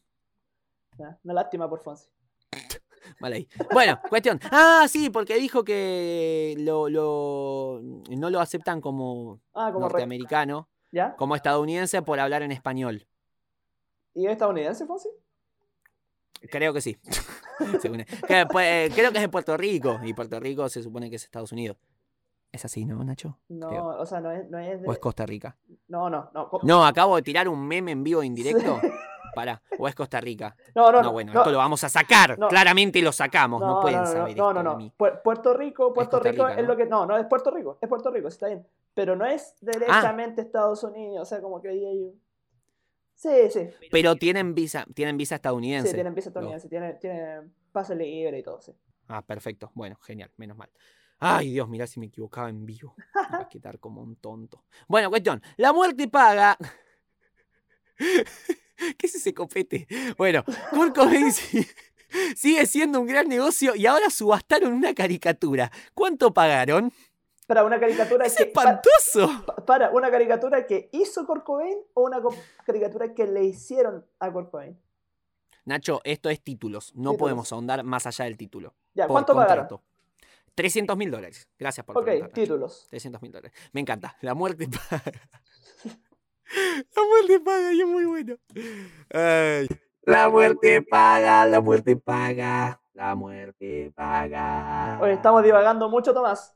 Una 1.23 1.33
lástima 1.33 1.69
por 1.69 1.81
Fonsi. 1.81 2.07
Mal 3.19 3.33
ahí. 3.33 3.47
Bueno, 3.71 3.99
cuestión. 4.09 4.39
Ah, 4.51 4.85
sí, 4.89 5.09
porque 5.09 5.35
dijo 5.35 5.63
que 5.63 6.55
lo, 6.59 6.89
lo- 6.89 7.81
no 8.09 8.29
lo 8.29 8.39
aceptan 8.39 8.81
como 8.81 9.39
Ah, 9.53 9.69
como 9.73 9.81
norteamericano, 9.87 10.67
¿Ya? 10.91 11.15
como 11.15 11.35
estadounidense 11.35 12.01
por 12.01 12.19
hablar 12.19 12.41
en 12.43 12.51
español. 12.51 13.07
¿Y 14.13 14.25
es 14.27 14.31
estadounidense, 14.33 14.85
Fonsi? 14.85 15.09
Creo 16.51 16.73
que 16.73 16.81
sí. 16.81 16.97
Que, 18.27 18.45
pues, 18.51 18.93
creo 18.93 19.11
que 19.11 19.17
es 19.19 19.21
de 19.23 19.29
Puerto 19.29 19.55
Rico. 19.55 19.99
Y 20.03 20.13
Puerto 20.13 20.39
Rico 20.39 20.67
se 20.69 20.81
supone 20.83 21.09
que 21.09 21.15
es 21.17 21.23
Estados 21.23 21.51
Unidos. 21.51 21.77
¿Es 22.51 22.65
así, 22.65 22.83
no, 22.85 23.03
Nacho? 23.03 23.37
No, 23.47 23.69
Creo. 23.69 23.85
o 23.87 24.05
sea, 24.05 24.19
no 24.21 24.31
es, 24.31 24.49
no 24.49 24.57
es 24.59 24.81
de... 24.81 24.87
¿O 24.87 24.91
es 24.91 24.99
Costa 24.99 25.25
Rica? 25.25 25.55
No, 25.87 26.09
no, 26.09 26.29
no. 26.33 26.49
No, 26.63 26.85
acabo 26.85 27.15
de 27.15 27.21
tirar 27.21 27.47
un 27.47 27.65
meme 27.65 27.91
en 27.91 28.03
vivo 28.03 28.21
en 28.21 28.35
directo. 28.35 28.79
Para, 29.33 29.61
o 29.77 29.87
es 29.87 29.95
Costa 29.95 30.21
Rica. 30.21 30.55
No, 30.75 30.91
no, 30.91 30.99
No, 30.99 31.03
no. 31.03 31.11
bueno, 31.11 31.33
no, 31.33 31.39
esto 31.41 31.51
lo 31.51 31.57
vamos 31.57 31.83
a 31.83 31.89
sacar. 31.89 32.37
no. 32.37 32.47
Claramente 32.47 33.01
lo 33.01 33.11
sacamos. 33.11 33.61
No, 33.61 33.79
pueden 33.81 33.99
no, 34.01 34.05
saber 34.05 34.37
no, 34.37 34.49
esto 34.49 34.53
no, 34.53 34.63
no. 34.63 34.77
Pu- 34.97 35.21
Puerto 35.23 35.53
Rico, 35.53 35.93
Puerto 35.93 36.19
Rico 36.19 36.47
Rica, 36.47 36.61
es 36.61 36.67
lo 36.67 36.75
que. 36.77 36.85
No, 36.85 37.05
no 37.05 37.17
es 37.17 37.25
Puerto 37.25 37.51
Rico, 37.51 37.77
es 37.81 37.89
Puerto 37.89 38.11
Rico, 38.11 38.29
sí, 38.29 38.35
está 38.35 38.47
bien. 38.47 38.67
Pero 38.93 39.15
no 39.15 39.25
es 39.25 39.55
derechamente 39.61 40.41
Estados 40.41 40.83
Unidos, 40.83 41.21
o 41.21 41.25
sea, 41.25 41.41
como 41.41 41.61
que 41.61 41.69
ahí. 41.69 42.13
Sí, 43.15 43.49
sí. 43.49 43.69
Pero 43.91 44.15
tienen 44.15 44.53
visa, 44.53 44.85
tienen 44.93 45.17
visa 45.17 45.35
estadounidense. 45.35 45.89
Sí, 45.89 45.93
tienen 45.95 46.13
visa 46.13 46.29
estadounidense, 46.29 46.67
tienen, 46.69 46.99
tienen 46.99 47.53
pase 47.71 47.95
libre 47.95 48.39
y 48.39 48.43
todo, 48.43 48.61
sí. 48.61 48.73
Ah, 49.07 49.21
perfecto. 49.21 49.71
Bueno, 49.73 49.97
genial, 50.01 50.31
menos 50.37 50.57
mal. 50.57 50.69
Ay, 51.19 51.51
Dios, 51.51 51.69
mirá 51.69 51.87
si 51.87 51.99
me 52.01 52.07
equivocaba 52.07 52.49
en 52.49 52.65
vivo. 52.65 52.95
Me 53.31 53.37
va 53.37 53.43
a 53.43 53.49
quedar 53.49 53.79
como 53.79 54.01
un 54.01 54.17
tonto. 54.17 54.65
Bueno, 54.87 55.09
cuestión. 55.09 55.41
La 55.57 55.71
muerte 55.71 56.07
paga. 56.09 56.57
¿Qué 58.97 59.07
es 59.07 59.15
ese 59.15 59.33
copete? 59.33 59.87
Bueno, 60.17 60.43
Kurt 60.71 60.95
Cobain 60.95 61.31
sigue 62.35 62.65
siendo 62.65 62.99
un 63.01 63.07
gran 63.07 63.27
negocio 63.27 63.75
y 63.75 63.85
ahora 63.85 64.09
subastaron 64.09 64.73
una 64.73 64.93
caricatura. 64.93 65.71
¿Cuánto 65.93 66.33
pagaron? 66.33 66.91
Para 67.47 67.65
una 67.65 67.79
caricatura 67.79 68.25
¡Es 68.25 68.35
que. 68.35 68.43
espantoso! 68.43 69.43
pa- 69.45 69.55
para 69.65 69.89
una 69.91 70.09
caricatura 70.09 70.65
que 70.65 70.89
hizo 70.93 71.25
Kurt 71.25 71.43
Cobain 71.43 71.77
o 71.93 72.03
una 72.03 72.21
caricatura 72.65 73.13
que 73.13 73.27
le 73.27 73.43
hicieron 73.43 74.05
a 74.19 74.31
Kurt 74.31 74.49
Cobain. 74.49 74.79
Nacho, 75.65 76.01
esto 76.03 76.29
es 76.29 76.41
títulos. 76.41 76.91
No 76.93 77.11
Títulos. 77.11 77.17
podemos 77.19 77.51
ahondar 77.53 77.83
más 77.83 78.05
allá 78.05 78.25
del 78.25 78.37
título. 78.37 78.73
Ya, 78.93 79.07
¿cuánto 79.07 79.33
pagaron? 79.33 79.67
contrato. 79.67 79.83
300 80.55 80.95
mil 80.97 81.09
dólares. 81.09 81.47
Gracias 81.57 81.85
por 81.85 81.97
Ok, 81.97 82.03
preguntar, 82.05 82.31
títulos. 82.31 82.85
300 82.89 83.21
mil 83.21 83.31
dólares. 83.31 83.53
Me 83.71 83.81
encanta. 83.81 84.15
La 84.21 84.33
muerte 84.35 84.67
paga. 84.89 85.11
La 86.95 87.03
muerte 87.03 87.39
paga 87.39 87.73
y 87.73 87.81
es 87.81 87.87
muy 87.87 88.05
bueno. 88.05 88.35
Ay. 89.11 89.67
La 90.03 90.29
muerte 90.29 90.81
paga, 90.81 91.45
la 91.45 91.61
muerte 91.61 91.95
paga, 91.95 92.81
la 92.93 93.15
muerte 93.15 93.91
paga. 93.95 94.99
Oye, 95.01 95.13
estamos 95.13 95.43
divagando 95.43 95.89
mucho, 95.89 96.13
Tomás. 96.13 96.55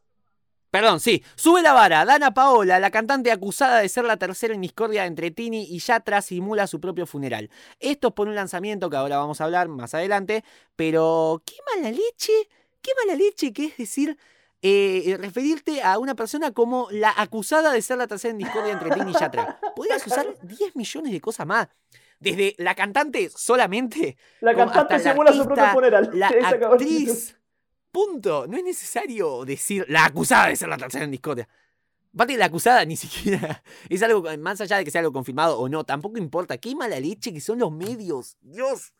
Perdón, 0.70 1.00
sí. 1.00 1.24
Sube 1.36 1.62
la 1.62 1.72
vara. 1.72 2.04
Dana 2.04 2.34
Paola, 2.34 2.80
la 2.80 2.92
cantante 2.92 3.32
acusada 3.32 3.80
de 3.80 3.90
ser 3.90 4.04
la 4.04 4.18
tercera 4.18 4.54
en 4.54 4.62
discordia 4.62 5.06
entre 5.06 5.32
Tini 5.32 5.64
y 5.64 5.80
Yatra, 5.80 6.22
simula 6.22 6.68
su 6.68 6.82
propio 6.82 7.06
funeral. 7.06 7.50
Esto 7.80 8.14
por 8.14 8.28
un 8.28 8.36
lanzamiento 8.36 8.90
que 8.90 8.98
ahora 8.98 9.18
vamos 9.18 9.40
a 9.40 9.46
hablar 9.46 9.70
más 9.70 9.94
adelante. 9.94 10.44
Pero, 10.76 11.42
qué 11.46 11.56
mala 11.74 11.90
leche. 11.90 12.34
Qué 12.82 12.92
mala 13.06 13.18
leche 13.18 13.54
que 13.54 13.66
es 13.66 13.78
decir, 13.78 14.18
eh, 14.62 15.18
referirte 15.20 15.82
a 15.82 16.00
una 16.00 16.16
persona 16.16 16.52
como 16.52 16.88
la 16.92 17.14
acusada 17.16 17.72
de 17.72 17.82
ser 17.82 17.98
la 17.98 18.08
tercera 18.08 18.32
en 18.32 18.40
discordia 18.40 18.74
entre 18.74 18.90
Tini 18.92 19.12
y 19.12 19.14
Yatra. 19.14 19.60
Podrías 19.76 20.06
usar 20.06 20.26
10 20.42 20.76
millones 20.76 21.12
de 21.12 21.22
cosas 21.22 21.46
más. 21.46 21.68
Desde 22.20 22.56
la 22.58 22.74
cantante 22.74 23.30
solamente 23.30 24.18
La 24.42 24.56
cantante 24.56 24.96
hasta 24.96 25.10
la 25.10 25.14
simula 25.14 25.34
su 25.34 25.46
propio 25.46 25.68
funeral. 25.72 26.10
la 26.14 26.30
se 26.30 26.38
actriz. 26.38 27.38
Punto. 27.92 28.48
No 28.48 28.58
es 28.58 28.64
necesario 28.64 29.46
decir 29.46 29.86
la 29.88 30.06
acusada 30.06 30.48
de 30.48 30.56
ser 30.56 30.70
la 30.70 30.78
tercera 30.78 31.06
en 31.06 31.12
discordia. 31.12 31.48
Aparte, 32.14 32.36
la 32.36 32.46
acusada 32.46 32.84
ni 32.86 32.98
siquiera 32.98 33.64
es 33.90 34.02
algo, 34.02 34.24
más 34.40 34.60
allá 34.60 34.78
de 34.78 34.86
que 34.86 34.90
sea 34.90 35.02
algo 35.02 35.14
confirmado 35.14 35.60
o 35.60 35.70
no, 35.70 35.84
tampoco 35.84 36.18
importa. 36.18 36.58
Qué 36.58 36.76
mala 36.76 37.00
leche 37.00 37.32
que 37.32 37.42
son 37.42 37.60
los 37.60 37.72
medios. 37.72 38.38
Dios. 38.42 38.94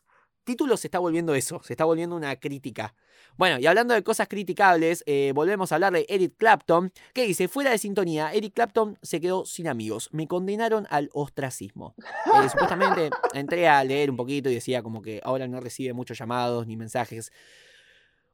Título 0.48 0.78
se 0.78 0.86
está 0.86 0.98
volviendo 0.98 1.34
eso, 1.34 1.60
se 1.62 1.74
está 1.74 1.84
volviendo 1.84 2.16
una 2.16 2.34
crítica. 2.36 2.94
Bueno, 3.36 3.58
y 3.58 3.66
hablando 3.66 3.92
de 3.92 4.02
cosas 4.02 4.28
criticables, 4.28 5.04
eh, 5.04 5.32
volvemos 5.34 5.70
a 5.70 5.74
hablar 5.74 5.92
de 5.92 6.06
Eric 6.08 6.38
Clapton, 6.38 6.90
que 7.12 7.26
dice, 7.26 7.48
fuera 7.48 7.70
de 7.70 7.76
sintonía, 7.76 8.32
Eric 8.32 8.54
Clapton 8.54 8.96
se 9.02 9.20
quedó 9.20 9.44
sin 9.44 9.68
amigos, 9.68 10.08
me 10.10 10.26
condenaron 10.26 10.86
al 10.88 11.10
ostracismo. 11.12 11.94
Eh, 11.98 12.48
supuestamente 12.50 13.10
entré 13.34 13.68
a 13.68 13.84
leer 13.84 14.10
un 14.10 14.16
poquito 14.16 14.48
y 14.48 14.54
decía 14.54 14.82
como 14.82 15.02
que 15.02 15.20
ahora 15.22 15.46
no 15.48 15.60
recibe 15.60 15.92
muchos 15.92 16.18
llamados 16.18 16.66
ni 16.66 16.78
mensajes. 16.78 17.30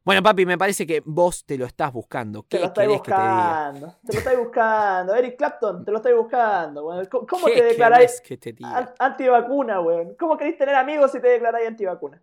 Bueno, 0.05 0.23
papi, 0.23 0.45
me 0.45 0.59
parece 0.59 0.87
que 0.87 1.03
vos 1.05 1.47
te 1.47 1.57
lo 1.57 1.65
estás 1.65 1.91
buscando. 1.91 2.43
Te 2.43 2.57
¿Qué 2.57 2.59
lo 2.59 2.67
estáis 2.67 2.89
querés 2.89 3.03
que 3.03 3.11
te 3.11 3.17
diga? 3.17 3.71
buscando. 3.71 3.97
Te 4.07 4.13
lo 4.13 4.19
estáis 4.19 4.39
buscando. 4.39 5.15
Eric 5.15 5.37
Clapton, 5.39 5.85
te 5.85 5.91
lo 5.91 5.97
estáis 5.97 6.17
buscando. 6.17 6.87
weón. 6.87 7.07
¿Cómo, 7.07 7.27
cómo 7.27 7.47
¿Qué 7.47 7.55
te 7.55 7.65
declaráis 7.65 8.21
querés 8.21 8.39
que 8.43 8.53
te 8.53 8.65
antivacuna, 8.99 9.81
weón? 9.81 10.15
¿Cómo 10.17 10.37
queréis 10.37 10.59
tener 10.59 10.75
amigos 10.75 11.11
si 11.11 11.21
te 11.21 11.29
declaráis 11.29 11.67
antivacuna? 11.69 12.21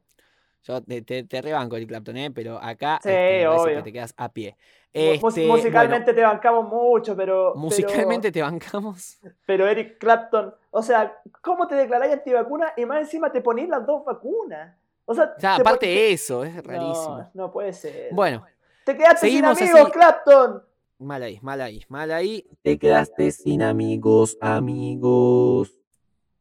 Yo 0.63 0.79
te, 0.83 1.01
te, 1.01 1.23
te 1.23 1.41
rebanco 1.41 1.75
Eric 1.75 1.89
Clapton, 1.89 2.17
¿eh? 2.17 2.29
pero 2.29 2.59
acá 2.61 2.99
Sí, 3.01 3.09
este, 3.09 3.47
obvio. 3.47 3.77
que 3.77 3.83
te 3.83 3.93
quedas 3.93 4.13
a 4.15 4.29
pie. 4.31 4.55
Este, 4.93 5.47
musicalmente 5.47 6.13
te 6.13 6.21
bancamos 6.21 6.67
mucho, 6.67 7.15
pero. 7.15 7.53
bueno, 7.53 7.61
musicalmente 7.61 8.31
te 8.31 8.41
bancamos. 8.43 9.17
Pero, 9.21 9.35
pero 9.47 9.67
Eric 9.67 9.97
Clapton, 9.97 10.53
o 10.69 10.83
sea, 10.83 11.19
¿cómo 11.41 11.65
te 11.67 11.73
declaráis 11.73 12.13
antivacuna 12.13 12.73
y 12.77 12.85
más 12.85 12.99
encima 12.99 13.31
te 13.31 13.41
ponís 13.41 13.69
las 13.69 13.83
dos 13.87 14.05
vacunas? 14.05 14.75
O 15.11 15.15
sea, 15.15 15.33
O 15.35 15.39
sea, 15.39 15.55
te 15.55 15.61
aparte 15.61 15.85
de 15.87 16.13
eso, 16.13 16.43
es 16.43 16.55
rarísimo. 16.63 17.17
No, 17.17 17.29
no 17.33 17.51
puede 17.51 17.73
ser. 17.73 18.13
Bueno, 18.13 18.45
te 18.85 18.95
quedaste 18.95 19.29
sin 19.29 19.45
amigos, 19.45 19.81
así. 19.81 19.91
Clapton. 19.91 20.63
mal 20.99 21.21
ahí, 21.21 21.39
mal 21.41 21.59
ahí, 21.59 21.83
mal 21.89 22.11
ahí. 22.11 22.47
Te 22.61 22.79
quedaste 22.79 23.31
sin 23.31 23.61
amigos, 23.61 24.37
amigos. 24.39 25.73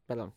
Perdón. 0.07 0.35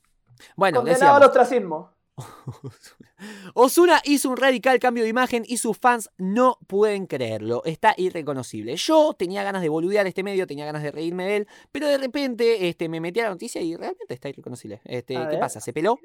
Bueno, 0.55 0.79
Condenado 0.79 1.15
al 1.15 1.23
ostracismo. 1.23 1.91
Osuna 3.53 4.01
hizo 4.03 4.29
un 4.29 4.37
radical 4.37 4.79
cambio 4.79 5.03
de 5.03 5.09
imagen 5.09 5.43
y 5.47 5.57
sus 5.57 5.77
fans 5.77 6.09
no 6.17 6.57
pueden 6.67 7.05
creerlo. 7.05 7.63
Está 7.65 7.93
irreconocible. 7.97 8.75
Yo 8.75 9.13
tenía 9.13 9.43
ganas 9.43 9.61
de 9.61 9.69
boludear 9.69 10.07
este 10.07 10.23
medio, 10.23 10.47
tenía 10.47 10.65
ganas 10.65 10.83
de 10.83 10.91
reírme 10.91 11.25
de 11.25 11.35
él, 11.37 11.47
pero 11.71 11.87
de 11.87 11.97
repente 11.97 12.67
este, 12.67 12.89
me 12.89 12.99
metí 12.99 13.19
a 13.19 13.25
la 13.25 13.29
noticia 13.29 13.61
y 13.61 13.75
realmente 13.75 14.13
está 14.13 14.29
irreconocible. 14.29 14.81
Este, 14.85 15.13
¿Qué 15.13 15.25
ver. 15.25 15.39
pasa? 15.39 15.59
Se 15.59 15.71
peló 15.71 15.99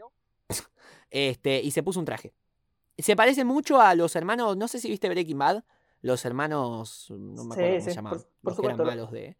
este, 1.10 1.60
y 1.60 1.70
se 1.70 1.82
puso 1.82 2.00
un 2.00 2.06
traje. 2.06 2.32
Se 2.96 3.14
parece 3.14 3.44
mucho 3.44 3.80
a 3.80 3.94
los 3.94 4.16
hermanos, 4.16 4.56
no 4.56 4.66
sé 4.68 4.80
si 4.80 4.88
viste 4.88 5.08
Breaking 5.08 5.38
Bad, 5.38 5.62
los 6.02 6.24
hermanos, 6.24 7.06
no 7.10 7.44
me 7.44 7.54
Sí, 7.54 7.60
acuerdo 7.60 7.76
cómo 7.76 7.80
sí, 7.80 7.90
se 7.90 7.94
llamaban, 7.96 8.18
por- 8.20 8.28
por 8.28 8.50
los 8.52 8.60
que 8.60 8.66
eran 8.66 8.86
malos 8.86 9.12
de... 9.12 9.36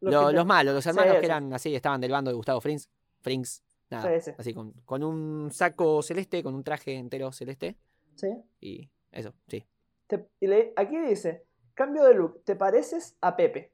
Los 0.00 0.46
malos, 0.46 0.74
los 0.74 0.86
hermanos 0.86 1.14
Sí, 1.14 1.20
que 1.20 1.26
sí. 1.26 1.26
eran 1.26 1.52
así, 1.52 1.74
estaban 1.74 2.00
del 2.00 2.10
bando 2.10 2.30
de 2.30 2.36
Gustavo 2.36 2.60
Frings, 2.60 2.88
Frings, 3.20 3.62
nada, 3.90 4.20
Sí, 4.20 4.30
sí. 4.30 4.36
así 4.36 4.54
con, 4.54 4.72
con 4.84 5.02
un 5.04 5.50
saco 5.52 6.02
celeste, 6.02 6.42
con 6.42 6.54
un 6.54 6.64
traje 6.64 6.94
entero 6.94 7.30
celeste 7.32 7.76
Sí. 8.16 8.28
y 8.60 8.90
eso, 9.12 9.32
sí. 9.46 9.64
Te- 10.08 10.28
y 10.40 10.46
le- 10.46 10.72
aquí 10.76 10.96
dice, 10.98 11.44
cambio 11.74 12.04
de 12.04 12.14
look, 12.14 12.42
¿te 12.44 12.56
pareces 12.56 13.16
a 13.20 13.36
Pepe? 13.36 13.72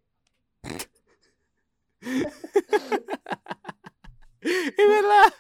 Es 4.41 4.89
verdad. 4.89 5.33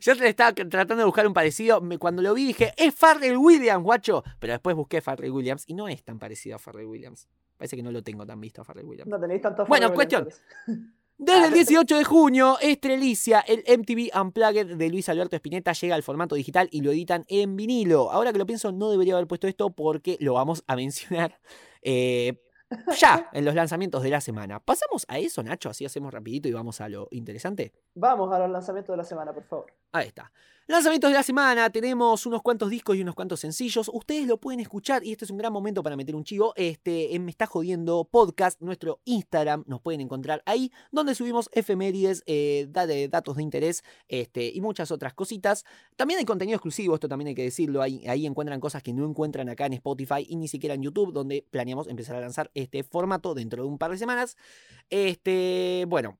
Yo 0.00 0.16
te 0.16 0.28
estaba 0.28 0.52
tratando 0.52 0.96
de 0.96 1.04
buscar 1.04 1.26
un 1.26 1.34
parecido. 1.34 1.82
Cuando 1.98 2.22
lo 2.22 2.34
vi 2.34 2.46
dije, 2.46 2.72
es 2.76 2.94
Farrell 2.94 3.36
Williams, 3.36 3.82
guacho. 3.82 4.22
Pero 4.38 4.52
después 4.52 4.76
busqué 4.76 5.00
Farrell 5.00 5.32
Williams 5.32 5.64
y 5.66 5.74
no 5.74 5.88
es 5.88 6.04
tan 6.04 6.18
parecido 6.18 6.56
a 6.56 6.58
Farrell 6.58 6.86
Williams. 6.86 7.28
Parece 7.56 7.76
que 7.76 7.82
no 7.82 7.90
lo 7.90 8.02
tengo 8.02 8.26
tan 8.26 8.40
visto 8.40 8.62
a 8.62 8.64
Farrell 8.64 8.86
Williams. 8.86 9.08
No 9.08 9.18
tenéis 9.18 9.42
tanto 9.42 9.64
Bueno, 9.66 9.88
favor, 9.88 9.96
cuestión. 9.96 10.28
Desde 11.18 11.46
el 11.46 11.54
18 11.54 11.96
de 11.96 12.04
junio, 12.04 12.58
Estrelicia, 12.60 13.40
el 13.40 13.64
MTV 13.78 14.14
Unplugged 14.20 14.76
de 14.76 14.90
Luis 14.90 15.08
Alberto 15.08 15.34
Spinetta 15.34 15.72
llega 15.72 15.94
al 15.94 16.02
formato 16.02 16.34
digital 16.34 16.68
y 16.70 16.82
lo 16.82 16.92
editan 16.92 17.24
en 17.28 17.56
vinilo. 17.56 18.10
Ahora 18.10 18.34
que 18.34 18.38
lo 18.38 18.44
pienso, 18.44 18.70
no 18.70 18.90
debería 18.90 19.14
haber 19.14 19.26
puesto 19.26 19.48
esto 19.48 19.70
porque 19.70 20.18
lo 20.20 20.34
vamos 20.34 20.62
a 20.66 20.76
mencionar 20.76 21.40
eh, 21.82 22.42
ya 22.98 23.28
en 23.32 23.44
los 23.44 23.54
lanzamientos 23.54 24.02
de 24.02 24.10
la 24.10 24.20
semana. 24.20 24.60
Pasamos 24.60 25.04
a 25.08 25.18
eso, 25.18 25.42
Nacho, 25.42 25.70
así 25.70 25.84
hacemos 25.84 26.12
rapidito 26.12 26.48
y 26.48 26.52
vamos 26.52 26.80
a 26.80 26.88
lo 26.88 27.08
interesante. 27.10 27.72
Vamos 27.94 28.32
a 28.32 28.38
los 28.38 28.50
lanzamientos 28.50 28.92
de 28.92 28.96
la 28.98 29.04
semana, 29.04 29.32
por 29.32 29.44
favor. 29.44 29.72
Ahí 29.92 30.08
está. 30.08 30.32
Lanzamientos 30.68 31.10
de 31.10 31.14
la 31.14 31.22
semana, 31.22 31.70
tenemos 31.70 32.26
unos 32.26 32.42
cuantos 32.42 32.70
discos 32.70 32.96
y 32.96 33.00
unos 33.00 33.14
cuantos 33.14 33.38
sencillos. 33.38 33.88
Ustedes 33.94 34.26
lo 34.26 34.38
pueden 34.38 34.58
escuchar 34.58 35.04
y 35.04 35.12
este 35.12 35.24
es 35.24 35.30
un 35.30 35.38
gran 35.38 35.52
momento 35.52 35.80
para 35.80 35.94
meter 35.94 36.16
un 36.16 36.24
chivo. 36.24 36.54
Este, 36.56 37.14
en 37.14 37.24
Me 37.24 37.30
Está 37.30 37.46
Jodiendo 37.46 38.04
Podcast, 38.04 38.60
nuestro 38.60 38.98
Instagram, 39.04 39.62
nos 39.68 39.80
pueden 39.80 40.00
encontrar 40.00 40.42
ahí, 40.44 40.72
donde 40.90 41.14
subimos 41.14 41.48
efemérides, 41.52 42.24
eh, 42.26 42.66
datos 42.68 43.36
de 43.36 43.44
interés 43.44 43.84
este, 44.08 44.50
y 44.52 44.60
muchas 44.60 44.90
otras 44.90 45.14
cositas. 45.14 45.64
También 45.94 46.18
hay 46.18 46.24
contenido 46.24 46.56
exclusivo, 46.56 46.94
esto 46.94 47.08
también 47.08 47.28
hay 47.28 47.36
que 47.36 47.44
decirlo. 47.44 47.80
Ahí, 47.80 48.04
ahí 48.08 48.26
encuentran 48.26 48.58
cosas 48.58 48.82
que 48.82 48.92
no 48.92 49.08
encuentran 49.08 49.48
acá 49.48 49.66
en 49.66 49.74
Spotify 49.74 50.26
y 50.28 50.34
ni 50.34 50.48
siquiera 50.48 50.74
en 50.74 50.82
YouTube, 50.82 51.12
donde 51.12 51.46
planeamos 51.48 51.86
empezar 51.86 52.16
a 52.16 52.20
lanzar 52.20 52.50
este 52.54 52.82
formato 52.82 53.34
dentro 53.34 53.62
de 53.62 53.68
un 53.68 53.78
par 53.78 53.92
de 53.92 53.98
semanas. 53.98 54.36
Este, 54.90 55.84
bueno, 55.86 56.18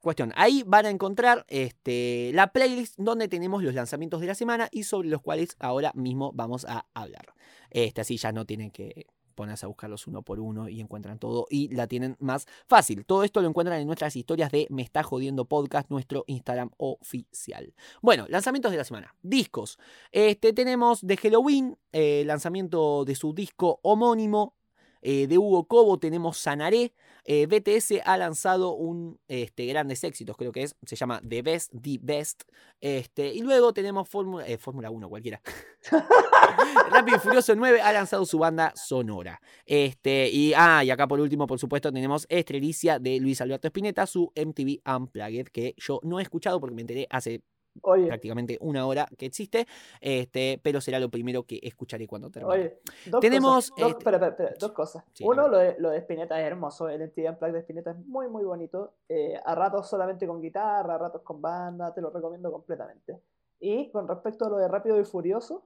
Cuestión, 0.00 0.32
ahí 0.36 0.62
van 0.66 0.86
a 0.86 0.90
encontrar 0.90 1.44
este, 1.48 2.30
la 2.34 2.52
playlist 2.52 2.94
donde 2.96 3.28
tenemos 3.28 3.62
los 3.62 3.74
lanzamientos 3.74 4.20
de 4.20 4.28
la 4.28 4.34
semana 4.34 4.68
y 4.70 4.84
sobre 4.84 5.08
los 5.08 5.20
cuales 5.20 5.56
ahora 5.58 5.92
mismo 5.94 6.32
vamos 6.34 6.64
a 6.64 6.86
hablar. 6.94 7.34
Este, 7.70 8.00
así 8.00 8.16
ya 8.16 8.30
no 8.30 8.44
tienen 8.44 8.70
que 8.70 9.06
ponerse 9.36 9.66
a 9.66 9.68
buscarlos 9.68 10.08
uno 10.08 10.22
por 10.22 10.40
uno 10.40 10.68
y 10.68 10.80
encuentran 10.80 11.20
todo 11.20 11.46
y 11.48 11.68
la 11.72 11.86
tienen 11.86 12.16
más 12.18 12.46
fácil. 12.66 13.04
Todo 13.04 13.22
esto 13.22 13.40
lo 13.40 13.48
encuentran 13.48 13.78
en 13.80 13.86
nuestras 13.86 14.16
historias 14.16 14.50
de 14.50 14.66
Me 14.70 14.82
está 14.82 15.04
jodiendo 15.04 15.44
podcast, 15.44 15.88
nuestro 15.90 16.24
Instagram 16.26 16.70
oficial. 16.78 17.72
Bueno, 18.02 18.26
lanzamientos 18.28 18.72
de 18.72 18.78
la 18.78 18.84
semana. 18.84 19.14
Discos. 19.22 19.78
Este, 20.10 20.52
tenemos 20.52 21.06
de 21.06 21.16
Halloween, 21.16 21.78
eh, 21.92 22.24
lanzamiento 22.26 23.04
de 23.04 23.14
su 23.14 23.32
disco 23.32 23.78
homónimo. 23.82 24.54
Eh, 25.02 25.28
de 25.28 25.38
Hugo 25.38 25.68
Cobo 25.68 25.98
tenemos 25.98 26.38
Sanaré. 26.38 26.92
Eh, 27.28 27.46
BTS 27.46 28.02
ha 28.04 28.16
lanzado 28.16 28.74
un 28.74 29.18
este, 29.26 29.66
grandes 29.66 30.04
éxitos, 30.04 30.36
creo 30.36 30.52
que 30.52 30.62
es, 30.62 30.76
se 30.86 30.94
llama 30.94 31.20
The 31.28 31.42
Best, 31.42 31.72
The 31.72 31.98
Best. 32.00 32.42
Este, 32.80 33.34
y 33.34 33.40
luego 33.40 33.72
tenemos 33.72 34.08
Fórmula 34.08 34.46
eh, 34.46 34.58
Fórmula 34.58 34.90
1, 34.90 35.08
cualquiera. 35.08 35.42
Rápido 36.90 37.16
y 37.16 37.20
Furioso 37.20 37.54
9 37.56 37.80
ha 37.80 37.92
lanzado 37.92 38.24
su 38.24 38.38
banda 38.38 38.72
sonora. 38.76 39.40
Este, 39.64 40.30
y, 40.30 40.52
ah, 40.54 40.84
y 40.84 40.90
acá 40.90 41.08
por 41.08 41.18
último, 41.18 41.48
por 41.48 41.58
supuesto, 41.58 41.90
tenemos 41.92 42.26
Estrelicia 42.28 43.00
de 43.00 43.18
Luis 43.18 43.40
Alberto 43.40 43.66
Spinetta, 43.66 44.06
su 44.06 44.32
MTV 44.36 44.80
Unplugged, 44.96 45.48
que 45.48 45.74
yo 45.78 45.98
no 46.04 46.20
he 46.20 46.22
escuchado 46.22 46.60
porque 46.60 46.76
me 46.76 46.82
enteré 46.82 47.08
hace 47.10 47.42
Oye, 47.82 48.06
prácticamente 48.06 48.58
una 48.60 48.86
hora 48.86 49.06
que 49.18 49.26
existe, 49.26 49.66
este, 50.00 50.60
pero 50.62 50.80
será 50.80 50.98
lo 51.00 51.08
primero 51.10 51.44
que 51.44 51.58
escucharé 51.62 52.06
cuando 52.06 52.30
termine. 52.30 52.54
oye, 52.54 52.78
dos 53.06 53.20
Tenemos, 53.20 53.70
cosas. 53.70 53.70
Dos, 53.78 53.88
este- 53.90 53.98
espera, 53.98 54.16
espera, 54.16 54.30
espera, 54.30 54.54
dos 54.58 54.72
cosas. 54.72 55.04
Sí, 55.12 55.24
Uno, 55.24 55.48
lo 55.48 55.58
de, 55.58 55.76
lo 55.78 55.90
de 55.90 55.98
Spinetta 55.98 56.40
es 56.40 56.46
hermoso. 56.46 56.88
El 56.88 57.02
MTV 57.02 57.30
Unplugged 57.30 57.52
de 57.54 57.60
Spinetta 57.60 57.90
es 57.92 57.98
muy, 58.06 58.28
muy 58.28 58.44
bonito. 58.44 58.94
Eh, 59.08 59.38
a 59.44 59.54
ratos 59.54 59.88
solamente 59.88 60.26
con 60.26 60.40
guitarra, 60.40 60.94
a 60.94 60.98
ratos 60.98 61.22
con 61.22 61.40
banda. 61.40 61.92
Te 61.94 62.00
lo 62.00 62.10
recomiendo 62.10 62.50
completamente. 62.52 63.20
Y 63.60 63.90
con 63.90 64.06
respecto 64.06 64.46
a 64.46 64.50
lo 64.50 64.56
de 64.58 64.68
Rápido 64.68 65.00
y 65.00 65.04
Furioso, 65.04 65.64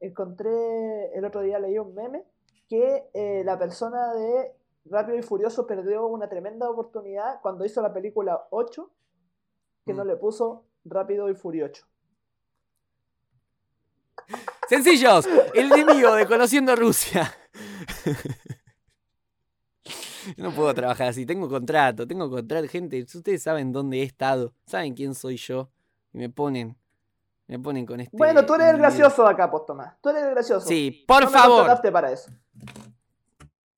encontré 0.00 1.14
el 1.16 1.24
otro 1.24 1.40
día 1.42 1.58
leí 1.58 1.78
un 1.78 1.94
meme 1.94 2.24
que 2.68 3.08
eh, 3.14 3.42
la 3.44 3.58
persona 3.58 4.12
de 4.14 4.52
Rápido 4.84 5.16
y 5.18 5.22
Furioso 5.22 5.66
perdió 5.66 6.06
una 6.06 6.28
tremenda 6.28 6.68
oportunidad 6.68 7.40
cuando 7.40 7.64
hizo 7.64 7.80
la 7.82 7.92
película 7.92 8.46
8, 8.50 8.90
que 9.86 9.94
no 9.94 10.04
Mm. 10.04 10.08
le 10.08 10.16
puso 10.16 10.64
Rápido 10.84 11.28
y 11.30 11.34
Furioso. 11.34 11.84
Sencillos, 14.68 15.28
el 15.54 15.70
enemigo 15.72 16.14
de 16.14 16.26
Conociendo 16.26 16.74
Rusia. 16.76 17.32
Yo 20.36 20.44
no 20.44 20.52
puedo 20.52 20.72
trabajar 20.72 21.08
así, 21.08 21.26
tengo 21.26 21.48
contrato, 21.48 22.06
tengo 22.06 22.30
contrato, 22.30 22.68
gente, 22.68 23.02
ustedes 23.02 23.42
saben 23.42 23.72
dónde 23.72 23.98
he 23.98 24.02
estado, 24.04 24.54
saben 24.66 24.94
quién 24.94 25.14
soy 25.16 25.36
yo, 25.36 25.68
y 26.12 26.18
me 26.18 26.30
ponen, 26.30 26.76
me 27.48 27.58
ponen 27.58 27.84
con 27.84 28.00
este... 28.00 28.16
Bueno, 28.16 28.46
tú 28.46 28.54
eres 28.54 28.68
el 28.68 28.78
gracioso 28.78 29.26
acá, 29.26 29.50
pues 29.50 29.66
Tomás. 29.66 29.94
Tú 30.00 30.10
eres 30.10 30.22
el 30.22 30.30
gracioso. 30.30 30.66
Sí, 30.66 31.04
por 31.08 31.24
No 31.24 31.30
me 31.30 31.36
favor. 31.38 31.56
contrataste 31.58 31.90
para 31.92 32.12
eso. 32.12 32.30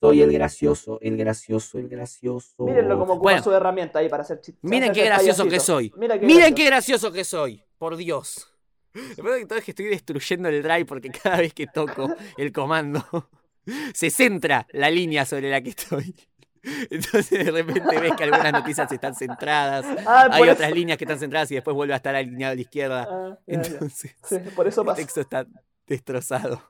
Soy 0.00 0.20
el 0.22 0.32
gracioso, 0.32 0.98
el 1.00 1.16
gracioso, 1.16 1.78
el 1.78 1.88
gracioso. 1.88 2.64
Mírenlo 2.64 2.98
como 2.98 3.14
ocupa 3.14 3.22
Bueno. 3.30 3.42
su 3.42 3.52
herramienta 3.52 4.00
ahí 4.00 4.08
para 4.08 4.22
hacer 4.22 4.40
chistes. 4.40 4.62
Miren 4.62 4.92
qué 4.92 5.04
gracioso 5.04 5.46
que 5.46 5.60
soy. 5.60 5.92
Mira 5.96 6.18
qué 6.18 6.26
Miren 6.26 6.54
qué 6.54 6.64
gracioso. 6.66 7.10
que 7.12 7.24
soy, 7.24 7.62
por 7.78 7.96
Dios. 7.96 8.50
Lo 8.92 9.24
peor 9.24 9.36
de 9.38 9.46
todo 9.46 9.58
es 9.58 9.64
que 9.64 9.70
estoy 9.72 9.86
destruyendo 9.86 10.48
el 10.48 10.62
drive 10.62 10.84
porque 10.84 11.10
cada 11.10 11.38
vez 11.38 11.52
que 11.54 11.66
toco 11.66 12.14
el 12.36 12.52
comando 12.52 13.02
se 13.94 14.10
centra 14.10 14.66
la 14.72 14.90
línea 14.90 15.24
sobre 15.24 15.50
la 15.50 15.60
que 15.62 15.70
estoy. 15.70 16.14
Entonces 16.90 17.44
de 17.44 17.50
repente 17.50 17.98
ves 18.00 18.12
que 18.16 18.24
algunas 18.24 18.52
noticias 18.52 18.90
están 18.92 19.14
centradas, 19.14 19.84
Ah, 20.06 20.28
hay 20.30 20.48
otras 20.48 20.68
eso- 20.68 20.74
líneas 20.76 20.96
que 20.98 21.04
están 21.04 21.18
centradas 21.18 21.50
y 21.50 21.54
después 21.56 21.74
vuelve 21.74 21.92
a 21.94 21.96
estar 21.96 22.14
alineado 22.14 22.52
a 22.52 22.54
la 22.56 22.60
izquierda. 22.60 23.08
Ah. 23.10 23.38
Entonces 23.46 24.14
Sí, 24.22 24.36
por 24.54 24.68
eso 24.68 24.82
el 24.82 24.94
texto 24.96 25.20
está 25.20 25.46
destrozado. 25.86 26.62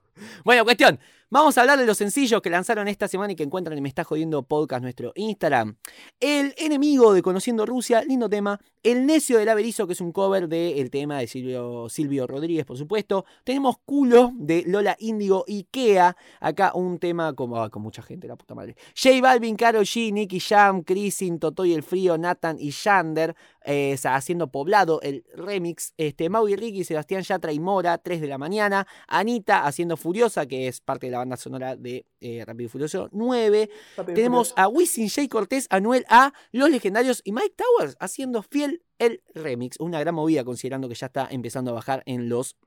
Bueno, 0.44 0.64
cuestión. 0.64 0.98
Vamos 1.30 1.58
a 1.58 1.62
hablar 1.62 1.80
de 1.80 1.86
los 1.86 1.98
sencillos 1.98 2.40
que 2.42 2.48
lanzaron 2.48 2.86
esta 2.86 3.08
semana 3.08 3.32
y 3.32 3.36
que 3.36 3.42
encuentran 3.42 3.76
en 3.76 3.82
Me 3.82 3.88
Está 3.88 4.04
Jodiendo 4.04 4.44
Podcast, 4.44 4.82
nuestro 4.82 5.10
Instagram. 5.16 5.76
El 6.20 6.54
enemigo 6.58 7.12
de 7.12 7.22
Conociendo 7.22 7.66
Rusia, 7.66 8.04
lindo 8.04 8.28
tema. 8.28 8.60
El 8.84 9.06
necio 9.06 9.38
del 9.38 9.48
Averizo, 9.48 9.86
que 9.86 9.94
es 9.94 10.00
un 10.00 10.12
cover 10.12 10.46
del 10.46 10.90
tema 10.90 11.18
de 11.18 11.26
Silvio, 11.26 12.26
Rodríguez, 12.28 12.66
por 12.66 12.76
supuesto. 12.76 13.24
Tenemos 13.42 13.78
Culo 13.84 14.30
de 14.34 14.62
Lola 14.66 14.94
Índigo 15.00 15.44
Ikea. 15.48 16.16
Acá 16.38 16.72
un 16.74 16.98
tema 16.98 17.32
como, 17.32 17.60
ah, 17.60 17.70
con 17.70 17.82
mucha 17.82 18.02
gente, 18.02 18.28
la 18.28 18.36
puta 18.36 18.54
madre. 18.54 18.76
J 18.94 19.20
Balvin, 19.20 19.56
Karol 19.56 19.84
G, 19.84 20.12
Nicky 20.12 20.38
Jam, 20.38 20.82
Chrisin, 20.82 21.40
Totoy 21.40 21.72
el 21.72 21.82
Frío, 21.82 22.16
Nathan 22.18 22.58
y 22.60 22.70
Yander. 22.70 23.34
eh, 23.64 23.96
haciendo 24.04 24.52
poblado 24.52 25.00
el 25.00 25.24
remix. 25.34 25.94
Este, 25.96 26.28
Maui 26.28 26.54
Ricky, 26.54 26.84
Sebastián 26.84 27.22
Yatra 27.22 27.52
y 27.52 27.58
Mora, 27.58 27.96
3 27.98 28.20
de 28.20 28.26
la 28.28 28.36
mañana. 28.36 28.86
Anita 29.08 29.64
haciendo 29.64 29.96
Furiosa, 30.04 30.44
que 30.44 30.68
es 30.68 30.82
parte 30.82 31.06
de 31.06 31.12
la 31.12 31.18
banda 31.18 31.38
sonora 31.38 31.76
de 31.76 32.04
eh, 32.20 32.44
Rápido 32.44 32.66
y 32.66 32.68
Furioso 32.68 33.08
9. 33.10 33.70
Rápido 33.96 34.12
y 34.12 34.14
Tenemos 34.14 34.50
Furioso. 34.50 34.60
a 34.60 34.68
Wisin 34.68 35.08
J. 35.08 35.28
Cortés, 35.30 35.66
Anuel 35.70 36.04
A, 36.10 36.34
Los 36.52 36.68
Legendarios 36.68 37.22
y 37.24 37.32
Mike 37.32 37.54
Towers 37.56 37.96
haciendo 38.00 38.42
fiel 38.42 38.82
el 38.98 39.22
remix. 39.34 39.80
Una 39.80 39.98
gran 40.00 40.14
movida 40.14 40.44
considerando 40.44 40.90
que 40.90 40.94
ya 40.94 41.06
está 41.06 41.26
empezando 41.30 41.70
a 41.70 41.74
bajar 41.74 42.02
en 42.04 42.28
los 42.28 42.58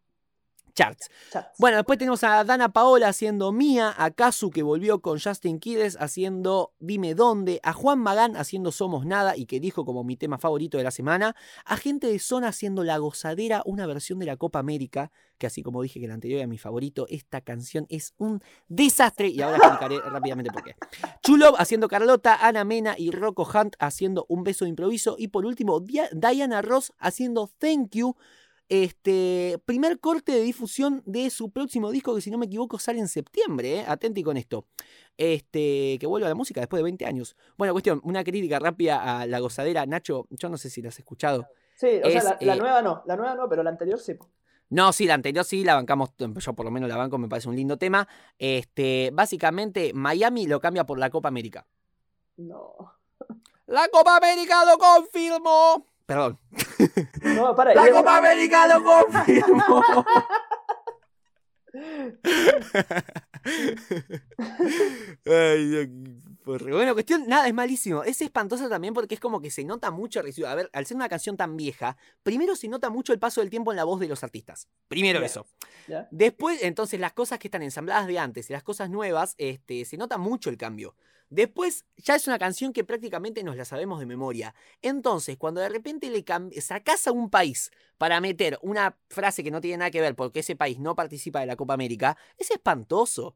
charts. 0.78 1.10
Bueno, 1.58 1.78
después 1.78 1.98
tenemos 1.98 2.24
a 2.24 2.44
Dana 2.44 2.70
Paola 2.70 3.08
haciendo 3.08 3.52
Mía, 3.52 3.96
a 3.98 4.12
Kazu 4.12 4.52
que 4.52 4.62
volvió 4.62 5.02
con 5.02 5.20
Justin 5.20 5.60
Quiles 5.60 5.98
haciendo 6.00 6.74
Dime 6.80 7.16
Dónde, 7.16 7.60
a 7.64 7.74
Juan 7.74 7.98
Magán 8.00 8.38
haciendo 8.38 8.72
Somos 8.72 9.06
Nada 9.06 9.36
y 9.36 9.48
que 9.48 9.60
dijo 9.60 9.86
como 9.86 10.04
mi 10.04 10.16
tema 10.18 10.38
favorito 10.38 10.78
de 10.78 10.84
la 10.84 10.92
semana, 10.92 11.36
a 11.66 11.78
Gente 11.78 12.06
de 12.08 12.20
Zona 12.20 12.50
haciendo 12.50 12.84
La 12.84 13.00
Gozadera, 13.00 13.64
una 13.66 13.88
versión 13.88 14.20
de 14.20 14.28
la 14.28 14.38
Copa 14.38 14.60
América, 14.60 15.12
que 15.40 15.48
así 15.48 15.64
como 15.64 15.82
dije 15.82 16.00
que 16.00 16.06
el 16.06 16.12
anterior 16.12 16.40
era 16.40 16.48
mi 16.48 16.58
favorito, 16.60 17.08
esta 17.10 17.42
canción 17.42 17.88
es 17.90 18.14
un 18.18 18.42
desastre 18.68 19.30
y 19.30 19.42
ahora 19.42 19.58
explicaré 19.58 20.00
rápidamente 20.00 20.52
por 20.52 20.64
qué. 20.64 20.76
Chulov 21.24 21.56
haciendo 21.58 21.88
Carlota, 21.88 22.38
Ana 22.48 22.64
Mena 22.64 22.96
y 22.98 23.10
Rocco 23.12 23.48
Hunt 23.52 23.76
haciendo 23.80 24.26
Un 24.30 24.44
Beso 24.44 24.66
de 24.66 24.70
Improviso 24.70 25.16
y 25.18 25.30
por 25.30 25.46
último 25.46 25.80
Dia- 25.80 26.10
Diana 26.12 26.62
Ross 26.62 26.94
haciendo 27.00 27.50
Thank 27.60 27.96
You 27.96 28.16
este 28.70 29.60
primer 29.66 30.00
corte 30.00 30.32
de 30.32 30.42
difusión 30.42 31.04
de 31.06 31.30
su 31.30 31.52
próximo 31.52 31.92
disco, 31.92 32.14
que 32.16 32.22
si 32.22 32.32
no 32.32 32.38
me 32.38 32.48
equivoco 32.48 32.80
sale 32.80 33.00
en 33.00 33.08
septiembre, 33.08 33.80
¿eh? 33.80 33.86
atenti 33.88 34.24
con 34.24 34.38
esto. 34.38 34.66
Este, 35.18 35.98
que 36.00 36.06
vuelve 36.06 36.28
a 36.28 36.30
la 36.30 36.36
música 36.36 36.60
después 36.60 36.80
de 36.80 36.84
20 36.84 37.06
años. 37.06 37.36
Bueno, 37.58 37.74
cuestión, 37.74 38.02
una 38.04 38.24
crítica 38.24 38.60
rápida 38.60 39.20
a 39.20 39.26
la 39.26 39.40
gozadera. 39.40 39.86
Nacho, 39.86 40.28
yo 40.30 40.50
no 40.50 40.58
sé 40.58 40.70
si 40.70 40.82
la 40.82 40.90
has 40.90 41.00
escuchado. 41.00 41.48
Sí, 41.76 41.88
o 42.04 42.10
sea, 42.10 42.24
la, 42.24 42.38
la 42.42 42.56
eh, 42.56 42.60
nueva 42.60 42.82
no, 42.82 43.04
la 43.06 43.16
nueva 43.16 43.36
no, 43.36 43.50
pero 43.50 43.64
la 43.64 43.70
anterior 43.70 44.00
sí. 44.00 44.16
No, 44.70 44.92
sí, 44.92 45.06
la 45.06 45.14
anterior 45.14 45.46
sí, 45.46 45.64
la 45.64 45.76
bancamos, 45.76 46.12
yo 46.18 46.54
por 46.54 46.66
lo 46.66 46.72
menos 46.72 46.90
la 46.90 46.98
banco, 46.98 47.18
me 47.18 47.30
parece 47.30 47.48
un 47.48 47.56
lindo 47.56 47.78
tema. 47.78 48.08
Este, 48.38 49.12
básicamente, 49.14 49.94
Miami 49.94 50.46
lo 50.46 50.60
cambia 50.60 50.86
por 50.86 51.00
la 51.00 51.10
Copa 51.10 51.30
América. 51.30 51.66
No. 52.36 52.76
La 53.68 53.88
Copa 53.90 54.18
América 54.18 54.66
lo 54.66 54.78
confirmó. 54.78 55.86
Perdón. 56.08 56.40
No, 57.22 57.54
para. 57.56 57.76
La 57.76 57.92
Copa 57.92 58.18
América 58.18 58.66
lo 58.68 58.82
confirmó. 58.84 59.84
Ay, 65.26 65.90
porra. 66.46 66.72
Bueno, 66.74 66.94
cuestión, 66.94 67.28
nada, 67.28 67.46
es 67.48 67.54
malísimo. 67.54 68.04
Es 68.04 68.22
espantoso 68.22 68.70
también 68.70 68.94
porque 68.94 69.16
es 69.16 69.20
como 69.20 69.42
que 69.42 69.52
se 69.52 69.66
nota 69.66 69.92
mucho. 69.92 70.22
A 70.22 70.56
ver, 70.56 70.70
al 70.72 70.86
ser 70.86 70.96
una 70.96 71.10
canción 71.10 71.36
tan 71.36 71.58
vieja, 71.58 71.98
primero 72.24 72.56
se 72.56 72.70
nota 72.70 72.90
mucho 72.90 73.12
el 73.12 73.20
paso 73.20 73.42
del 73.42 73.50
tiempo 73.50 73.74
en 73.74 73.76
la 73.76 73.84
voz 73.84 74.00
de 74.00 74.08
los 74.08 74.24
artistas. 74.24 74.70
Primero 74.88 75.22
eso. 75.24 75.46
Después, 76.10 76.64
entonces, 76.64 77.02
las 77.02 77.12
cosas 77.12 77.38
que 77.38 77.50
están 77.50 77.64
ensambladas 77.64 78.08
de 78.08 78.18
antes 78.18 78.50
y 78.50 78.54
las 78.54 78.64
cosas 78.64 78.90
nuevas, 78.90 79.36
este, 79.38 79.84
se 79.84 79.98
nota 79.98 80.18
mucho 80.18 80.50
el 80.50 80.58
cambio. 80.58 80.96
Después, 81.30 81.86
ya 81.98 82.16
es 82.16 82.28
una 82.28 82.40
canción 82.40 82.72
que 82.72 82.84
prácticamente 82.84 83.44
nos 83.44 83.58
la 83.58 83.66
sabemos 83.66 84.00
de 84.00 84.06
memoria. 84.06 84.56
Entonces, 84.82 85.38
cuando 85.38 85.60
de 85.62 85.70
repente 85.70 86.10
le 86.10 86.24
sacás 86.62 87.08
a 87.08 87.12
un 87.12 87.30
país 87.30 87.72
para 87.98 88.22
meter 88.22 88.58
una 88.62 88.98
frase 89.10 89.44
que 89.44 89.52
no 89.52 89.62
tiene 89.62 89.78
nada 89.78 89.92
que 89.92 90.02
ver 90.02 90.16
porque 90.16 90.40
ese 90.40 90.56
país 90.56 90.80
no 90.80 90.96
participa 90.96 91.42
de 91.42 91.48
la 91.48 91.56
Copa 91.56 91.74
América, 91.74 92.18
es 92.38 92.52
espantoso. 92.52 93.36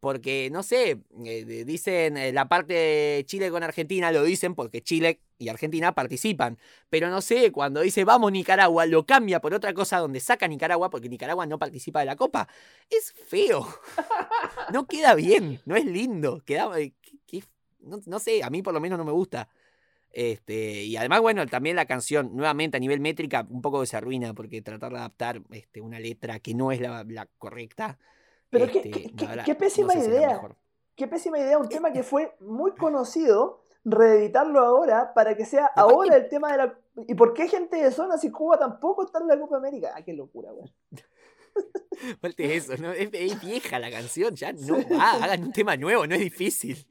Porque, 0.00 0.48
no 0.50 0.62
sé, 0.62 0.98
eh, 1.26 1.64
dicen 1.66 2.16
eh, 2.16 2.32
la 2.32 2.48
parte 2.48 2.72
de 2.72 3.24
Chile 3.26 3.50
con 3.50 3.62
Argentina, 3.62 4.10
lo 4.10 4.22
dicen 4.24 4.54
porque 4.54 4.80
Chile 4.80 5.20
y 5.38 5.50
Argentina 5.50 5.94
participan. 5.94 6.58
Pero 6.88 7.10
no 7.10 7.20
sé, 7.20 7.52
cuando 7.52 7.82
dice 7.82 8.04
vamos 8.04 8.32
Nicaragua, 8.32 8.86
lo 8.86 9.04
cambia 9.04 9.40
por 9.40 9.52
otra 9.52 9.74
cosa 9.74 9.98
donde 9.98 10.20
saca 10.20 10.48
Nicaragua 10.48 10.88
porque 10.88 11.10
Nicaragua 11.10 11.44
no 11.44 11.58
participa 11.58 12.00
de 12.00 12.06
la 12.06 12.16
Copa. 12.16 12.48
Es 12.88 13.12
feo. 13.12 13.66
No 14.72 14.86
queda 14.86 15.14
bien, 15.16 15.60
no 15.64 15.74
es 15.74 15.84
lindo. 15.84 16.42
Queda, 16.44 16.70
eh, 16.78 16.92
no, 17.80 18.00
no 18.06 18.18
sé, 18.20 18.42
a 18.44 18.50
mí 18.50 18.62
por 18.62 18.72
lo 18.72 18.80
menos 18.80 18.98
no 18.98 19.04
me 19.04 19.10
gusta. 19.10 19.48
Este, 20.12 20.84
y 20.84 20.96
además, 20.96 21.20
bueno, 21.20 21.44
también 21.46 21.74
la 21.76 21.86
canción, 21.86 22.36
nuevamente 22.36 22.76
a 22.76 22.80
nivel 22.80 23.00
métrica, 23.00 23.46
un 23.50 23.62
poco 23.62 23.84
se 23.86 23.96
arruina 23.96 24.32
porque 24.32 24.62
tratar 24.62 24.92
de 24.92 24.98
adaptar 24.98 25.42
este, 25.50 25.80
una 25.80 25.98
letra 25.98 26.38
que 26.38 26.54
no 26.54 26.70
es 26.70 26.80
la 26.80 27.28
correcta. 27.38 27.98
Pero 28.50 28.64
este, 28.66 28.82
qué, 28.82 28.90
qué- 28.90 29.12
qué- 29.16 29.42
qué 29.46 29.54
pésima 29.54 29.94
no 29.94 30.00
sé 30.02 30.08
idea. 30.08 30.40
Qué 30.96 31.08
pésima 31.08 31.38
idea, 31.38 31.56
un 31.58 31.68
tema 31.68 31.92
que 31.92 32.02
fue 32.02 32.34
muy 32.40 32.72
conocido, 32.72 33.62
reeditarlo 33.84 34.60
ahora 34.60 35.14
para 35.14 35.34
que 35.36 35.46
sea 35.46 35.66
ahora 35.74 36.16
el 36.16 36.28
tema 36.28 36.50
de 36.52 36.58
la... 36.58 36.78
¿Y 37.08 37.14
por 37.14 37.32
qué 37.32 37.48
gente 37.48 37.76
de 37.82 37.90
zona 37.90 38.18
si 38.18 38.30
Cuba 38.30 38.58
tampoco 38.58 39.04
está 39.04 39.18
en 39.20 39.28
la 39.28 39.38
Copa 39.40 39.56
América? 39.56 39.92
Ah, 39.96 40.02
qué 40.02 40.12
locura, 40.12 40.50
güey. 40.50 40.70
Aparte 42.16 42.54
eso, 42.54 42.76
¿no? 42.78 42.92
Es, 42.92 43.08
es 43.12 43.40
vieja 43.40 43.78
la 43.78 43.90
canción, 43.90 44.34
ya 44.34 44.52
no 44.52 44.76
va, 44.96 45.12
hagan 45.24 45.42
un 45.44 45.52
tema 45.52 45.76
nuevo, 45.76 46.06
no 46.06 46.14
es 46.14 46.20
difícil. 46.20 46.86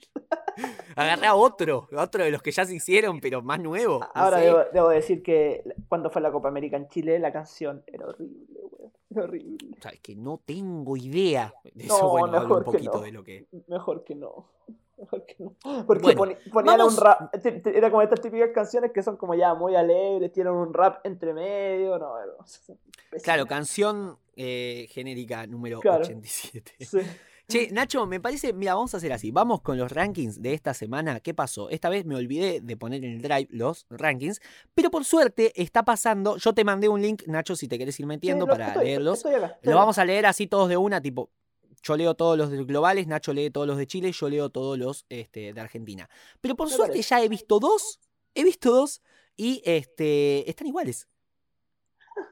Agarrá 0.96 1.36
otro, 1.36 1.88
otro 1.96 2.24
de 2.24 2.32
los 2.32 2.42
que 2.42 2.52
ya 2.52 2.66
se 2.66 2.76
hicieron, 2.76 3.20
pero 3.20 3.42
más 3.42 3.60
nuevo. 3.60 4.00
no 4.00 4.08
Ahora 4.14 4.40
sé. 4.40 4.46
debo, 4.46 4.60
debo 4.74 4.90
decir 4.90 5.24
que 5.24 5.64
cuando 5.88 6.10
fue 6.10 6.22
la 6.22 6.32
Copa 6.32 6.48
América 6.50 6.78
en 6.78 6.88
Chile, 6.90 7.18
la 7.20 7.32
canción 7.32 7.84
era 7.88 8.08
horrible, 8.08 8.60
güey. 8.72 8.92
Horrible. 9.16 9.76
Sabes 9.82 10.00
que 10.02 10.16
no 10.16 10.40
tengo 10.46 10.96
idea. 10.98 11.54
De 11.74 11.86
No, 11.86 11.96
eso, 11.96 12.10
bueno, 12.10 12.26
hablo 12.38 12.40
mejor 12.42 12.58
un 12.58 12.64
que 12.66 12.72
poquito 12.78 12.98
no. 12.98 13.02
de 13.02 13.12
lo 13.12 13.24
que. 13.24 13.48
Mejor 13.68 14.04
que 14.04 14.16
no. 14.16 14.46
Mejor 15.00 15.26
que 15.26 15.36
no. 15.40 15.54
Porque 15.88 16.04
Bueno, 16.04 16.22
poni- 16.22 16.52
ponían 16.52 16.78
vamos- 16.78 16.98
un 16.98 17.04
rap. 17.06 17.34
Era 17.66 17.90
como 17.90 18.02
estas 18.02 18.20
típicas 18.20 18.50
canciones 18.54 18.92
que 18.92 19.02
son 19.02 19.16
como 19.16 19.34
ya 19.34 19.54
muy 19.54 19.74
alegres, 19.76 20.30
tienen 20.34 20.52
un 20.52 20.74
rap 20.74 21.06
entre 21.06 21.34
medio. 21.34 21.98
No, 21.98 22.16
Claro, 23.24 23.46
canción 23.46 24.18
eh, 24.36 24.88
genérica 24.90 25.48
número 25.48 25.80
Claro. 25.80 26.04
87. 26.04 26.74
Sí. 26.86 26.98
Che, 27.50 27.70
Nacho, 27.72 28.06
me 28.06 28.20
parece, 28.22 28.54
mira, 28.54 28.76
vamos 28.76 28.94
a 28.94 28.98
hacer 28.98 29.12
así. 29.12 29.32
Vamos 29.32 29.62
con 29.62 29.76
los 29.78 29.92
rankings 29.92 30.40
de 30.40 30.54
esta 30.54 30.76
semana. 30.76 31.20
¿Qué 31.20 31.34
pasó? 31.34 31.70
Esta 31.72 31.90
vez 31.90 32.06
me 32.06 32.16
olvidé 32.16 32.62
de 32.62 32.78
poner 32.78 33.04
en 33.04 33.14
el 33.14 33.22
drive 33.24 33.48
los 33.50 33.88
rankings, 33.90 34.40
pero 34.76 34.92
por 34.92 35.04
suerte 35.04 35.52
está 35.60 35.84
pasando. 35.84 36.38
Yo 36.38 36.54
te 36.54 36.64
mandé 36.64 36.88
un 36.90 37.02
link, 37.02 37.24
Nacho, 37.26 37.56
si 37.56 37.68
te 37.68 37.80
querés 37.80 38.00
ir 38.00 38.06
metiendo 38.06 38.46
Sí, 38.46 38.52
para 38.52 38.68
estoy- 38.68 38.86
leerlos. 38.86 39.18
estoy 39.18 39.34
acá, 39.34 39.48
estoy 39.48 39.72
Lo 39.72 39.78
vamos 39.78 39.98
a 39.98 40.06
leer 40.06 40.28
así 40.28 40.46
todos 40.46 40.70
de 40.70 40.78
una, 40.78 41.02
tipo, 41.02 41.32
yo 41.82 41.98
leo 41.98 42.14
todos 42.14 42.38
los 42.38 42.52
de 42.52 42.64
globales, 42.66 43.08
Nacho 43.08 43.34
lee 43.34 43.50
todos 43.50 43.66
los 43.66 43.78
de 43.78 43.88
Chile, 43.88 44.12
yo 44.12 44.30
leo 44.30 44.52
todos 44.52 44.78
los 44.78 45.06
este, 45.10 45.52
de 45.52 45.60
Argentina. 45.62 46.08
Pero 46.42 46.56
por 46.56 46.70
suerte 46.70 46.92
parece. 46.94 47.10
ya 47.10 47.24
he 47.24 47.30
visto 47.30 47.60
dos, 47.60 48.00
he 48.36 48.44
visto 48.44 48.72
dos 48.72 49.02
y 49.36 49.64
este, 49.66 50.48
están 50.48 50.68
iguales. 50.68 51.08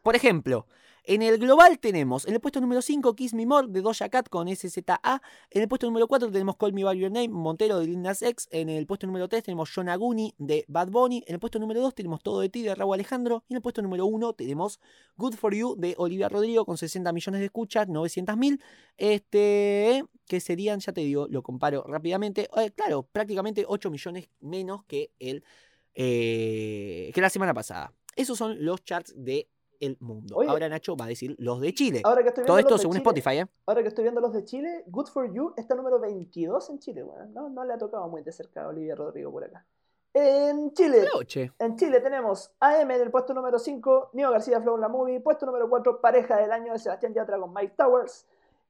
Por 0.03 0.15
ejemplo, 0.15 0.67
en 1.07 1.21
el 1.21 1.37
global 1.37 1.79
tenemos 1.79 2.27
en 2.27 2.33
el 2.33 2.41
puesto 2.41 2.59
número 2.59 2.81
5 2.81 3.15
Kiss 3.15 3.33
Me 3.33 3.45
More 3.45 3.67
de 3.69 3.81
Doja 3.81 4.09
Cat 4.09 4.27
con 4.27 4.49
SZA. 4.53 5.21
En 5.49 5.61
el 5.61 5.69
puesto 5.69 5.87
número 5.87 6.05
4 6.05 6.29
tenemos 6.29 6.57
Call 6.57 6.73
Me 6.73 6.83
By 6.83 6.99
Your 6.99 7.11
Name, 7.11 7.29
Montero 7.29 7.79
de 7.79 7.87
Lil 7.87 8.01
Nas 8.01 8.21
X. 8.21 8.49
En 8.51 8.67
el 8.67 8.85
puesto 8.85 9.07
número 9.07 9.29
3 9.29 9.41
tenemos 9.41 9.73
Yonaguni 9.73 10.35
de 10.37 10.65
Bad 10.67 10.89
Bunny. 10.89 11.23
En 11.25 11.35
el 11.35 11.39
puesto 11.39 11.59
número 11.59 11.79
2 11.79 11.95
tenemos 11.95 12.21
Todo 12.21 12.41
de 12.41 12.49
Ti 12.49 12.61
de 12.61 12.75
Raúl 12.75 12.95
Alejandro. 12.95 13.45
Y 13.47 13.53
en 13.53 13.55
el 13.55 13.61
puesto 13.61 13.81
número 13.81 14.05
1 14.05 14.33
tenemos 14.33 14.81
Good 15.15 15.35
For 15.35 15.55
You 15.55 15.75
de 15.77 15.95
Olivia 15.97 16.27
Rodrigo 16.27 16.65
con 16.65 16.77
60 16.77 17.13
millones 17.13 17.39
de 17.39 17.45
escuchas, 17.45 17.87
900 17.87 18.35
mil. 18.35 18.61
Este, 18.97 20.03
que 20.25 20.41
serían, 20.41 20.81
ya 20.81 20.91
te 20.91 21.01
digo, 21.01 21.27
lo 21.29 21.41
comparo 21.41 21.85
rápidamente. 21.87 22.49
eh, 22.57 22.71
claro, 22.71 23.03
prácticamente 23.03 23.63
8 23.65 23.89
millones 23.89 24.27
menos 24.41 24.83
que, 24.83 25.13
el, 25.19 25.45
eh, 25.95 27.11
que 27.13 27.21
la 27.21 27.29
semana 27.29 27.53
pasada. 27.53 27.93
Esos 28.17 28.37
son 28.37 28.65
los 28.65 28.83
charts 28.83 29.13
de 29.15 29.47
el 29.79 29.97
mundo. 29.99 30.35
Oye. 30.37 30.49
Ahora 30.49 30.69
Nacho 30.69 30.95
va 30.95 31.05
a 31.05 31.07
decir 31.07 31.35
los 31.39 31.59
de 31.61 31.73
Chile. 31.73 32.01
Ahora 32.03 32.21
que 32.23 32.29
estoy 32.29 32.45
Todo 32.45 32.55
viendo 32.55 32.67
esto 32.67 32.73
los 32.73 32.79
de 32.79 32.83
según 32.83 32.93
Chile- 32.95 33.19
Spotify, 33.21 33.37
¿eh? 33.39 33.47
Ahora 33.65 33.81
que 33.81 33.87
estoy 33.89 34.03
viendo 34.03 34.21
los 34.21 34.33
de 34.33 34.43
Chile, 34.45 34.83
Good 34.87 35.07
for 35.07 35.31
You 35.33 35.53
está 35.57 35.75
número 35.75 35.99
22 35.99 36.69
en 36.69 36.79
Chile, 36.79 37.03
weón. 37.03 37.33
No, 37.33 37.49
no 37.49 37.63
le 37.63 37.73
ha 37.73 37.77
tocado 37.77 38.07
muy 38.07 38.21
de 38.23 38.31
cerca 38.31 38.63
a 38.63 38.67
Olivia 38.69 38.95
Rodrigo 38.95 39.31
por 39.31 39.43
acá. 39.43 39.65
En 40.13 40.73
Chile, 40.73 41.05
Noche. 41.13 41.51
en 41.59 41.75
Chile 41.75 41.99
tenemos 42.01 42.51
AM 42.59 42.89
en 42.95 43.01
el 43.01 43.11
puesto 43.11 43.35
número 43.35 43.59
5, 43.59 44.09
Nio 44.13 44.31
García 44.31 44.59
Flow 44.61 44.75
La 44.77 44.87
Movie, 44.87 45.19
puesto 45.19 45.45
número 45.45 45.69
4, 45.69 46.01
Pareja 46.01 46.37
del 46.37 46.51
Año 46.51 46.73
de 46.73 46.79
Sebastián 46.79 47.13
Yatra 47.13 47.37
con 47.39 47.53
Mike 47.53 47.75
Towers, 47.77 48.25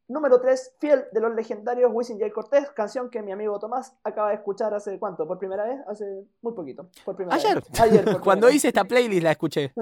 número 0.09 0.39
3, 0.39 0.75
Fiel 0.79 1.05
de 1.11 1.19
los 1.21 1.33
legendarios 1.35 1.91
Wisin 1.93 2.19
J. 2.19 2.31
Cortés, 2.33 2.69
canción 2.71 3.09
que 3.09 3.21
mi 3.21 3.31
amigo 3.31 3.59
Tomás 3.59 3.93
acaba 4.03 4.29
de 4.29 4.35
escuchar 4.35 4.73
hace 4.73 4.97
cuánto, 4.99 5.27
por 5.27 5.37
primera 5.37 5.65
vez, 5.65 5.79
hace 5.87 6.05
muy 6.41 6.53
poquito, 6.53 6.89
por 7.05 7.15
primera 7.15 7.35
Ayer. 7.35 7.55
vez. 7.55 7.79
Ayer, 7.81 8.05
por 8.05 8.21
Cuando 8.23 8.47
primera 8.47 8.55
hice 8.55 8.67
esta 8.69 8.83
playlist 8.85 9.23
la 9.23 9.31
escuché. 9.31 9.73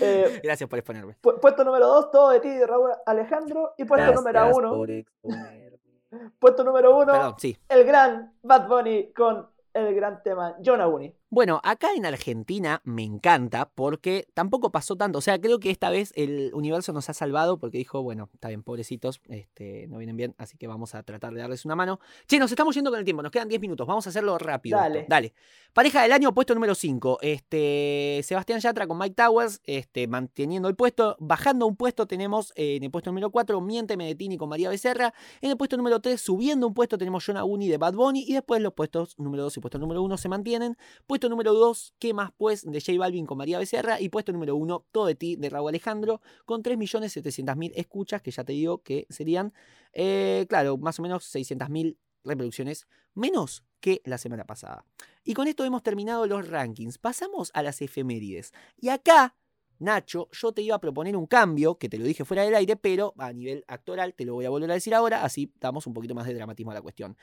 Eh, 0.00 0.40
Gracias 0.42 0.68
por 0.68 0.78
exponerme. 0.78 1.16
pu- 1.22 1.38
puesto 1.40 1.64
número 1.64 1.86
2, 1.86 2.10
Todo 2.10 2.30
de 2.30 2.40
ti 2.40 2.48
de 2.50 2.66
Raúl 2.66 2.90
Alejandro, 3.06 3.72
y 3.78 3.84
puesto 3.84 4.04
Gracias 4.06 4.20
número 4.24 4.56
1, 4.56 4.70
por 4.74 4.90
exponerme. 4.90 5.78
puesto 6.38 6.64
número 6.64 6.96
1, 6.96 7.12
Perdón, 7.12 7.34
sí. 7.38 7.56
el 7.68 7.84
gran 7.84 8.32
Bad 8.42 8.68
Bunny 8.68 9.12
con 9.12 9.48
el 9.72 9.94
gran 9.94 10.22
tema 10.22 10.56
Jonah 10.64 10.86
Bueno, 11.30 11.60
acá 11.64 11.88
en 11.96 12.06
Argentina 12.06 12.80
me 12.84 13.02
encanta 13.02 13.70
porque 13.74 14.28
tampoco 14.34 14.70
pasó 14.70 14.96
tanto. 14.96 15.18
O 15.18 15.20
sea, 15.20 15.40
creo 15.40 15.58
que 15.58 15.70
esta 15.70 15.90
vez 15.90 16.12
el 16.14 16.52
universo 16.54 16.92
nos 16.92 17.10
ha 17.10 17.14
salvado 17.14 17.58
porque 17.58 17.78
dijo, 17.78 18.02
bueno, 18.02 18.30
está 18.32 18.48
bien, 18.48 18.62
pobrecitos, 18.62 19.20
este, 19.28 19.86
no 19.88 19.98
vienen 19.98 20.16
bien, 20.16 20.34
así 20.38 20.56
que 20.56 20.66
vamos 20.66 20.94
a 20.94 21.02
tratar 21.02 21.34
de 21.34 21.40
darles 21.40 21.64
una 21.64 21.74
mano. 21.74 21.98
Che, 22.28 22.38
nos 22.38 22.50
estamos 22.50 22.74
yendo 22.74 22.90
con 22.90 22.98
el 22.98 23.04
tiempo, 23.04 23.22
nos 23.22 23.32
quedan 23.32 23.48
10 23.48 23.60
minutos, 23.60 23.86
vamos 23.86 24.06
a 24.06 24.10
hacerlo 24.10 24.38
rápido. 24.38 24.78
Dale. 24.78 25.00
esto. 25.00 25.10
Dale. 25.10 25.34
Pareja 25.72 26.02
del 26.02 26.12
año, 26.12 26.32
puesto 26.32 26.54
número 26.54 26.74
5. 26.76 27.18
Este, 27.20 28.20
Sebastián 28.22 28.60
Yatra 28.60 28.86
con 28.86 28.96
Mike 28.96 29.16
Towers, 29.16 29.60
este, 29.64 30.06
manteniendo 30.06 30.68
el 30.68 30.76
puesto. 30.76 31.16
Bajando 31.18 31.66
un 31.66 31.74
puesto 31.74 32.06
tenemos 32.06 32.52
eh, 32.54 32.76
en 32.76 32.84
el 32.84 32.92
puesto 32.92 33.10
número 33.10 33.30
4, 33.30 33.60
Miénteme 33.60 34.06
de 34.06 34.14
Tini 34.14 34.36
con 34.36 34.48
María 34.48 34.68
Becerra. 34.70 35.12
En 35.40 35.50
el 35.50 35.56
puesto 35.56 35.76
número 35.76 36.00
3, 36.00 36.20
subiendo 36.20 36.68
un 36.68 36.74
puesto, 36.74 36.96
tenemos 36.96 37.26
Jonah 37.26 37.44
Uni 37.44 37.68
de 37.68 37.78
Bad 37.78 37.94
Bunny. 37.94 38.24
Y 38.26 38.34
después 38.34 38.62
los 38.62 38.72
puestos 38.72 39.18
número 39.18 39.42
2 39.42 39.56
y 39.56 39.60
puesto 39.60 39.78
número 39.78 40.00
1 40.02 40.16
se 40.16 40.28
mantienen. 40.28 40.76
Puesto 41.08 41.23
número 41.28 41.54
2, 41.54 41.94
¿qué 41.98 42.14
más 42.14 42.30
pues? 42.36 42.62
De 42.62 42.80
J 42.80 42.98
Balvin 42.98 43.26
con 43.26 43.38
María 43.38 43.58
Becerra. 43.58 44.00
Y 44.00 44.08
puesto 44.08 44.32
número 44.32 44.56
1, 44.56 44.86
Todo 44.90 45.06
de 45.06 45.14
ti 45.14 45.36
de 45.36 45.50
Raúl 45.50 45.68
Alejandro. 45.68 46.20
Con 46.44 46.62
3.700.000 46.62 47.72
escuchas, 47.74 48.22
que 48.22 48.30
ya 48.30 48.44
te 48.44 48.52
digo 48.52 48.82
que 48.82 49.06
serían, 49.10 49.52
eh, 49.92 50.46
claro, 50.48 50.76
más 50.76 50.98
o 50.98 51.02
menos 51.02 51.24
600.000 51.34 51.96
reproducciones 52.24 52.86
menos 53.14 53.64
que 53.80 54.02
la 54.04 54.18
semana 54.18 54.44
pasada. 54.44 54.84
Y 55.24 55.34
con 55.34 55.46
esto 55.46 55.64
hemos 55.64 55.82
terminado 55.82 56.26
los 56.26 56.48
rankings. 56.48 56.98
Pasamos 56.98 57.50
a 57.54 57.62
las 57.62 57.80
efemérides. 57.82 58.52
Y 58.76 58.88
acá, 58.88 59.36
Nacho, 59.78 60.28
yo 60.32 60.52
te 60.52 60.62
iba 60.62 60.76
a 60.76 60.80
proponer 60.80 61.16
un 61.16 61.26
cambio, 61.26 61.76
que 61.78 61.88
te 61.88 61.98
lo 61.98 62.04
dije 62.04 62.24
fuera 62.24 62.44
del 62.44 62.54
aire, 62.54 62.76
pero 62.76 63.14
a 63.18 63.32
nivel 63.32 63.64
actoral 63.68 64.14
te 64.14 64.24
lo 64.24 64.34
voy 64.34 64.44
a 64.44 64.50
volver 64.50 64.70
a 64.70 64.74
decir 64.74 64.94
ahora, 64.94 65.24
así 65.24 65.52
damos 65.60 65.86
un 65.86 65.94
poquito 65.94 66.14
más 66.14 66.26
de 66.26 66.34
dramatismo 66.34 66.70
a 66.70 66.74
la 66.74 66.82
cuestión. 66.82 67.16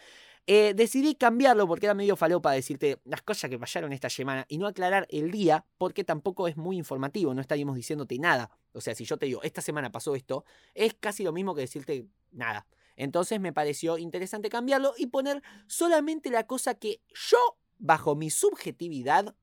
Eh, 0.47 0.73
decidí 0.75 1.15
cambiarlo 1.15 1.67
porque 1.67 1.85
era 1.85 1.93
medio 1.93 2.15
falopa 2.15 2.51
decirte 2.51 2.99
las 3.05 3.21
cosas 3.21 3.49
que 3.49 3.59
fallaron 3.59 3.93
esta 3.93 4.09
semana 4.09 4.45
y 4.49 4.57
no 4.57 4.67
aclarar 4.67 5.07
el 5.09 5.29
día 5.29 5.65
porque 5.77 6.03
tampoco 6.03 6.47
es 6.47 6.57
muy 6.57 6.77
informativo, 6.77 7.33
no 7.33 7.41
estaríamos 7.41 7.75
diciéndote 7.75 8.17
nada. 8.17 8.49
O 8.73 8.81
sea, 8.81 8.95
si 8.95 9.05
yo 9.05 9.17
te 9.17 9.27
digo, 9.27 9.43
esta 9.43 9.61
semana 9.61 9.91
pasó 9.91 10.15
esto, 10.15 10.43
es 10.73 10.95
casi 10.95 11.23
lo 11.23 11.31
mismo 11.31 11.53
que 11.53 11.61
decirte 11.61 12.07
nada. 12.31 12.65
Entonces 12.95 13.39
me 13.39 13.53
pareció 13.53 13.97
interesante 13.97 14.49
cambiarlo 14.49 14.93
y 14.97 15.07
poner 15.07 15.41
solamente 15.67 16.29
la 16.29 16.47
cosa 16.47 16.73
que 16.75 17.01
yo, 17.13 17.37
bajo 17.77 18.15
mi 18.15 18.29
subjetividad, 18.29 19.35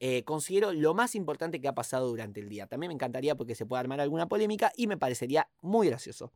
eh, 0.00 0.22
considero 0.24 0.72
lo 0.72 0.94
más 0.94 1.14
importante 1.14 1.60
que 1.60 1.68
ha 1.68 1.74
pasado 1.74 2.08
durante 2.08 2.40
el 2.40 2.48
día. 2.48 2.66
También 2.66 2.88
me 2.88 2.94
encantaría 2.94 3.34
porque 3.34 3.54
se 3.54 3.66
puede 3.66 3.80
armar 3.80 4.00
alguna 4.00 4.28
polémica 4.28 4.72
y 4.76 4.86
me 4.86 4.96
parecería 4.96 5.48
muy 5.60 5.88
gracioso. 5.88 6.32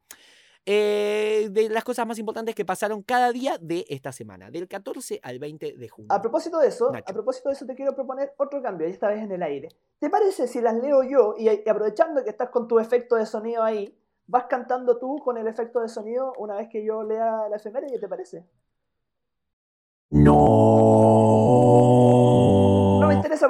Eh, 0.65 1.49
de 1.51 1.69
las 1.69 1.83
cosas 1.83 2.07
más 2.07 2.21
importantes 2.21 2.55
que 2.55 2.65
pasaron 2.65 3.03
cada 3.03 3.33
día 3.33 3.59
de 3.61 3.85
esta 3.89 4.13
semana, 4.13 4.49
del 4.49 4.69
14 4.69 5.19
al 5.23 5.41
20 5.41 5.73
de 5.77 5.89
junio. 5.89 6.13
A 6.13 6.23
propósito 6.23 6.61
de 6.61 6.69
eso, 6.69 6.93
Nacho. 6.93 7.05
a 7.09 7.13
propósito 7.13 7.49
de 7.49 7.55
eso 7.57 7.67
te 7.67 7.75
quiero 7.75 7.97
proponer 7.97 8.33
otro 8.37 8.63
cambio, 8.63 8.87
y 8.87 8.93
esta 8.93 9.09
vez 9.09 9.23
en 9.23 9.33
el 9.33 9.43
aire. 9.43 9.71
¿Te 9.99 10.09
parece 10.09 10.47
si 10.47 10.61
las 10.61 10.77
leo 10.77 11.03
yo 11.03 11.35
y, 11.37 11.49
y 11.49 11.69
aprovechando 11.69 12.23
que 12.23 12.31
estás 12.31 12.51
con 12.51 12.69
tu 12.69 12.79
efecto 12.79 13.17
de 13.17 13.27
sonido 13.27 13.65
ahí, 13.65 13.93
vas 14.27 14.45
cantando 14.45 14.99
tú 14.99 15.19
con 15.19 15.37
el 15.37 15.49
efecto 15.49 15.81
de 15.81 15.89
sonido 15.89 16.33
una 16.39 16.55
vez 16.55 16.69
que 16.69 16.85
yo 16.85 17.03
lea 17.03 17.49
la 17.49 17.57
efeméride, 17.57 17.99
¿te 17.99 18.09
parece? 18.09 18.47
No. 20.11 21.22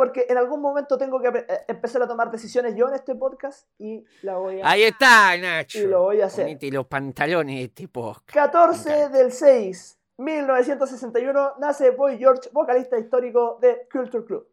Porque 0.03 0.27
en 0.29 0.37
algún 0.37 0.61
momento 0.61 0.99
tengo 0.99 1.21
que 1.21 1.29
eh, 1.29 1.47
empezar 1.69 2.03
a 2.03 2.09
tomar 2.09 2.29
decisiones 2.29 2.75
yo 2.75 2.89
en 2.89 2.95
este 2.95 3.15
podcast 3.15 3.69
y 3.79 4.05
la 4.23 4.37
voy 4.37 4.61
a, 4.61 4.69
Ahí 4.69 4.83
está, 4.83 5.37
Nacho. 5.37 5.79
y 5.79 5.87
lo 5.87 6.03
voy 6.03 6.21
a 6.21 6.27
hacer. 6.27 6.47
Ponete 6.47 6.73
los 6.73 6.89
pantalones 6.89 7.55
de 7.55 7.63
este 7.67 7.87
podcast. 7.87 8.33
14 8.33 9.11
del 9.11 9.31
6, 9.31 9.99
1961, 10.19 11.53
nace 11.61 11.91
Boy 11.91 12.19
George, 12.19 12.51
vocalista 12.53 12.99
histórico 12.99 13.61
de 13.63 13.87
Culture 13.93 14.25
Club. 14.25 14.49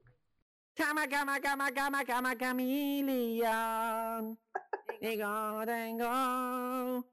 Cama, 0.75 1.07
cama, 1.07 1.39
cama, 1.39 1.71
cama, 1.71 2.05
cama, 2.05 2.37
chameleon. 2.37 4.37
Dingo, 5.01 5.65
dingo. 5.65 7.05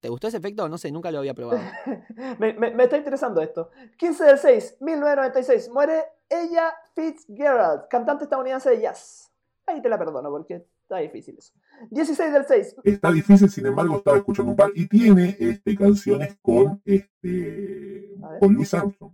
¿Te 0.00 0.08
gustó 0.08 0.28
ese 0.28 0.38
efecto? 0.38 0.68
No 0.68 0.78
sé, 0.78 0.90
nunca 0.90 1.10
lo 1.10 1.18
había 1.18 1.34
probado. 1.34 1.60
me, 2.38 2.54
me- 2.54 2.70
me 2.70 2.84
está 2.84 2.96
interesando 2.96 3.40
esto. 3.42 3.70
15 3.98 4.24
del 4.24 4.38
6, 4.38 4.76
1996, 4.80 5.70
muere 5.70 6.04
ella 6.28 6.72
Fitzgerald, 6.94 7.82
cantante 7.90 8.24
estadounidense 8.24 8.70
de 8.70 8.80
jazz. 8.80 9.30
Ahí 9.66 9.82
te 9.82 9.88
la 9.88 9.98
perdono 9.98 10.30
porque 10.30 10.66
está 10.82 10.98
difícil 10.98 11.36
eso. 11.38 11.52
16 11.90 12.32
del 12.32 12.46
6, 12.46 12.76
Está 12.84 13.12
difícil, 13.12 13.50
sin 13.50 13.66
embargo, 13.66 13.96
estaba 13.98 14.16
escuchando 14.16 14.52
un 14.52 14.56
par 14.56 14.70
y 14.74 14.86
tiene 14.88 15.36
este, 15.38 15.76
canciones 15.76 16.38
con, 16.40 16.80
este, 16.84 18.14
con 18.40 18.54
Luis 18.54 18.72
Armstrong. 18.72 19.12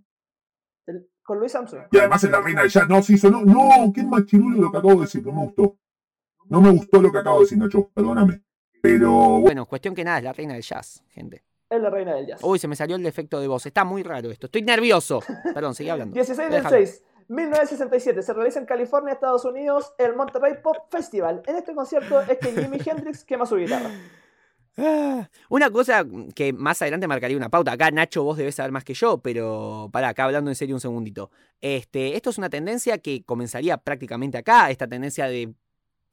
el- 0.86 1.08
con 1.24 1.38
Luis 1.40 1.54
Armstrong. 1.54 1.86
Y 1.90 1.98
además 1.98 2.22
es 2.22 2.30
la 2.30 2.40
reina 2.42 2.60
del 2.62 2.70
jazz. 2.70 2.88
No, 2.88 3.02
sí, 3.02 3.16
sonó. 3.18 3.42
No, 3.42 3.90
qué 3.94 4.04
machirulo 4.04 4.60
lo 4.60 4.70
que 4.70 4.78
acabo 4.78 4.94
de 4.96 5.00
decir. 5.00 5.24
No 5.26 5.32
me 5.32 5.44
gustó. 5.46 5.78
No 6.49 6.61
me 6.61 6.70
gustó 6.70 7.01
lo 7.01 7.11
que 7.11 7.18
acabo 7.18 7.38
de 7.38 7.45
decir, 7.45 7.59
Nacho. 7.59 7.90
Perdóname. 7.95 8.42
Pero 8.82 9.11
Bueno, 9.40 9.66
cuestión 9.66 9.95
que 9.95 10.05
nada, 10.05 10.18
es 10.18 10.24
la 10.24 10.32
reina 10.32 10.55
del 10.55 10.62
jazz, 10.62 11.03
gente. 11.09 11.42
Es 11.70 11.80
la 11.80 11.90
reina 11.90 12.14
del 12.14 12.26
jazz. 12.26 12.40
Uy, 12.42 12.59
se 12.59 12.68
me 12.68 12.76
salió 12.76 12.97
el 12.97 13.03
defecto 13.03 13.40
de 13.40 13.49
voz. 13.49 13.64
Está 13.66 13.84
muy 13.84 14.03
raro 14.03 14.30
esto. 14.30 14.47
Estoy 14.47 14.62
nervioso. 14.62 15.20
Perdón, 15.55 15.74
seguí 15.74 15.88
hablando. 15.88 16.14
16 16.14 16.36
Voy 16.36 16.45
a 16.45 16.49
del 16.51 16.57
dejarlo. 16.62 16.86
6, 16.86 17.03
1967, 17.28 18.22
se 18.22 18.32
realiza 18.34 18.59
en 18.61 18.66
California, 18.66 19.14
Estados 19.14 19.45
Unidos, 19.47 19.95
el 19.99 20.14
Monterrey 20.14 20.55
Pop 20.62 20.76
Festival. 20.90 21.42
En 21.47 21.57
este 21.57 21.74
concierto 21.74 22.20
es 22.20 22.38
que 22.38 22.53
Jimi 22.53 22.78
Hendrix 22.86 23.24
quema 23.24 23.47
su 23.47 23.57
guitarra. 23.57 23.90
Ah, 24.76 25.28
Una 25.49 25.70
cosa 25.70 26.05
que 26.34 26.53
más 26.53 26.82
adelante 26.82 27.07
marcaría 27.07 27.36
una 27.36 27.49
pauta. 27.49 27.72
Acá, 27.72 27.90
Nacho, 27.90 28.24
vos 28.24 28.36
debés 28.36 28.57
saber 28.57 28.72
más 28.72 28.84
que 28.84 28.92
yo, 28.95 29.18
pero 29.18 29.88
para 29.92 30.09
acá 30.09 30.24
hablando 30.24 30.51
en 30.51 30.57
serio 30.57 30.74
un 30.74 30.80
segundito. 30.80 31.30
Este, 31.61 32.16
esto 32.16 32.30
es 32.30 32.38
una 32.38 32.51
tendencia 32.51 32.99
que 32.99 33.22
comenzaría 33.24 33.78
prácticamente 33.78 34.36
acá, 34.36 34.70
esta 34.70 34.86
tendencia 34.86 35.26
de 35.26 35.55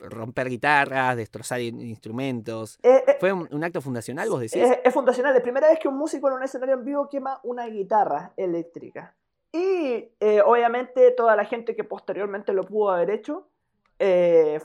romper 0.02 0.50
guitarras, 0.50 1.16
destrozar 1.16 1.62
in- 1.62 1.82
instrumentos. 1.82 2.80
Eh, 2.84 3.04
eh, 3.08 3.18
¿Fue 3.20 3.32
un, 3.32 3.48
un 3.52 3.64
acto 3.64 3.82
fundacional, 3.82 4.30
vos 4.30 4.40
decís? 4.42 4.56
Es, 4.56 4.80
es 4.84 4.94
fundacional. 4.94 5.36
Es 5.36 5.42
primera 5.42 5.68
vez 5.70 5.80
que 5.80 5.88
un 5.88 5.98
músico 5.98 6.28
en 6.28 6.36
un 6.36 6.44
escenario 6.44 6.76
en 6.76 6.84
vivo 6.86 7.08
quema 7.10 7.40
una 7.44 7.68
guitarra 7.68 8.34
eléctrica. 8.38 9.16
Y 9.52 10.10
eh, 10.20 10.42
obviamente 10.46 11.12
toda 11.12 11.36
la 11.36 11.46
gente 11.46 11.76
que 11.76 11.84
posteriormente 11.84 12.54
lo 12.54 12.64
pudo 12.64 12.92
haber 12.92 13.10
hecho 13.12 13.48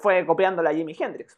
fue 0.00 0.24
copiándola 0.26 0.70
a 0.70 0.72
Jimi 0.74 0.96
Hendrix. 0.98 1.36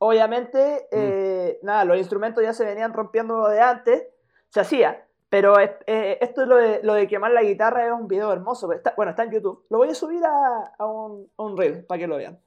Obviamente, 0.00 0.86
eh, 0.92 1.58
nada, 1.62 1.84
los 1.84 1.98
instrumentos 1.98 2.42
ya 2.42 2.52
se 2.52 2.64
venían 2.64 2.92
rompiendo 2.92 3.48
de 3.48 3.60
antes, 3.60 4.04
se 4.48 4.60
hacía. 4.60 5.04
Pero 5.30 5.58
es- 5.58 5.70
esto 5.86 6.42
es 6.42 6.48
lo 6.48 6.56
de, 6.56 6.80
lo 6.82 6.94
de 6.94 7.06
quemar 7.06 7.30
la 7.32 7.42
guitarra 7.42 7.86
es 7.86 7.92
un 7.92 8.08
video 8.08 8.32
hermoso. 8.32 8.72
está- 8.72 8.94
bueno, 8.96 9.10
está 9.10 9.24
en 9.24 9.32
YouTube. 9.32 9.64
Lo 9.68 9.78
voy 9.78 9.88
a 9.90 9.94
subir 9.94 10.24
a, 10.24 10.72
a 10.78 10.86
un, 10.86 11.28
a 11.36 11.42
un 11.42 11.56
reel 11.56 11.84
para 11.84 11.98
que 11.98 12.06
lo 12.06 12.16
vean. 12.16 12.38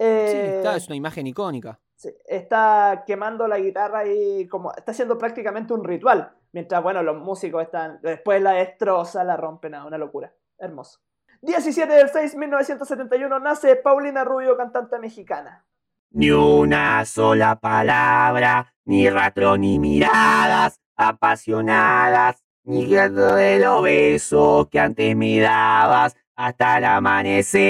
Sí, 0.00 0.06
Eh, 0.06 0.54
está, 0.56 0.76
es 0.76 0.86
una 0.86 0.96
imagen 0.96 1.26
icónica. 1.26 1.78
Está 2.26 3.04
quemando 3.06 3.46
la 3.46 3.58
guitarra 3.58 4.06
y 4.06 4.48
como 4.48 4.72
está 4.72 4.92
haciendo 4.92 5.18
prácticamente 5.18 5.74
un 5.74 5.84
ritual. 5.84 6.32
Mientras, 6.52 6.82
bueno, 6.82 7.02
los 7.02 7.18
músicos 7.18 7.62
están, 7.62 8.00
después 8.02 8.40
la 8.40 8.52
destroza, 8.52 9.22
la 9.24 9.36
rompen, 9.36 9.74
a 9.74 9.84
una 9.84 9.98
locura. 9.98 10.32
Hermoso. 10.58 11.00
17 11.42 11.92
del 11.92 12.08
6, 12.08 12.34
1971, 12.34 13.38
nace 13.40 13.76
Paulina 13.76 14.24
Rubio, 14.24 14.56
cantante 14.56 14.98
mexicana. 14.98 15.66
Ni 16.12 16.30
una 16.30 17.04
sola 17.04 17.60
palabra, 17.60 18.72
ni 18.86 19.10
rastro 19.10 19.58
ni 19.58 19.78
miradas 19.78 20.80
apasionadas, 20.96 22.42
ni 22.64 22.86
gesto 22.86 23.34
de 23.34 23.58
los 23.58 23.82
besos 23.82 24.68
que 24.68 24.80
antes 24.80 25.14
me 25.14 25.38
dabas 25.40 26.16
hasta 26.36 26.78
el 26.78 26.84
amanecer. 26.86 27.60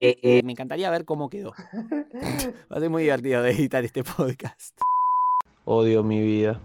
Eh, 0.00 0.18
eh, 0.22 0.42
Me 0.42 0.52
encantaría 0.52 0.90
ver 0.90 1.04
cómo 1.04 1.28
quedó. 1.28 1.52
Va 2.72 2.76
a 2.76 2.80
ser 2.80 2.90
muy 2.90 3.04
divertido 3.04 3.42
de 3.42 3.50
editar 3.50 3.84
este 3.84 4.04
podcast. 4.04 4.78
Odio 5.64 6.02
mi 6.02 6.20
vida. 6.20 6.60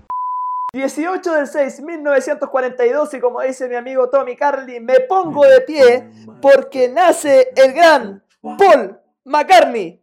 18 0.73 1.33
del 1.33 1.47
6, 1.47 1.81
1942, 1.81 3.13
y 3.13 3.19
como 3.19 3.41
dice 3.41 3.67
mi 3.67 3.75
amigo 3.75 4.09
Tommy 4.09 4.37
Carly, 4.37 4.79
me 4.79 5.01
pongo 5.01 5.45
de 5.45 5.61
pie 5.61 6.09
porque 6.41 6.87
nace 6.87 7.51
el 7.57 7.73
gran 7.73 8.23
Paul 8.41 8.97
McCartney. 9.25 10.01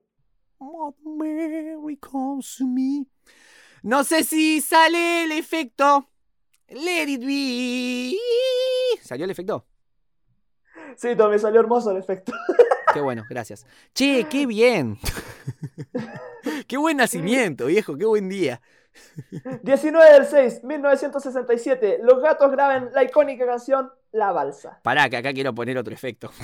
No 3.82 4.04
sé 4.04 4.24
si 4.24 4.60
sale 4.60 5.24
el 5.24 5.32
efecto. 5.32 6.06
Let 6.68 7.04
it 7.08 7.24
be. 7.24 8.14
¿Salió 9.02 9.24
el 9.24 9.30
efecto? 9.30 9.64
Sí, 10.96 11.16
Tommy, 11.16 11.38
salió 11.38 11.60
hermoso 11.60 11.92
el 11.92 11.98
efecto. 11.98 12.32
Qué 12.92 13.00
bueno, 13.00 13.24
gracias. 13.28 13.66
Che, 13.94 14.26
qué 14.30 14.46
bien. 14.46 14.98
qué 16.66 16.76
buen 16.76 16.96
nacimiento, 16.96 17.66
viejo, 17.66 17.96
qué 17.96 18.06
buen 18.06 18.28
día. 18.28 18.60
19 19.62 20.12
del 20.12 20.26
6, 20.26 20.64
1967, 20.64 22.00
los 22.02 22.20
gatos 22.20 22.50
graban 22.50 22.90
la 22.92 23.04
icónica 23.04 23.46
canción 23.46 23.90
La 24.12 24.32
Balsa. 24.32 24.80
Pará, 24.82 25.08
que 25.08 25.16
acá 25.16 25.32
quiero 25.32 25.54
poner 25.54 25.78
otro 25.78 25.94
efecto. 25.94 26.30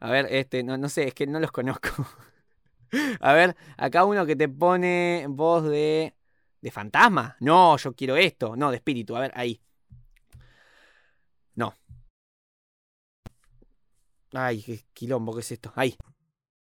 A 0.00 0.10
ver, 0.10 0.26
este, 0.30 0.62
no, 0.62 0.76
no 0.76 0.88
sé, 0.88 1.08
es 1.08 1.14
que 1.14 1.26
no 1.26 1.40
los 1.40 1.50
conozco. 1.50 1.88
A 3.20 3.32
ver, 3.32 3.56
acá 3.76 4.04
uno 4.04 4.26
que 4.26 4.36
te 4.36 4.48
pone 4.48 5.26
voz 5.28 5.64
de. 5.64 6.14
¿De 6.60 6.70
fantasma? 6.70 7.36
No, 7.40 7.76
yo 7.76 7.94
quiero 7.94 8.16
esto. 8.16 8.56
No, 8.56 8.70
de 8.70 8.76
espíritu. 8.76 9.16
A 9.16 9.20
ver, 9.20 9.32
ahí. 9.34 9.60
No. 11.54 11.74
Ay, 14.38 14.62
qué 14.62 14.80
quilombo, 14.92 15.32
¿qué 15.32 15.40
es 15.40 15.52
esto? 15.52 15.72
Ahí. 15.74 15.96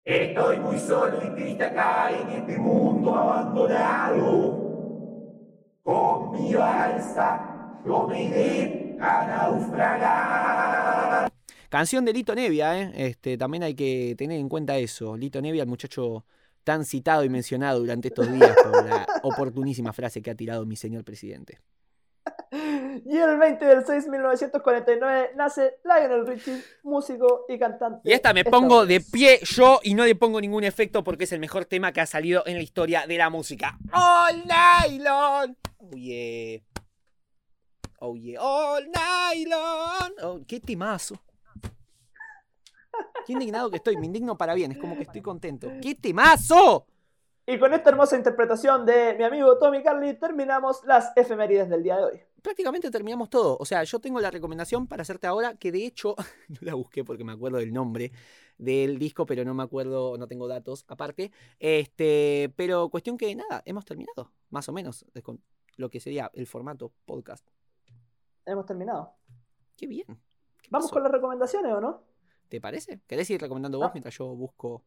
Estoy 0.05 0.59
muy 0.59 0.77
solo 0.77 1.17
y 1.25 1.29
triste 1.33 1.63
acá 1.63 2.11
en 2.11 2.29
este 2.29 2.59
mundo 2.59 3.15
abandonado. 3.15 4.61
Con 5.81 6.33
mi 6.33 6.53
balsa 6.53 7.81
yo 7.83 8.07
me 8.07 8.25
iré 8.25 8.95
a 9.01 9.25
naufragar. 9.25 11.33
Canción 11.69 12.05
de 12.05 12.13
Lito 12.13 12.35
Nevia, 12.35 12.79
¿eh? 12.79 12.91
Este, 12.93 13.39
también 13.39 13.63
hay 13.63 13.73
que 13.73 14.13
tener 14.19 14.39
en 14.39 14.49
cuenta 14.49 14.77
eso. 14.77 15.17
Lito 15.17 15.41
Nevia, 15.41 15.63
el 15.63 15.69
muchacho 15.69 16.25
tan 16.63 16.85
citado 16.85 17.23
y 17.23 17.29
mencionado 17.29 17.79
durante 17.79 18.09
estos 18.09 18.31
días 18.31 18.55
por 18.63 18.87
la 18.87 19.07
oportunísima 19.23 19.93
frase 19.93 20.21
que 20.21 20.29
ha 20.29 20.35
tirado 20.35 20.67
mi 20.67 20.75
señor 20.75 21.03
presidente. 21.03 21.59
Y 23.05 23.17
el 23.17 23.37
20 23.37 23.65
del 23.65 23.85
6, 23.85 24.07
1949, 24.07 25.31
nace 25.35 25.79
Lionel 25.83 26.27
Richie, 26.27 26.61
músico 26.83 27.45
y 27.47 27.57
cantante. 27.57 28.01
Y 28.09 28.13
esta 28.13 28.33
me 28.33 28.45
pongo 28.45 28.85
de 28.85 29.01
pie 29.01 29.39
yo 29.43 29.79
y 29.83 29.93
no 29.93 30.05
le 30.05 30.15
pongo 30.15 30.39
ningún 30.39 30.63
efecto 30.63 31.03
porque 31.03 31.23
es 31.23 31.31
el 31.31 31.39
mejor 31.39 31.65
tema 31.65 31.91
que 31.91 32.01
ha 32.01 32.05
salido 32.05 32.43
en 32.45 32.55
la 32.55 32.63
historia 32.63 33.07
de 33.07 33.17
la 33.17 33.29
música. 33.29 33.77
All 33.91 34.43
long. 34.99 35.55
Oh 35.79 35.95
yeah. 35.95 36.61
Oh 37.99 38.15
yeah. 38.15 38.39
All 38.41 38.89
long. 39.47 40.13
Oh, 40.21 40.39
qué 40.47 40.59
temazo. 40.59 41.19
Qué 43.25 43.33
indignado 43.33 43.69
que 43.69 43.77
estoy. 43.77 43.97
Me 43.97 44.05
indigno 44.05 44.37
para 44.37 44.53
bien. 44.53 44.71
Es 44.71 44.77
como 44.77 44.95
que 44.95 45.03
estoy 45.03 45.21
contento. 45.21 45.71
¡Qué 45.81 45.95
temazo! 45.95 46.85
Y 47.45 47.57
con 47.57 47.73
esta 47.73 47.89
hermosa 47.89 48.15
interpretación 48.15 48.85
de 48.85 49.15
mi 49.17 49.23
amigo 49.23 49.57
Tommy 49.57 49.83
Carly, 49.83 50.13
terminamos 50.13 50.83
las 50.85 51.11
efemérides 51.15 51.69
del 51.69 51.83
día 51.83 51.97
de 51.97 52.03
hoy. 52.03 52.21
Prácticamente 52.43 52.91
terminamos 52.91 53.29
todo. 53.31 53.57
O 53.59 53.65
sea, 53.65 53.83
yo 53.83 53.99
tengo 53.99 54.19
la 54.19 54.29
recomendación 54.29 54.85
para 54.85 55.01
hacerte 55.01 55.25
ahora, 55.25 55.55
que 55.55 55.71
de 55.71 55.85
hecho, 55.87 56.15
no 56.49 56.57
la 56.61 56.75
busqué 56.75 57.03
porque 57.03 57.23
me 57.23 57.31
acuerdo 57.31 57.57
del 57.57 57.73
nombre 57.73 58.11
del 58.59 58.99
disco, 58.99 59.25
pero 59.25 59.43
no 59.43 59.55
me 59.55 59.63
acuerdo, 59.63 60.15
no 60.17 60.27
tengo 60.27 60.47
datos 60.47 60.85
aparte. 60.87 61.31
Este, 61.57 62.53
pero 62.55 62.89
cuestión 62.89 63.17
que 63.17 63.33
nada, 63.35 63.63
hemos 63.65 63.83
terminado, 63.85 64.31
más 64.51 64.69
o 64.69 64.73
menos, 64.73 65.05
de 65.13 65.23
con 65.23 65.41
lo 65.77 65.89
que 65.89 65.99
sería 65.99 66.29
el 66.35 66.45
formato 66.45 66.93
podcast. 67.05 67.47
Hemos 68.45 68.65
terminado. 68.67 69.15
Qué 69.75 69.87
bien. 69.87 70.05
¿Qué 70.61 70.69
¿Vamos 70.69 70.85
pasó? 70.87 70.93
con 70.93 71.03
las 71.03 71.11
recomendaciones 71.11 71.71
o 71.73 71.81
no? 71.81 72.03
¿Te 72.49 72.61
parece? 72.61 73.01
¿Querés 73.07 73.27
ir 73.31 73.41
recomendando 73.41 73.79
vos 73.79 73.87
Ah. 73.87 73.91
mientras 73.93 74.15
yo 74.15 74.27
busco 74.35 74.83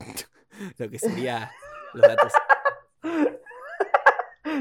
lo 0.78 0.88
que 0.88 0.98
sería 0.98 1.52
los 1.92 2.02
datos? 2.02 2.32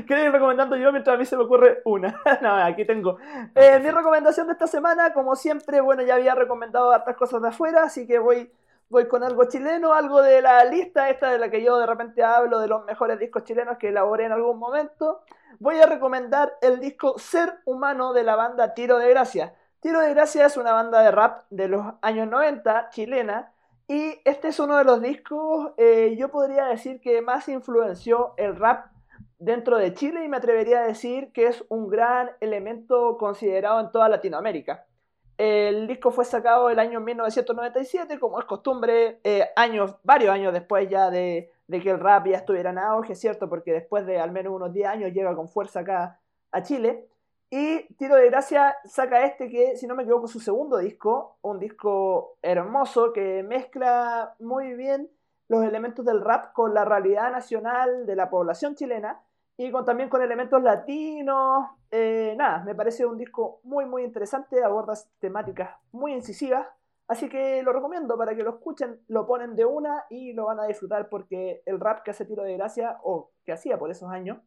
¿Queréis 0.06 0.28
ir 0.28 0.32
recomendando 0.32 0.76
yo 0.76 0.91
mientras 0.91 1.16
a 1.16 1.18
mí 1.18 1.26
se 1.26 1.36
me 1.36 1.43
ocurre 1.43 1.82
una? 1.86 2.22
no, 2.41 2.56
aquí 2.56 2.86
tengo. 2.86 3.18
Eh, 3.56 3.80
mi 3.80 3.89
recomendación 3.91 4.47
de 4.47 4.53
esta 4.53 4.68
semana, 4.68 5.14
como 5.14 5.36
siempre, 5.36 5.82
bueno, 5.82 6.03
ya 6.03 6.16
había 6.16 6.36
recomendado 6.36 6.91
hartas 6.91 7.16
cosas 7.16 7.41
de 7.41 7.49
afuera, 7.49 7.84
así 7.84 8.06
que 8.06 8.20
voy, 8.20 8.51
voy 8.89 9.08
con 9.08 9.24
algo 9.24 9.45
chileno, 9.45 9.93
algo 9.93 10.22
de 10.22 10.41
la 10.41 10.64
lista 10.66 11.10
esta 11.10 11.30
de 11.32 11.39
la 11.39 11.49
que 11.49 11.64
yo 11.64 11.78
de 11.78 11.86
repente 11.86 12.24
hablo, 12.24 12.60
de 12.60 12.68
los 12.68 12.86
mejores 12.86 13.20
discos 13.20 13.43
chilenos 13.43 13.78
que 13.78 13.89
elaboré 13.89 14.26
en 14.26 14.32
algún 14.32 14.60
momento. 14.60 15.22
Voy 15.60 15.80
a 15.80 15.86
recomendar 15.86 16.58
el 16.62 16.80
disco 16.80 17.18
Ser 17.18 17.60
Humano 17.66 18.14
de 18.14 18.24
la 18.24 18.36
banda 18.36 18.74
Tiro 18.74 18.97
de 18.97 19.10
Gracia. 19.10 19.56
Tiro 19.80 19.99
de 20.01 20.14
Gracia 20.14 20.45
es 20.45 20.58
una 20.58 20.74
banda 20.74 21.01
de 21.01 21.12
rap 21.12 21.45
de 21.49 21.68
los 21.68 21.86
años 22.01 22.28
90, 22.28 22.89
chilena, 22.89 23.51
y 23.88 24.20
este 24.26 24.47
es 24.47 24.60
uno 24.60 24.78
de 24.78 24.84
los 24.84 24.99
discos, 24.99 25.74
eh, 25.78 26.16
yo 26.18 26.30
podría 26.30 26.66
decir 26.66 26.99
que 26.99 27.22
más 27.22 27.47
influenció 27.49 28.34
el 28.38 28.56
rap 28.56 28.88
dentro 29.39 29.77
de 29.77 29.93
Chile 29.93 30.23
y 30.23 30.29
me 30.29 30.38
atrevería 30.38 30.81
a 30.81 30.88
decir 30.88 31.31
que 31.31 31.47
es 31.47 31.63
un 31.69 31.88
gran 31.88 32.31
elemento 32.39 33.17
considerado 33.17 33.79
en 33.79 33.91
toda 33.91 34.09
Latinoamérica. 34.09 34.86
El 35.38 35.88
disco 35.88 36.11
fue 36.11 36.23
sacado 36.23 36.69
el 36.69 36.79
año 36.79 37.01
1997, 37.01 38.19
como 38.19 38.39
es 38.39 38.45
costumbre, 38.45 39.19
eh, 39.23 39.49
años, 39.57 39.95
varios 40.03 40.31
años 40.31 40.53
después 40.53 40.89
ya 40.89 41.09
de, 41.09 41.51
que 41.69 41.89
el 41.89 41.99
rap 41.99 42.27
ya 42.27 42.38
estuviera 42.38 42.69
en 42.69 42.77
auge, 42.77 43.15
¿cierto? 43.15 43.49
Porque 43.49 43.73
después 43.73 44.05
de 44.05 44.17
al 44.19 44.31
menos 44.31 44.53
unos 44.53 44.71
10 44.71 44.88
años 44.88 45.11
llega 45.11 45.36
con 45.36 45.49
fuerza 45.49 45.81
acá 45.81 46.21
a 46.51 46.63
Chile. 46.63 47.09
Y 47.49 47.83
Tiro 47.95 48.15
de 48.15 48.29
Gracia 48.29 48.77
saca 48.86 49.25
este 49.25 49.49
que, 49.49 49.75
si 49.75 49.88
no 49.88 49.95
me 49.95 50.03
equivoco, 50.03 50.25
es 50.25 50.31
su 50.31 50.39
segundo 50.39 50.77
disco, 50.77 51.38
un 51.41 51.59
disco 51.59 52.38
hermoso 52.41 53.11
que 53.11 53.43
mezcla 53.43 54.36
muy 54.39 54.73
bien 54.73 55.09
los 55.49 55.63
elementos 55.63 56.05
del 56.05 56.21
rap 56.21 56.53
con 56.53 56.73
la 56.73 56.86
realidad 56.86 57.31
nacional 57.31 58.05
de 58.05 58.15
la 58.15 58.29
población 58.29 58.75
chilena 58.75 59.21
y 59.58 59.72
con, 59.72 59.86
también 59.86 60.10
con 60.10 60.22
elementos 60.22 60.62
latinos. 60.62 61.66
Eh, 61.91 62.36
nada, 62.38 62.64
me 62.64 62.76
parece 62.76 63.06
un 63.06 63.18
disco 63.18 63.62
muy, 63.64 63.86
muy 63.86 64.03
interesante, 64.03 64.64
aborda 64.64 64.93
temáticas 65.20 65.76
muy 65.91 66.14
incisivas, 66.14 66.68
así 67.08 67.30
que 67.30 67.64
lo 67.64 67.72
recomiendo 67.72 68.18
para 68.18 68.36
que 68.36 68.43
lo 68.43 68.51
escuchen, 68.51 68.99
lo 69.08 69.26
ponen 69.26 69.56
de 69.56 69.66
una 69.66 70.03
y 70.10 70.34
lo 70.34 70.45
van 70.45 70.60
a 70.60 70.66
disfrutar 70.66 71.08
porque 71.10 71.62
el 71.66 71.80
rap 71.80 72.03
que 72.03 72.12
hace 72.12 72.26
Tiro 72.26 72.43
de 72.43 72.58
Gracia, 72.58 72.99
o 73.03 73.32
que 73.45 73.53
hacía 73.53 73.78
por 73.78 73.91
esos 73.91 74.12
años, 74.12 74.39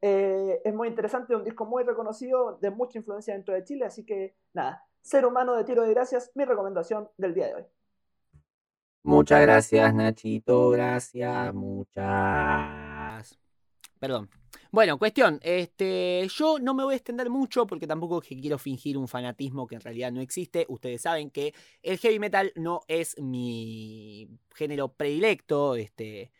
eh, 0.00 0.60
es 0.64 0.74
muy 0.74 0.88
interesante, 0.88 1.34
un 1.34 1.44
disco 1.44 1.64
muy 1.64 1.84
reconocido, 1.84 2.58
de 2.60 2.70
mucha 2.70 2.98
influencia 2.98 3.34
dentro 3.34 3.54
de 3.54 3.64
Chile, 3.64 3.84
así 3.84 4.04
que 4.04 4.36
nada, 4.52 4.84
Ser 5.00 5.26
Humano 5.26 5.54
de 5.54 5.64
Tiro 5.64 5.82
de 5.82 5.90
Gracias, 5.90 6.30
mi 6.34 6.44
recomendación 6.44 7.08
del 7.16 7.34
día 7.34 7.46
de 7.46 7.54
hoy. 7.54 7.64
Muchas 9.04 9.42
gracias, 9.42 9.92
Nachito. 9.94 10.70
Gracias, 10.70 11.52
muchas. 11.52 12.91
Perdón. 14.02 14.28
Bueno, 14.72 14.98
cuestión, 14.98 15.38
este, 15.44 16.26
yo 16.34 16.58
no 16.58 16.74
me 16.74 16.82
voy 16.82 16.94
a 16.94 16.96
extender 16.96 17.30
mucho 17.30 17.68
porque 17.68 17.86
tampoco 17.86 18.20
que 18.20 18.36
quiero 18.40 18.58
fingir 18.58 18.98
un 18.98 19.06
fanatismo 19.06 19.68
que 19.68 19.76
en 19.76 19.80
realidad 19.80 20.10
no 20.10 20.20
existe. 20.20 20.66
Ustedes 20.68 21.02
saben 21.02 21.30
que 21.30 21.54
el 21.84 21.98
heavy 21.98 22.18
metal 22.18 22.52
no 22.56 22.80
es 22.88 23.16
mi 23.20 24.28
género 24.56 24.92
predilecto, 24.92 25.76
este, 25.76 26.32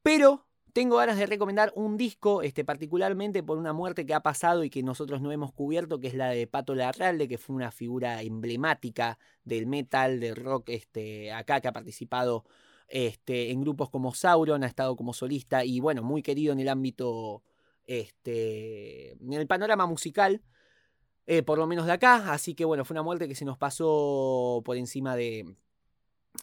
pero 0.00 0.46
tengo 0.72 0.98
ganas 0.98 1.18
de 1.18 1.26
recomendar 1.26 1.72
un 1.74 1.96
disco, 1.96 2.40
este, 2.42 2.64
particularmente 2.64 3.42
por 3.42 3.58
una 3.58 3.72
muerte 3.72 4.06
que 4.06 4.14
ha 4.14 4.20
pasado 4.22 4.62
y 4.62 4.70
que 4.70 4.84
nosotros 4.84 5.20
no 5.20 5.32
hemos 5.32 5.52
cubierto, 5.52 5.98
que 5.98 6.06
es 6.06 6.14
la 6.14 6.28
de 6.28 6.46
Pato 6.46 6.76
Larralde, 6.76 7.26
que 7.26 7.36
fue 7.36 7.56
una 7.56 7.72
figura 7.72 8.22
emblemática 8.22 9.18
del 9.42 9.66
metal, 9.66 10.20
del 10.20 10.36
rock, 10.36 10.68
este, 10.68 11.32
acá 11.32 11.60
que 11.60 11.66
ha 11.66 11.72
participado 11.72 12.44
este, 12.90 13.50
en 13.50 13.60
grupos 13.60 13.88
como 13.88 14.14
Sauron, 14.14 14.64
ha 14.64 14.66
estado 14.66 14.96
como 14.96 15.14
solista 15.14 15.64
y 15.64 15.80
bueno, 15.80 16.02
muy 16.02 16.22
querido 16.22 16.52
en 16.52 16.60
el 16.60 16.68
ámbito, 16.68 17.42
este, 17.86 19.12
en 19.12 19.32
el 19.32 19.46
panorama 19.46 19.86
musical, 19.86 20.42
eh, 21.26 21.42
por 21.42 21.58
lo 21.58 21.66
menos 21.66 21.86
de 21.86 21.92
acá. 21.92 22.32
Así 22.32 22.54
que 22.54 22.64
bueno, 22.64 22.84
fue 22.84 22.94
una 22.94 23.02
muerte 23.02 23.28
que 23.28 23.34
se 23.34 23.44
nos 23.44 23.56
pasó 23.58 24.62
por 24.64 24.76
encima 24.76 25.16
de, 25.16 25.56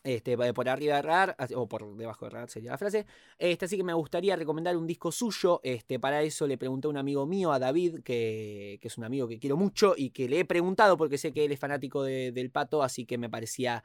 este, 0.04 0.38
por 0.54 0.70
arriba 0.70 0.96
de 0.96 1.02
RAR, 1.02 1.36
o 1.56 1.68
por 1.68 1.96
debajo 1.96 2.26
de 2.26 2.32
RAR 2.32 2.50
sería 2.50 2.72
la 2.72 2.78
frase. 2.78 3.06
Este, 3.38 3.66
así 3.66 3.78
que 3.78 3.84
me 3.84 3.94
gustaría 3.94 4.36
recomendar 4.36 4.76
un 4.78 4.88
disco 4.88 5.12
suyo. 5.12 5.60
Este, 5.64 6.00
para 6.00 6.22
eso 6.22 6.48
le 6.48 6.58
pregunté 6.58 6.88
a 6.88 6.90
un 6.90 6.98
amigo 6.98 7.26
mío, 7.26 7.52
a 7.52 7.60
David, 7.60 8.02
que, 8.04 8.80
es 8.82 8.98
un 8.98 9.04
amigo 9.04 9.28
que 9.28 9.40
quiero 9.40 9.58
mucho 9.58 9.94
y 9.98 10.12
que 10.12 10.30
le 10.30 10.40
he 10.40 10.46
preguntado 10.46 10.98
porque 10.98 11.18
sé 11.18 11.34
que 11.34 11.46
él 11.46 11.52
es 11.52 11.60
fanático 11.60 12.04
de- 12.04 12.32
del 12.32 12.52
pato, 12.52 12.84
así 12.84 13.06
que 13.06 13.18
me 13.18 13.30
parecía 13.30 13.84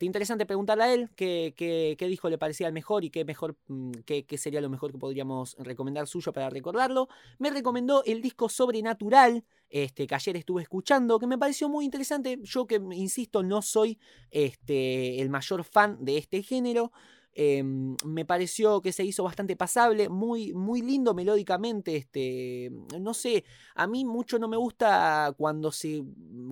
interesante 0.00 0.46
preguntarle 0.46 0.84
a 0.84 0.94
él 0.94 1.10
qué, 1.14 1.96
disco 2.00 2.28
le 2.28 2.38
parecía 2.38 2.66
el 2.66 2.72
mejor 2.72 3.04
y 3.04 3.10
qué, 3.10 3.24
mejor, 3.24 3.56
mm, 3.68 3.92
qué 4.04 4.38
sería 4.38 4.60
lo 4.60 4.68
mejor 4.68 4.92
que 4.92 4.98
podríamos 4.98 5.56
recomendar 5.58 6.06
suyo 6.06 6.32
para 6.32 6.50
recordarlo. 6.50 7.08
Me 7.38 7.50
recomendó 7.50 8.02
el 8.04 8.22
disco 8.22 8.48
Sobrenatural, 8.48 9.44
este, 9.70 10.06
que 10.06 10.14
ayer 10.14 10.36
estuve 10.36 10.62
escuchando, 10.62 11.18
que 11.18 11.26
me 11.26 11.38
pareció 11.38 11.68
muy 11.68 11.84
interesante. 11.84 12.38
Yo 12.42 12.66
que, 12.66 12.80
insisto, 12.92 13.42
no 13.42 13.62
soy 13.62 13.98
este, 14.30 15.20
el 15.20 15.30
mayor 15.30 15.64
fan 15.64 15.96
de 16.04 16.18
este 16.18 16.42
género. 16.42 16.92
eh, 17.32 17.62
me 17.62 18.24
pareció 18.24 18.80
que 18.80 18.92
se 18.92 19.04
hizo 19.04 19.22
bastante 19.22 19.56
pasable, 19.56 20.08
muy, 20.08 20.52
muy 20.52 20.82
lindo 20.82 21.14
melódicamente. 21.14 21.96
Este, 21.96 22.70
no 23.00 23.14
sé, 23.14 23.44
a 23.74 23.86
mí 23.86 24.04
mucho 24.04 24.38
no 24.38 24.48
me 24.48 24.56
gusta 24.56 25.32
cuando, 25.38 25.70
se, 25.72 26.02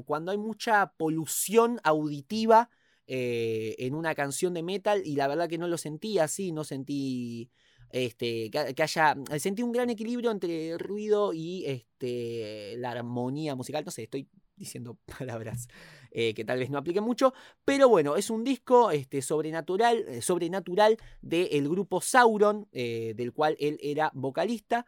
cuando 0.06 0.30
hay 0.32 0.38
mucha 0.38 0.92
polución 0.96 1.80
auditiva 1.82 2.70
eh, 3.06 3.74
en 3.78 3.94
una 3.94 4.14
canción 4.14 4.54
de 4.54 4.62
metal 4.62 5.02
y 5.04 5.16
la 5.16 5.26
verdad 5.28 5.48
que 5.48 5.58
no 5.58 5.66
lo 5.66 5.78
sentí 5.78 6.18
así, 6.18 6.52
no 6.52 6.62
sentí 6.64 7.50
este, 7.90 8.50
que, 8.50 8.82
haya, 8.82 9.16
sentí 9.38 9.62
un 9.62 9.72
gran 9.72 9.90
equilibrio 9.90 10.30
entre 10.30 10.76
ruido 10.78 11.32
y 11.32 11.64
este, 11.66 12.74
la 12.78 12.92
armonía 12.92 13.54
musical, 13.54 13.84
no 13.84 13.90
sé, 13.90 14.04
estoy 14.04 14.28
diciendo 14.58 14.98
palabras 15.18 15.68
eh, 16.10 16.34
que 16.34 16.44
tal 16.44 16.58
vez 16.58 16.70
no 16.70 16.78
apliquen 16.78 17.04
mucho, 17.04 17.32
pero 17.64 17.88
bueno, 17.88 18.16
es 18.16 18.30
un 18.30 18.44
disco 18.44 18.90
este, 18.90 19.22
sobrenatural, 19.22 20.04
eh, 20.08 20.22
sobrenatural 20.22 20.96
del 21.22 21.68
grupo 21.68 22.00
Sauron, 22.00 22.68
eh, 22.72 23.14
del 23.16 23.32
cual 23.32 23.56
él 23.60 23.78
era 23.82 24.10
vocalista. 24.14 24.86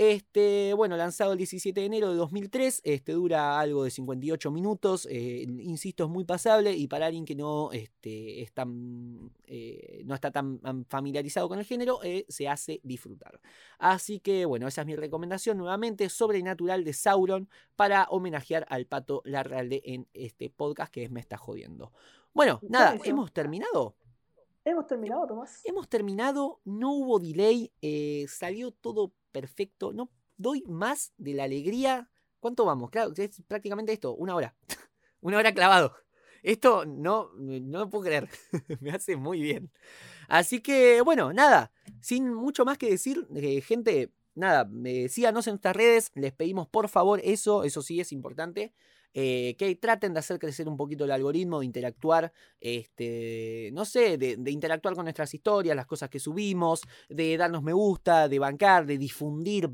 Este, 0.00 0.74
bueno, 0.74 0.96
lanzado 0.96 1.32
el 1.32 1.38
17 1.38 1.80
de 1.80 1.86
enero 1.86 2.10
de 2.10 2.14
2003, 2.16 2.82
este 2.84 3.10
dura 3.14 3.58
algo 3.58 3.82
de 3.82 3.90
58 3.90 4.48
minutos, 4.52 5.08
eh, 5.10 5.44
insisto, 5.58 6.04
es 6.04 6.08
muy 6.10 6.22
pasable 6.24 6.72
y 6.76 6.86
para 6.86 7.06
alguien 7.06 7.24
que 7.24 7.34
no, 7.34 7.72
este, 7.72 8.40
es 8.42 8.52
tan, 8.52 9.32
eh, 9.48 10.02
no 10.04 10.14
está 10.14 10.30
tan 10.30 10.60
am- 10.62 10.84
familiarizado 10.88 11.48
con 11.48 11.58
el 11.58 11.64
género, 11.64 11.98
eh, 12.04 12.24
se 12.28 12.46
hace 12.46 12.80
disfrutar. 12.84 13.40
Así 13.80 14.20
que 14.20 14.44
bueno, 14.44 14.68
esa 14.68 14.82
es 14.82 14.86
mi 14.86 14.94
recomendación 14.94 15.58
nuevamente, 15.58 16.08
Sobrenatural 16.08 16.84
de 16.84 16.92
Sauron, 16.92 17.48
para 17.74 18.04
homenajear 18.04 18.66
al 18.70 18.86
pato 18.86 19.20
Larralde 19.24 19.82
en 19.84 20.06
este 20.14 20.48
podcast 20.48 20.92
que 20.94 21.02
es 21.02 21.10
Me 21.10 21.18
está 21.18 21.36
jodiendo. 21.38 21.92
Bueno, 22.32 22.60
nada, 22.68 22.92
hemos 23.08 23.32
terminado. 23.32 23.96
Hemos 24.68 24.86
terminado, 24.86 25.26
Tomás. 25.26 25.62
Hemos 25.64 25.88
terminado, 25.88 26.60
no 26.66 26.92
hubo 26.92 27.18
delay, 27.18 27.72
eh, 27.80 28.26
salió 28.28 28.70
todo 28.70 29.14
perfecto. 29.32 29.94
No 29.94 30.10
doy 30.36 30.62
más 30.66 31.14
de 31.16 31.32
la 31.32 31.44
alegría. 31.44 32.10
¿Cuánto 32.38 32.66
vamos? 32.66 32.90
Claro, 32.90 33.14
es 33.16 33.42
prácticamente 33.48 33.94
esto, 33.94 34.14
una 34.14 34.34
hora. 34.34 34.54
una 35.22 35.38
hora 35.38 35.54
clavado. 35.54 35.94
Esto 36.42 36.84
no, 36.84 37.30
no 37.38 37.78
lo 37.78 37.88
puedo 37.88 38.04
creer. 38.04 38.28
Me 38.80 38.90
hace 38.90 39.16
muy 39.16 39.40
bien. 39.40 39.72
Así 40.28 40.60
que, 40.60 41.00
bueno, 41.00 41.32
nada. 41.32 41.72
Sin 42.02 42.34
mucho 42.34 42.66
más 42.66 42.76
que 42.76 42.90
decir, 42.90 43.26
eh, 43.36 43.62
gente, 43.62 44.12
nada, 44.34 44.70
eh, 44.84 45.08
síganos 45.08 45.46
en 45.46 45.52
nuestras 45.52 45.76
redes. 45.76 46.10
Les 46.14 46.34
pedimos 46.34 46.68
por 46.68 46.90
favor 46.90 47.22
eso, 47.24 47.64
eso 47.64 47.80
sí 47.80 48.00
es 48.00 48.12
importante. 48.12 48.74
Eh, 49.14 49.56
que 49.58 49.74
traten 49.76 50.12
de 50.12 50.20
hacer 50.20 50.38
crecer 50.38 50.68
un 50.68 50.76
poquito 50.76 51.04
el 51.04 51.10
algoritmo, 51.10 51.60
de 51.60 51.66
interactuar, 51.66 52.32
este, 52.60 53.70
no 53.72 53.84
sé, 53.84 54.18
de, 54.18 54.36
de 54.36 54.50
interactuar 54.50 54.94
con 54.94 55.04
nuestras 55.04 55.32
historias, 55.34 55.76
las 55.76 55.86
cosas 55.86 56.10
que 56.10 56.20
subimos, 56.20 56.82
de 57.08 57.36
darnos 57.36 57.62
me 57.62 57.72
gusta, 57.72 58.28
de 58.28 58.38
bancar, 58.38 58.86
de 58.86 58.98
difundir, 58.98 59.70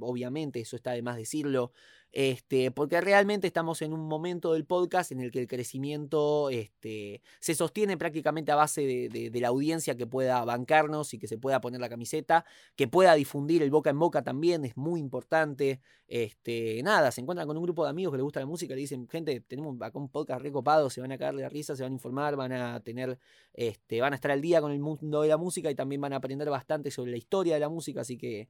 obviamente, 0.00 0.60
eso 0.60 0.76
está 0.76 0.92
de 0.92 1.02
más 1.02 1.16
decirlo, 1.16 1.72
este, 2.12 2.70
porque 2.70 3.00
realmente 3.00 3.46
estamos 3.46 3.82
en 3.82 3.92
un 3.92 4.08
momento 4.08 4.54
del 4.54 4.64
podcast 4.64 5.12
en 5.12 5.20
el 5.20 5.30
que 5.30 5.40
el 5.40 5.46
crecimiento 5.46 6.48
este, 6.50 7.22
se 7.38 7.54
sostiene 7.54 7.98
prácticamente 7.98 8.50
a 8.50 8.56
base 8.56 9.08
de, 9.10 9.30
la 9.38 9.48
audiencia 9.48 9.94
que 9.94 10.06
pueda 10.06 10.44
bancarnos 10.44 11.12
y 11.14 11.18
que 11.18 11.28
se 11.28 11.38
pueda 11.38 11.60
poner 11.60 11.80
la 11.80 11.88
camiseta, 11.88 12.44
que 12.76 12.88
pueda 12.88 13.14
difundir 13.14 13.62
el 13.62 13.70
boca 13.70 13.90
en 13.90 13.98
boca 13.98 14.22
también, 14.22 14.64
es 14.64 14.76
muy 14.76 15.00
importante. 15.00 15.80
Este, 16.08 16.82
nada, 16.82 17.12
se 17.12 17.20
encuentran 17.20 17.46
con 17.46 17.56
un 17.56 17.62
grupo 17.62 17.84
de 17.84 17.90
amigos 17.90 18.12
que 18.12 18.16
les 18.16 18.24
gusta 18.24 18.40
la 18.40 18.46
música, 18.46 18.74
le 18.74 18.80
dicen, 18.80 19.06
gente, 19.08 19.40
tenemos 19.40 19.80
acá 19.80 19.98
un 19.98 20.08
podcast 20.08 20.40
recopado, 20.40 20.88
se 20.90 21.00
van 21.02 21.12
a 21.12 21.18
caer 21.18 21.34
de 21.34 21.42
la 21.42 21.48
risa, 21.50 21.76
se 21.76 21.82
van 21.82 21.92
a 21.92 21.94
informar, 21.94 22.36
van 22.36 22.52
a 22.52 22.80
tener, 22.80 23.18
este, 23.52 24.00
van 24.00 24.12
a 24.14 24.16
estar 24.16 24.30
al 24.30 24.40
día 24.40 24.60
con 24.60 24.72
el 24.72 24.80
mundo 24.80 25.22
de 25.22 25.28
la 25.28 25.36
música 25.36 25.70
y 25.70 25.74
también 25.74 26.00
van 26.00 26.14
a 26.14 26.16
aprender 26.16 26.48
bastante 26.48 26.90
sobre 26.90 27.10
la 27.10 27.18
historia 27.18 27.54
de 27.54 27.60
la 27.60 27.68
música, 27.68 28.00
así 28.00 28.16
que 28.16 28.48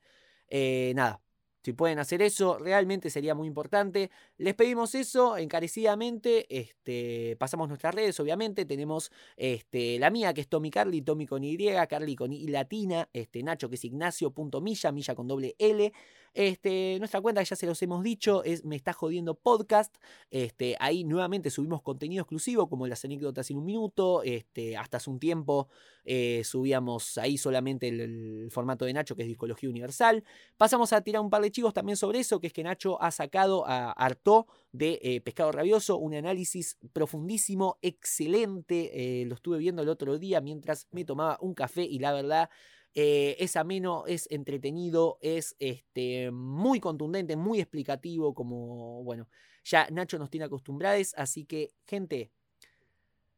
eh, 0.49 0.93
nada. 0.95 1.21
Si 1.69 1.75
pueden 1.75 1.99
hacer 1.99 2.23
eso, 2.23 2.57
realmente 2.57 3.11
sería 3.11 3.35
muy 3.35 3.47
importante. 3.47 4.11
Les 4.39 4.55
pedimos 4.55 4.95
eso 4.95 5.37
encarecidamente. 5.37 6.47
Este, 6.49 7.37
pasamos 7.39 7.69
nuestras 7.69 7.95
redes, 7.95 8.19
obviamente. 8.21 8.65
Tenemos 8.65 9.13
este, 9.37 9.99
la 9.99 10.09
mía, 10.09 10.33
que 10.33 10.41
es 10.41 10.49
Tommy 10.49 10.71
Carly, 10.71 11.03
Tommy 11.03 11.27
con 11.27 11.45
Y, 11.45 11.59
Carly 11.87 12.17
con 12.17 12.33
I 12.33 12.47
latina, 12.47 13.11
este, 13.13 13.43
Nacho, 13.43 13.69
que 13.69 13.75
es 13.75 13.85
Ignacio.milla, 13.85 14.93
milla 14.93 15.15
con 15.15 15.29
doble 15.29 15.57
L. 15.59 15.93
Este, 16.35 16.97
nuestra 16.99 17.21
cuenta, 17.21 17.43
ya 17.43 17.57
se 17.57 17.67
los 17.67 17.81
hemos 17.83 18.03
dicho, 18.03 18.45
es 18.45 18.65
Me 18.65 18.77
está 18.77 18.93
jodiendo 18.93 19.35
podcast. 19.35 19.97
Este, 20.31 20.77
ahí 20.81 21.05
nuevamente 21.05 21.51
subimos 21.51 21.83
contenido 21.83 22.23
exclusivo, 22.23 22.69
como 22.69 22.87
las 22.87 23.05
anécdotas 23.05 23.51
en 23.51 23.59
un 23.59 23.65
minuto. 23.65 24.23
Este, 24.23 24.77
hasta 24.77 24.99
hace 24.99 25.11
un 25.11 25.19
tiempo 25.19 25.69
eh, 26.05 26.43
subíamos 26.43 27.19
ahí 27.19 27.37
solamente 27.37 27.89
el, 27.89 28.49
formato 28.51 28.87
de 28.87 28.95
Nacho, 28.95 29.15
que 29.15 29.23
es 29.23 29.29
Discología 29.29 29.69
Universal. 29.69 30.25
Pasamos 30.57 30.93
a 30.93 31.03
tirar 31.03 31.21
un 31.21 31.29
par 31.29 31.43
de 31.43 31.51
chicos 31.51 31.75
también 31.75 31.97
sobre 31.97 32.21
eso, 32.21 32.41
que 32.41 32.47
es 32.47 32.53
que 32.53 32.63
Nacho 32.63 33.01
ha 33.03 33.11
sacado 33.11 33.67
a 33.67 33.93
Arto 33.93 34.47
de 34.73 34.99
eh, 35.03 35.21
Pescado 35.21 35.53
Rabioso, 35.53 35.99
un 35.99 36.15
análisis 36.15 36.79
profundísimo, 36.93 37.79
excelente. 37.83 39.21
eh, 39.21 39.27
lo 39.27 39.35
estuve 39.35 39.59
viendo 39.59 39.83
el 39.83 39.89
otro 39.89 40.19
día 40.19 40.41
mientras 40.41 40.89
me 40.93 41.05
tomaba 41.05 41.37
un 41.41 41.55
café 41.55 41.83
y 41.83 41.99
la 41.99 42.13
verdad 42.13 42.49
eh, 42.95 43.37
es 43.39 43.57
ameno, 43.57 44.05
es 44.07 44.27
entretenido, 44.31 45.19
es 45.21 45.57
este, 45.59 46.31
muy 46.31 46.81
contundente, 46.81 47.37
muy 47.37 47.61
explicativo, 47.61 48.35
como, 48.35 49.03
bueno, 49.05 49.29
ya 49.65 49.87
Nacho 49.91 50.19
nos 50.19 50.31
tiene 50.31 50.47
acostumbrados, 50.47 51.15
así 51.17 51.45
que, 51.45 51.71
gente... 51.87 52.33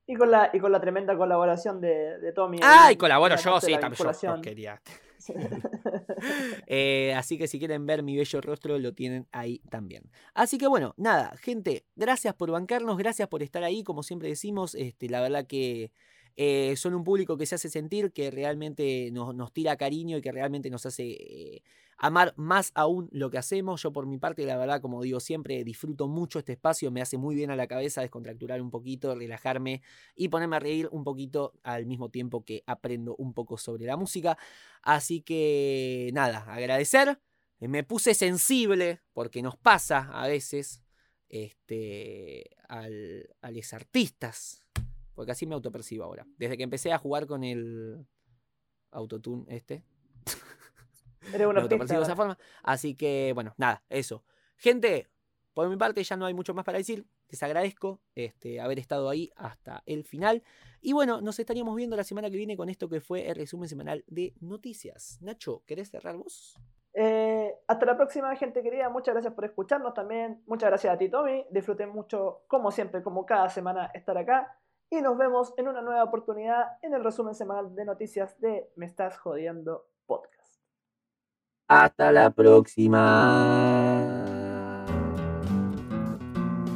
Y 0.07 0.16
con 0.16 0.30
la, 0.30 0.51
y 0.53 0.59
con 0.59 0.72
la 0.72 0.80
tremenda 0.80 1.16
colaboración 1.16 1.80
de, 1.80 2.18
de 2.18 2.32
Tommy. 2.32 2.59
¡Ay, 2.62 2.90
ahí, 2.90 2.96
colaboro 2.96 3.34
en 3.34 3.38
la 3.38 3.44
yo! 3.44 3.61
Sí, 3.61 3.76
también 3.78 4.12
yo 4.12 4.34
porquería. 4.34 4.82
Eh, 6.66 7.14
así 7.14 7.38
que 7.38 7.48
si 7.48 7.59
quieren 7.59 7.86
ver 7.86 8.03
mi 8.03 8.16
bello 8.16 8.40
rostro, 8.40 8.78
lo 8.78 8.92
tienen 8.92 9.26
ahí 9.32 9.61
también. 9.70 10.11
Así 10.34 10.59
que 10.59 10.66
bueno, 10.66 10.94
nada, 10.96 11.34
gente, 11.38 11.86
gracias 11.96 12.34
por 12.34 12.51
bancarnos, 12.51 12.96
gracias 12.98 13.28
por 13.28 13.42
estar 13.42 13.64
ahí, 13.64 13.82
como 13.82 14.03
siempre 14.03 14.28
decimos, 14.28 14.74
este, 14.74 15.09
la 15.09 15.20
verdad 15.20 15.46
que 15.46 15.92
eh, 16.43 16.74
son 16.76 16.95
un 16.95 17.05
público 17.05 17.36
que 17.36 17.45
se 17.45 17.57
hace 17.57 17.68
sentir, 17.68 18.12
que 18.12 18.30
realmente 18.30 19.11
nos, 19.12 19.53
tira 19.53 19.76
cariño 19.76 20.16
y 20.16 20.22
que 20.22 20.32
realmente 20.32 20.70
nos 20.70 20.86
hace 20.86 21.11
eh, 21.11 21.62
amar 21.99 22.32
más 22.38 22.72
aún 22.74 23.11
lo 23.12 23.28
que 23.28 23.36
hacemos. 23.36 23.82
Yo 23.82 23.93
por 23.93 24.07
mi 24.07 24.16
parte, 24.16 24.47
la 24.47 24.57
verdad, 24.57 24.80
como 24.80 25.03
digo 25.03 25.20
siempre, 25.20 25.62
disfruto 25.64 26.09
mucho 26.09 26.38
este 26.38 26.53
espacio, 26.53 26.91
me 26.91 27.03
hace 27.03 27.18
muy 27.18 27.34
bien 27.34 27.51
a 27.51 27.57
la 27.57 27.66
cabeza 27.66 28.01
descontracturar 28.01 28.62
un 28.62 28.70
poquito, 28.70 29.14
relajarme 29.14 29.82
y 30.16 30.28
ponerme 30.28 30.57
a 30.57 30.61
reír 30.61 30.88
un 30.93 31.05
poquito 31.05 31.53
al 31.62 31.84
mismo 31.84 32.09
tiempo 32.09 32.43
que 32.43 32.62
aprendo 32.66 33.16
un 33.16 33.34
poco 33.34 33.59
sobre 33.59 33.84
la 33.84 33.99
música. 33.99 34.38
Así 34.80 35.20
que 35.20 36.09
nada, 36.14 36.47
agradecer. 36.51 37.20
Eh, 37.61 37.68
Me 37.68 37.84
puse 37.84 38.14
sensible 38.14 39.03
porque 39.12 39.43
nos 39.43 39.59
pasa 39.59 40.09
a 40.11 40.26
veces 40.26 40.82
este, 41.28 42.57
a 42.66 42.88
los 43.51 43.72
artistas. 43.74 44.64
Porque 45.21 45.33
así 45.33 45.47
me 45.47 45.55
autopercibo 45.55 46.03
ahora. 46.03 46.27
Desde 46.39 46.57
que 46.57 46.62
empecé 46.62 46.95
a 46.95 46.99
jugar 46.99 47.27
con 47.27 47.45
el 47.45 48.07
autotune 48.91 49.45
este. 49.55 49.85
Me 51.37 51.45
autopercibo 51.45 52.01
de 52.01 52.07
esa 52.07 52.16
forma. 52.16 52.39
Así 52.62 52.95
que, 52.95 53.33
bueno, 53.35 53.53
nada, 53.59 53.85
eso. 53.91 54.25
Gente, 54.57 55.09
por 55.53 55.68
mi 55.68 55.77
parte 55.77 56.03
ya 56.03 56.16
no 56.16 56.25
hay 56.25 56.33
mucho 56.33 56.55
más 56.55 56.64
para 56.64 56.79
decir. 56.79 57.05
Les 57.29 57.43
agradezco 57.43 58.01
este, 58.14 58.62
haber 58.62 58.79
estado 58.79 59.11
ahí 59.11 59.31
hasta 59.37 59.83
el 59.85 60.05
final. 60.05 60.43
Y 60.81 60.95
bueno, 60.95 61.21
nos 61.21 61.39
estaríamos 61.39 61.77
viendo 61.77 61.99
la 61.99 62.05
semana 62.05 62.31
que 62.31 62.39
viene 62.39 62.57
con 62.57 62.71
esto 62.71 62.89
que 62.89 63.03
fue 63.03 63.29
el 63.29 63.37
resumen 63.37 63.68
semanal 63.68 64.03
de 64.07 64.33
noticias. 64.41 65.18
Nacho, 65.21 65.64
¿querés 65.66 65.91
cerrar 65.91 66.16
vos? 66.16 66.59
Eh, 66.95 67.55
hasta 67.66 67.85
la 67.85 67.99
próxima, 67.99 68.35
gente 68.37 68.62
querida. 68.62 68.89
Muchas 68.89 69.12
gracias 69.12 69.35
por 69.35 69.45
escucharnos 69.45 69.93
también. 69.93 70.43
Muchas 70.47 70.71
gracias 70.71 70.95
a 70.95 70.97
ti, 70.97 71.11
Tommy. 71.11 71.45
Disfruten 71.51 71.91
mucho, 71.91 72.45
como 72.49 72.71
siempre, 72.71 73.03
como 73.03 73.27
cada 73.27 73.51
semana, 73.51 73.91
estar 73.93 74.16
acá. 74.16 74.57
Y 74.93 75.03
nos 75.03 75.16
vemos 75.16 75.55
en 75.57 75.68
una 75.68 75.82
nueva 75.82 76.03
oportunidad 76.03 76.64
en 76.82 76.95
el 76.95 77.05
resumen 77.05 77.36
semanal 77.36 77.76
de 77.76 77.84
noticias 77.84 78.36
de 78.41 78.68
Me 78.74 78.86
Estás 78.86 79.16
Jodiendo 79.18 79.86
Podcast. 80.05 80.61
Hasta 81.68 82.11
la 82.11 82.30
próxima. 82.30 83.05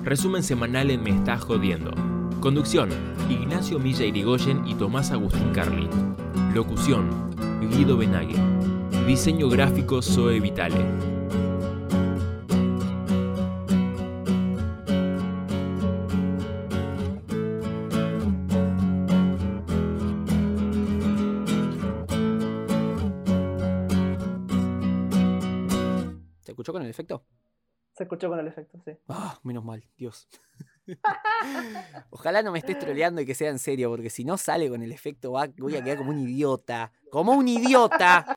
Resumen 0.04 0.44
semanal 0.44 0.92
en 0.92 1.02
Me 1.02 1.10
Estás 1.10 1.42
Jodiendo. 1.42 1.90
Conducción: 2.40 2.90
Ignacio 3.28 3.80
Milla 3.80 4.04
Irigoyen 4.04 4.64
y 4.64 4.76
Tomás 4.76 5.10
Agustín 5.10 5.52
Carli. 5.52 5.90
Locución: 6.54 7.10
Guido 7.68 7.96
Benague. 7.96 8.36
Diseño 9.08 9.48
gráfico 9.48 10.00
Zoe 10.00 10.38
Vitale. 10.38 11.23
Con 26.74 26.82
el 26.82 26.90
efecto? 26.90 27.24
Se 27.92 28.02
escuchó 28.02 28.28
con 28.28 28.38
el 28.40 28.48
efecto, 28.48 28.78
sí. 28.84 28.92
Ah, 29.08 29.38
menos 29.44 29.64
mal, 29.64 29.84
Dios. 29.96 30.28
Ojalá 32.10 32.42
no 32.42 32.50
me 32.50 32.58
estés 32.58 32.78
troleando 32.78 33.20
y 33.20 33.26
que 33.26 33.34
sea 33.36 33.50
en 33.50 33.60
serio, 33.60 33.88
porque 33.88 34.10
si 34.10 34.24
no 34.24 34.36
sale 34.36 34.68
con 34.68 34.82
el 34.82 34.90
efecto 34.90 35.30
voy 35.30 35.76
a 35.76 35.84
quedar 35.84 35.98
como 35.98 36.10
un 36.10 36.18
idiota. 36.18 36.92
¡Como 37.10 37.32
un 37.32 37.46
idiota! 37.46 38.36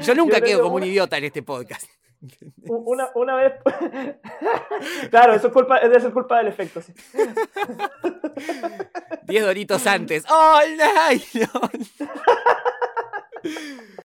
Yo 0.00 0.14
nunca 0.14 0.38
Yo 0.38 0.44
quedo 0.44 0.62
como 0.62 0.76
un 0.76 0.84
idiota 0.84 1.18
en 1.18 1.24
este 1.24 1.42
podcast. 1.42 1.86
Una, 2.66 3.10
una 3.14 3.36
vez. 3.36 3.52
claro, 5.10 5.34
eso 5.34 5.48
es 5.48 5.52
culpa, 5.52 5.78
debe 5.80 6.00
ser 6.00 6.12
culpa 6.12 6.38
del 6.38 6.48
efecto, 6.48 6.80
sí. 6.80 6.92
Diez 9.24 9.44
doritos 9.44 9.86
antes. 9.86 10.24
¡Oh, 10.28 10.60
no! 10.78 11.70